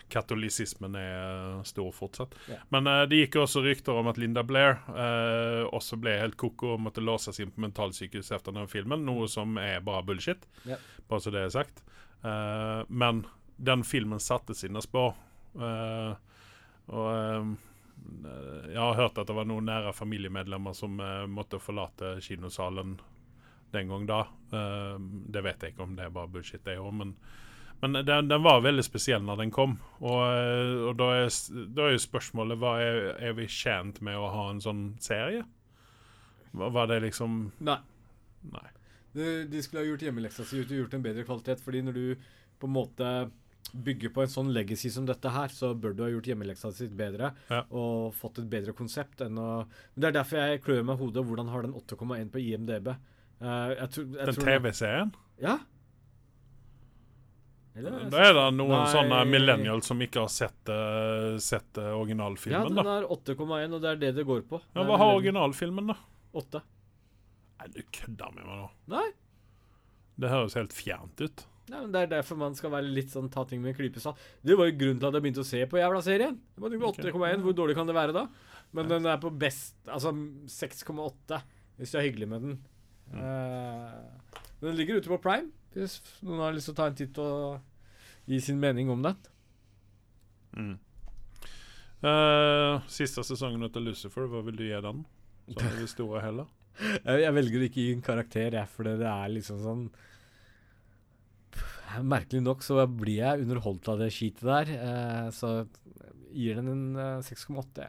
[0.10, 2.36] katolisismen er eh, stor fortsatt.
[2.48, 2.60] Ja.
[2.74, 6.76] Men uh, det gikk også rykter om at Linda Blair uh, også ble helt koko
[6.76, 10.48] og måtte låses inn på mentalsykehus etter den filmen, noe som er bare bullshit.
[10.68, 10.80] Ja.
[11.10, 11.84] Bare så det er sagt.
[12.24, 13.26] Uh, men
[13.58, 15.16] den filmen satte sine spår.
[15.58, 16.12] Eh,
[16.94, 17.56] og
[18.70, 21.00] jeg har hørt at det var noen nære familiemedlemmer som
[21.34, 22.94] måtte forlate kinosalen
[23.74, 24.20] den gang da.
[24.54, 27.16] Det vet jeg ikke om det er bare bullshit, det òg, men,
[27.82, 29.78] men den, den var veldig spesiell når den kom.
[30.00, 31.30] Og, eh, og da, er,
[31.76, 35.44] da er jo spørsmålet hva er, er vi tjent med å ha en sånn serie?
[36.58, 37.80] Var var det liksom Nei.
[38.54, 38.68] Nei.
[39.18, 42.32] De, de skulle ha gjort hjemmeleksa si og gjort en bedre kvalitet, fordi når du
[42.58, 43.12] på en måte
[43.74, 46.88] bygger på en sånn legacy som dette her, så bør du ha gjort hjemmeleksa si
[46.88, 47.64] bedre Ja.
[47.70, 51.04] og fått et bedre konsept enn å Men Det er derfor jeg klør meg i
[51.04, 51.26] hodet.
[51.28, 52.94] Hvordan har den 8,1 på IMDb?
[53.42, 55.12] Uh, jeg tror, jeg Den TV-serien?
[55.42, 55.58] Ja?
[57.78, 58.86] Da er det noen Nei.
[58.90, 63.92] sånne millennials som ikke har sett, uh, sett eh, ja, den er 8,1, og det
[63.92, 64.60] er det det går på.
[64.74, 65.98] Ja, hva har originalfilmen, da?
[66.38, 66.64] 8.
[67.58, 68.72] Nei, du kødder med meg nå.
[68.96, 69.06] Nei.
[70.18, 71.46] Det høres helt fjernt ut.
[71.68, 74.02] Nei, men Det er derfor man skal være litt sånn ta ting med en klype
[74.02, 74.22] salt.
[74.42, 76.38] Det var jo grunnen til at jeg begynte å se på jævla serien.
[76.56, 77.42] Det var 8,1, okay.
[77.44, 78.26] Hvor dårlig kan det være da?
[78.78, 80.12] Men den er på best Altså
[80.52, 81.42] 6,8,
[81.78, 82.58] hvis du er hyggelig med den.
[83.12, 83.22] Mm.
[83.22, 87.20] Uh, den ligger ute på Prime, hvis noen har lyst til å ta en titt
[87.22, 90.76] og gi sin mening om den.
[91.98, 95.06] Eh, siste sesongen etter Lucifer, hva vil du gi den?
[95.48, 96.48] Sånn i det store hele?
[97.08, 99.88] Jeg, jeg velger å ikke gi en karakter, jeg, for det er liksom sånn
[102.06, 105.50] Merkelig nok så blir jeg underholdt av det skitet der, eh, så
[106.36, 107.88] gir den en eh, 6,8.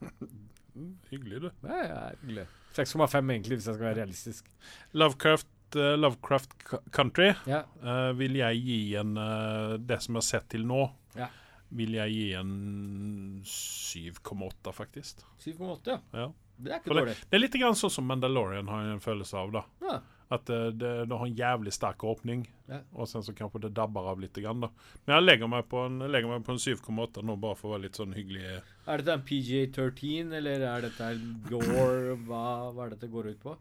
[0.00, 1.48] Mm, hyggelig, du.
[1.68, 2.48] Ja, ja, hyggelig.
[2.74, 4.50] 6,5 egentlig, hvis jeg skal være realistisk.
[4.98, 5.46] Lovecraft,
[5.76, 6.54] eh, Lovecraft
[6.92, 7.64] Country Ja.
[7.82, 11.28] uh, vil jeg gi en uh, Det som jeg har sett til nå, Ja.
[11.70, 15.24] vil jeg gi en 7,8, faktisk.
[15.44, 15.98] 7,8, ja.
[16.12, 16.28] Ja.
[16.58, 17.12] Det er ikke dårlig.
[17.14, 19.52] det, det er litt grann sånn som Mandalorian har en følelse av.
[19.52, 19.98] da Ja.
[20.30, 20.74] At det,
[21.08, 22.80] det har en jævlig sterk åpning, Ja.
[22.92, 24.34] og sen så kanskje det dabber av litt.
[24.36, 24.68] Grann, da.
[25.06, 28.12] Men jeg legger meg på en, en 7,8 nå, bare for å være litt sånn
[28.12, 28.58] hyggelig.
[28.86, 32.16] Er dette en PGA13, eller er dette en Gore?
[32.26, 32.42] Hva,
[32.76, 33.54] hva er dette går ut på?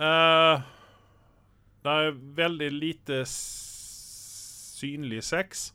[0.00, 0.62] Eh,
[1.86, 3.22] det er veldig lite
[4.76, 5.68] synlig sex.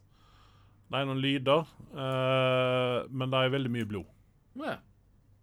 [0.91, 4.09] Det er noen lyder, uh, men det er veldig mye blod.
[4.59, 4.75] Ja.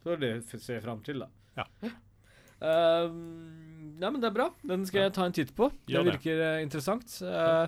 [0.02, 1.28] Så er det du ser fram til, da.
[1.56, 1.64] Ja.
[2.58, 3.08] Uh,
[3.98, 4.50] nei, men det er bra.
[4.66, 5.70] Den skal jeg ta en titt på.
[5.88, 6.04] Det det.
[6.12, 7.16] virker uh, interessant.
[7.24, 7.64] Uh,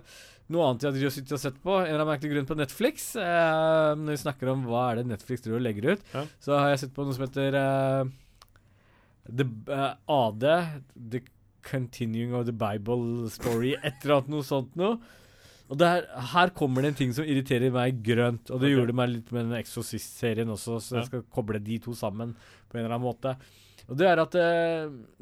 [0.52, 3.12] noe annet jeg har sittet og sett på, en eller annen merkelig grunn på Netflix
[3.14, 6.24] Når vi snakker om hva er det Netflix tror legger ut, Ja.
[6.43, 7.55] så har jeg sett på noe som heter
[9.31, 9.47] The,
[10.10, 10.48] AD.
[11.14, 11.22] The
[11.66, 13.74] Continuing of the Bible Story.
[13.81, 14.99] Et eller annet noe sånt noe.
[15.70, 18.51] Og der, her kommer det en ting som irriterer meg grønt.
[18.51, 18.77] Og det okay.
[18.77, 22.35] gjorde meg litt med den Exorcist-serien også, så jeg skal koble de to sammen
[22.66, 23.37] på en eller annen måte.
[23.87, 24.49] Og det er at det,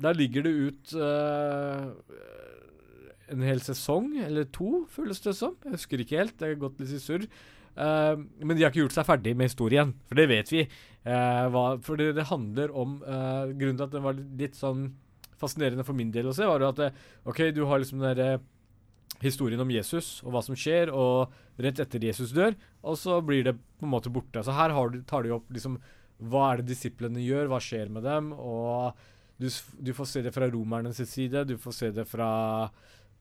[0.01, 1.93] der ligger det ut uh,
[3.33, 5.57] en hel sesong, eller to, føles det som.
[5.65, 7.29] Jeg husker ikke helt, det har gått litt i surr.
[7.79, 10.65] Uh, men de har ikke gjort seg ferdig med historien, for det vet vi.
[11.05, 14.89] Uh, hva, for det, det handler om eh, Grunnen til at det var litt sånn
[15.41, 18.11] fascinerende for min del å se, var jo at eh, OK, du har liksom den
[18.11, 18.41] derre
[19.23, 22.55] historien om Jesus og hva som skjer, og rett etter Jesus dør,
[22.87, 24.45] og så blir det på en måte borte.
[24.45, 25.79] Så her du, tar de opp liksom
[26.29, 29.07] hva er det disiplene gjør, hva skjer med dem, og
[29.39, 29.47] Du,
[29.79, 32.31] du får se det fra romernes side, du får se det fra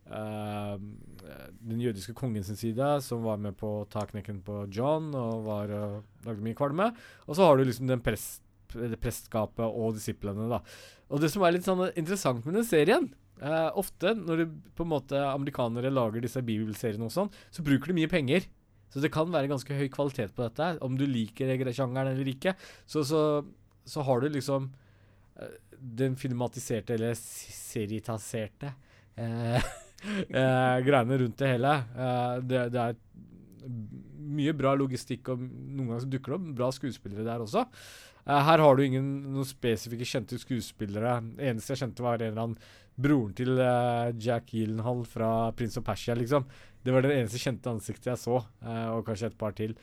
[0.07, 0.80] Uh,
[1.68, 5.41] den jødiske kongen sin side, som var med på å ta knekken på John og
[5.44, 6.85] var, uh, lagde mye kvalme.
[7.27, 8.39] Og så har du liksom den prest,
[9.02, 10.62] prestskapet og disiplene, da.
[11.12, 13.06] Og det som er litt sånn interessant med den serien
[13.40, 17.91] eh, Ofte når det, på en måte amerikanere lager disse bibelseriene og sånn, så bruker
[17.91, 18.49] de mye penger.
[18.91, 20.74] Så det kan være ganske høy kvalitet på dette.
[20.84, 22.56] Om du liker sjangeren eller ikke,
[22.88, 23.22] så, så,
[23.88, 24.70] så har du liksom
[25.40, 28.72] eh, den filmatiserte, eller seritaserte
[29.16, 31.74] eh, eh, greiene rundt det hele.
[31.98, 32.98] Eh, det, det er
[34.28, 37.66] mye bra logistikk, og noen ganger dukker det opp bra skuespillere der også.
[38.28, 41.20] Eh, her har du ingen noen spesifikke kjente skuespillere.
[41.38, 45.80] Det eneste jeg kjente, var en eller annen broren til eh, Jack Gyllenhaal fra Prins
[45.80, 46.48] og Persia, liksom.
[46.84, 49.78] Det var det eneste kjente ansiktet jeg så, eh, og kanskje et par til.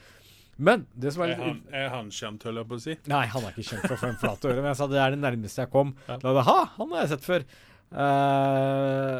[0.56, 2.98] Men det som er Er litt han, er han kjent, holder jeg på å si?
[3.10, 5.00] Nei, han er ikke kjent for å få en flat øre, men jeg sa det
[5.02, 5.94] er det nærmeste jeg kom.
[6.06, 6.18] Ja.
[6.22, 7.46] Da ha, han har jeg sett før.
[7.94, 9.18] Uh,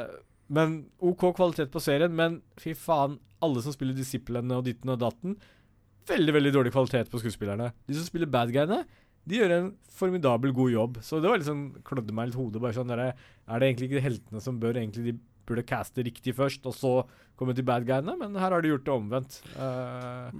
[0.54, 5.00] men OK kvalitet på serien, men fy faen, alle som spiller disiplene og ditten og
[5.02, 5.34] datten,
[6.08, 7.72] veldig, veldig dårlig kvalitet på skuespillerne.
[7.88, 8.84] De som spiller bad guyene,
[9.24, 10.98] de gjør en formidabel god jobb.
[11.06, 12.62] Så det var litt sånn, klødde meg litt hodet.
[12.62, 13.14] bare sånn der,
[13.48, 16.92] Er det egentlig ikke heltene som bør egentlig de burde caste riktig først, og så
[17.36, 18.16] komme til bad guyene?
[18.18, 19.40] Men her har de gjort det omvendt.
[19.56, 20.30] Uh,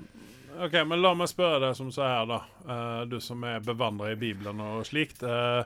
[0.55, 2.37] Ok, men la meg spørre deg som så her, da.
[2.63, 5.25] Uh, du som er bevandra i Bibelen og slikt.
[5.27, 5.65] Uh,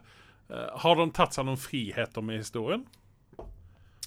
[0.48, 2.86] har de tatt seg noen friheter med historien?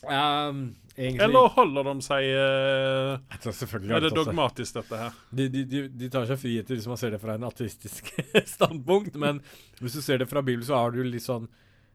[0.10, 0.62] Ehm,
[0.96, 5.18] egentlig Eller holder de seg uh, Jeg Er det dogmatisk, dette her?
[5.30, 8.10] De, de, de, de tar seg friheter hvis man ser det fra en ateistisk
[8.56, 9.44] standpunkt, men
[9.80, 11.50] hvis du ser det fra Bibelen, så har du litt sånn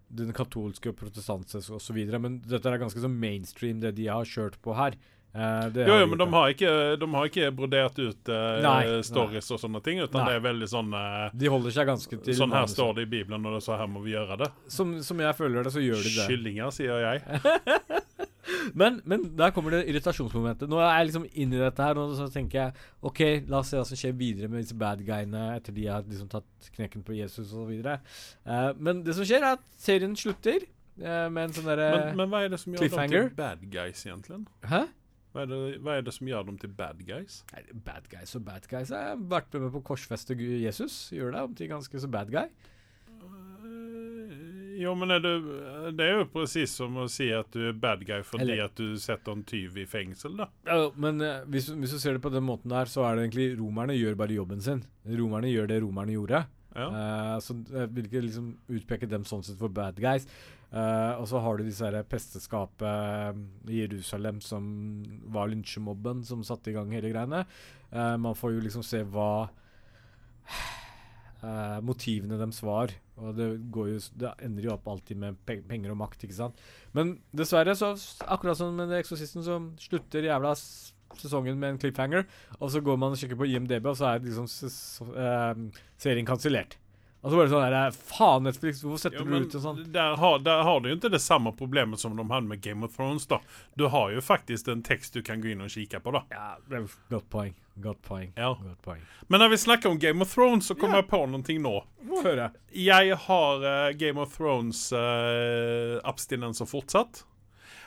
[0.06, 1.96] den katolske og protestantiske osv.
[2.22, 4.94] Men dette er ganske sånn mainstream, det de har kjørt på her.
[5.36, 9.50] Eh, Jo, jo, men de har ikke, de har ikke brodert ut uh, Nei, stories
[9.52, 10.30] og sånne ting, utan Nei.
[10.30, 11.26] det er veldig sånn uh.
[11.36, 14.00] De holder seg ganske til Sånn her står det i Bibelen, og så her må
[14.06, 14.48] vi gjøre det.
[14.72, 16.28] Som, som jeg føler det, så gjør de det.
[16.30, 17.20] Kyllinger, sier jeg.
[18.78, 20.70] Men, men der kommer det irritasjonsmomentet.
[20.70, 23.72] Nå er jeg liksom inne i dette her, og så tenker jeg OK, la oss
[23.72, 27.02] se hva som skjer videre med disse bad guyene etter de har liksom tatt knekken
[27.06, 27.96] på Jesus og så videre.
[28.46, 32.30] Eh, men det som skjer, er at serien slutter med en sånn derre Men, men
[32.32, 34.38] hva er det som gjør dem til bad guys, egentlig?
[34.70, 34.86] Hæ?
[35.36, 37.42] Hva er, det, hva er det som gjør dem til bad guys?
[37.52, 38.88] Nei, bad guys og bad guys.
[38.88, 40.94] Jeg har vært med på korsfeste Jesus.
[41.12, 42.46] Gjør deg om til ganske så bad guy.
[43.20, 45.34] Eh, Jo, men er det,
[45.96, 48.80] det er jo precis som å si at du er bad guy fordi Eller- at
[48.80, 50.48] du setter en tyv i fengsel, da.
[50.68, 53.26] Ja, men eh, hvis, hvis du ser det på den måten der, så er det
[53.28, 54.84] egentlig romerne gjør bare jobben sin.
[55.04, 56.46] Romerne gjør det romerne gjorde.
[56.76, 56.88] Ja.
[56.92, 60.26] Uh, så jeg vil ikke liksom utpeke dem sånn sett for bad guys.
[60.74, 63.36] Eh, og så har du disse her presteskapet
[63.70, 64.62] i Jerusalem som
[65.32, 67.40] var lynsjemobben som satte i gang hele greiene.
[67.92, 69.50] Uh, man får jo liksom se hva uh,
[71.86, 72.88] motivene deres var.
[73.16, 76.36] Og det, går jo, det ender jo opp alltid med pe penger og makt, ikke
[76.36, 76.56] sant.
[76.96, 77.06] Men
[77.36, 77.88] dessverre, så
[78.26, 80.52] akkurat som med Eksorsisten, så slutter jævla
[81.16, 82.22] sesongen med en cliffhanger.
[82.58, 86.72] Og så går man og sjekker på IMDb, og så er liksom serien kansellert.
[87.26, 89.80] Og så var det sånn der Faen, Netflix, hvorfor setter Ja, du ut en sånn?
[89.92, 92.86] der, har, der har du jo ikke det samme problemet som de hadde med Game
[92.86, 93.26] of Thrones.
[93.26, 93.40] da.
[93.74, 96.10] Du har jo faktisk en tekst du kan gå inn og kikke på.
[96.14, 96.22] da.
[96.30, 96.54] Ja,
[97.10, 97.54] godt poeng.
[97.82, 98.30] Godt poeng.
[98.38, 98.52] Ja.
[98.62, 99.02] Godt poeng.
[99.28, 101.00] Men når vi snakker om Game of Thrones, så kommer Ja.
[101.02, 101.74] jeg på noe nå.
[102.06, 102.46] Hvorfor høre.
[102.72, 107.24] Jeg har uh, Game of Thrones-abstinenser fortsatt.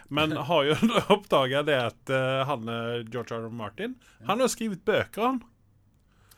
[0.10, 0.76] Men har jo
[1.16, 3.36] oppdaga det at uh, han eh, George.
[3.36, 3.50] R.
[3.50, 3.96] Martin
[4.28, 5.42] Han har skrevet bøker, han.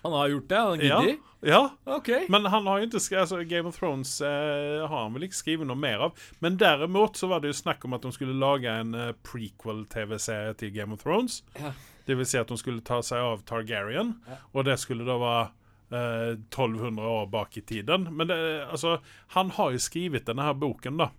[0.03, 0.57] Han har gjort det?
[0.59, 1.01] Han Ja.
[1.01, 1.17] gidder?
[1.43, 2.09] Ja, OK.
[2.29, 5.37] Men han har jo ikke skrevet altså, Game of Thrones eh, har han vel ikke
[5.39, 6.19] skrevet noe mer av.
[6.39, 10.53] Men derimot så var det jo snakk om at de skulle lage en eh, prequel-TV-serie
[10.57, 11.41] til Game of Thrones.
[11.59, 11.71] Ja.
[12.05, 14.37] Det vil si at de skulle ta seg av Targaryen, Ja.
[14.53, 15.49] og det skulle da være
[15.91, 18.07] eh, 1200 år bak i tiden.
[18.15, 18.37] Men det,
[18.71, 18.99] altså,
[19.35, 21.09] han har jo skrevet denne her boken, da.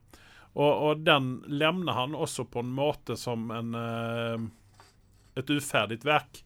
[0.55, 4.49] Og, og den lemner han også på en måte som en eh,
[5.41, 6.43] et uferdig verk.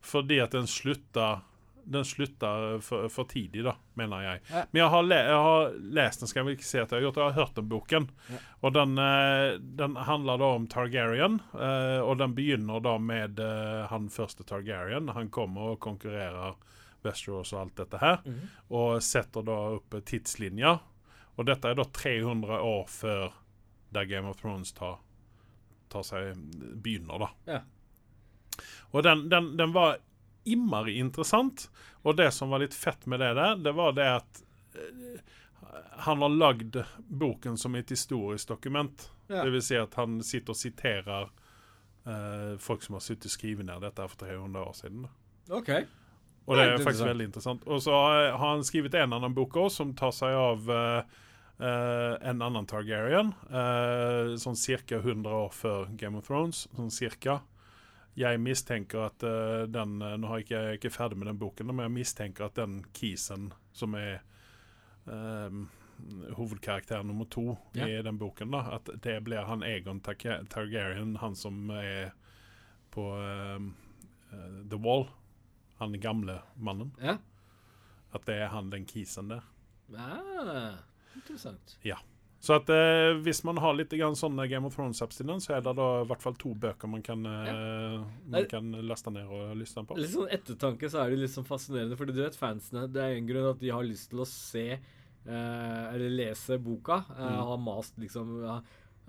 [0.00, 1.40] Fordi at den slutter
[1.90, 4.42] Den slutta for, for tidlig, da, mener jeg.
[4.50, 4.62] Ja.
[4.70, 7.06] Men jeg har, le jeg har lest den, skal jeg ikke si at jeg har
[7.08, 8.06] gjort, jeg har hørt den boken.
[8.30, 8.40] Ja.
[8.60, 13.80] Og den, eh, den handler da om Targaryen, eh, og den begynner da med eh,
[13.90, 15.10] han første Targaryen.
[15.16, 16.54] Han kommer og konkurrerer
[17.02, 18.40] Westeros og alt dette her, mm.
[18.76, 20.78] og setter da opp tidslinjer.
[21.40, 23.34] Og dette er da 300 år før
[23.90, 25.00] der Game of Thrones tar,
[25.90, 26.36] tar seg
[26.78, 27.30] begynner, da.
[27.50, 27.60] Ja.
[28.90, 29.98] Og den, den, den var
[30.44, 31.68] innmari interessant.
[32.02, 34.42] Og det som var litt fett med det der, det var det at
[34.74, 35.20] eh,
[36.06, 36.76] han har lagd
[37.08, 39.10] boken som et historisk dokument.
[39.28, 39.44] Ja.
[39.44, 41.28] Det vil si at han sitter og siterer
[42.06, 45.08] eh, folk som har sittet og skrevet ned dette for 300 år siden.
[45.50, 45.84] Okay.
[46.48, 47.66] Og Det det er er faktisk veldig interessant.
[47.68, 51.02] Og så har han skrevet en annen bok også, som tar seg av eh,
[51.60, 53.34] eh, en annen Targaryen.
[53.50, 54.98] eh, sånn ca.
[54.98, 56.64] 100 år før Game of Thrones.
[56.74, 57.42] Sånn cirka.
[58.18, 61.70] Jeg mistenker at eh, den eh, Nå har jeg ikke, er ferdig med den boken,
[61.70, 64.18] men jeg mistenker at den Kisen som er
[65.06, 65.68] um,
[66.36, 67.86] hovedkarakter nummer to Ja.
[67.86, 72.10] i den boken, da, at det blir han Egon Targaryen, han som er
[72.90, 73.74] på um,
[74.70, 75.06] The Wall.
[75.78, 76.92] Han gamle mannen.
[77.00, 77.16] Ja.
[78.12, 79.46] At det er han den kisen der.
[79.96, 80.76] Ah,
[81.16, 81.78] interessant.
[82.40, 85.74] Så at eh, hvis man har litt grann sånn Game of Thrones-abstinens, så er det
[85.76, 88.38] da i hvert fall to bøker man kan, eh, Nei.
[88.38, 89.98] man kan laste ned og lysne på.
[90.00, 93.18] Litt sånn ettertanke så er det litt sånn fascinerende, fordi du vet fansene Det er
[93.18, 97.02] en grunn at de har lyst til å se eh, eller lese boka.
[97.12, 97.40] Uh, Mm.
[97.50, 98.56] Har mast liksom ja,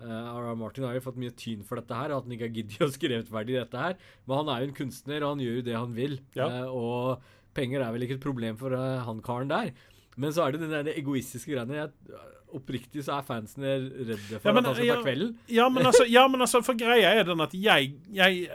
[0.02, 0.54] eh, R.R.
[0.60, 2.90] Martin har jo fått mye tyn for dette her, at han ikke har giddet å
[2.92, 3.96] skrevet ferdig dette her.
[4.26, 6.18] Men han er jo en kunstner, og han gjør jo det han vil.
[6.36, 6.50] Ja.
[6.50, 7.22] Eh, og
[7.56, 9.72] penger er vel ikke et problem for eh, han karen der.
[10.16, 11.78] Men så er det den der egoistiske greiene.
[11.84, 12.20] Jeg,
[12.52, 15.32] oppriktig så er fansene redde for Ja, men, at han skal ja, ta kvelden.
[15.48, 18.46] Ja, men altså, ja, men altså for greia er den at jeg, jeg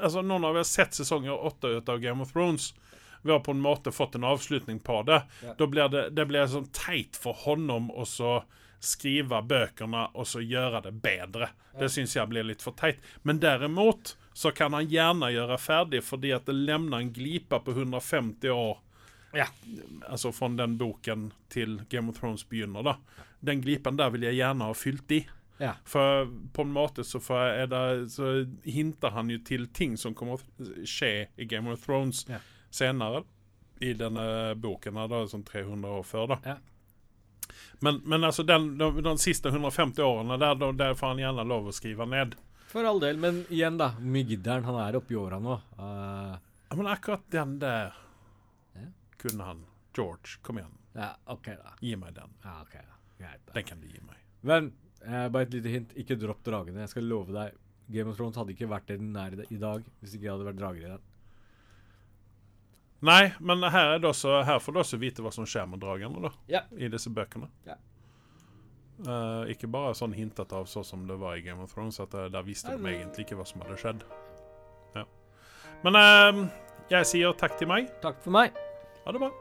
[0.00, 2.72] Altså, nå når vi har sett sesonger åtte ut av Game of Thrones
[3.22, 5.22] vi har på en måte fått en avslutning på det.
[5.44, 5.54] Ja.
[5.58, 8.38] Da blir det, det blir sånn teit for honom å så
[8.80, 11.50] skrive bøkene og så gjøre det bedre.
[11.76, 13.02] Det syns jeg blir litt for teit.
[13.22, 17.76] Men derimot så kan han gjerne gjøre ferdig fordi at det lemner en glipe på
[17.76, 18.80] 150 år
[19.36, 19.46] Ja.
[20.08, 22.96] Altså fra den boken til Game of Thrones begynner, da.
[23.40, 25.20] Den glipen der vil jeg gjerne ha fylt i.
[25.60, 25.74] Ja.
[25.84, 26.24] For
[26.56, 27.20] på en måte så,
[27.68, 28.30] det, så
[28.64, 32.40] hinter han jo til ting som kommer å skje i Game of Thrones Ja.
[32.70, 33.24] senere.
[33.80, 36.36] I denne boken her, da, sånn 300 år før, da.
[36.44, 36.56] Ja.
[37.80, 41.70] Men, men altså den, de, de siste 150 årene, der, der får han gjerne lov
[41.70, 42.36] å skrive ned.
[42.70, 43.16] For all del.
[43.18, 43.94] Men igjen, da.
[43.96, 44.80] Hvor han?
[44.84, 45.56] Er oppi åra nå.
[45.80, 46.36] Uh...
[46.70, 47.96] Ja, Men akkurat den der.
[49.20, 49.64] Kunne han.
[49.96, 50.76] George, kom igjen.
[50.94, 51.74] ja, OK, da.
[51.82, 52.32] Gi meg den.
[52.44, 52.98] Ja, ok da.
[53.20, 53.54] Greit, da.
[53.58, 54.20] Den kan du gi meg.
[54.46, 54.70] Men
[55.04, 55.94] eh, bare et lite hint.
[56.00, 56.84] Ikke dropp dragene.
[56.86, 57.56] Jeg skal love deg.
[57.90, 60.46] Game of Thrones hadde ikke vært det den er i dag hvis ikke jeg hadde
[60.46, 61.06] vært drager i den.
[63.02, 66.20] Nei, men her, er også, her får du også vite hva som skjer med dragene
[66.20, 66.60] da, Ja.
[66.76, 67.48] i disse bøkene.
[67.66, 67.78] Ja.
[69.00, 72.12] Uh, ikke bare sånn hintet av sånn som det var i Game of Thrones, at
[72.14, 74.04] uh, der visste de egentlig ikke hva som hadde skjedd.
[74.98, 75.06] Ja.
[75.86, 76.42] Men uh,
[76.92, 77.88] jeg sier takk til meg.
[78.04, 78.52] Takk for meg.
[79.04, 79.32] Hadi bak.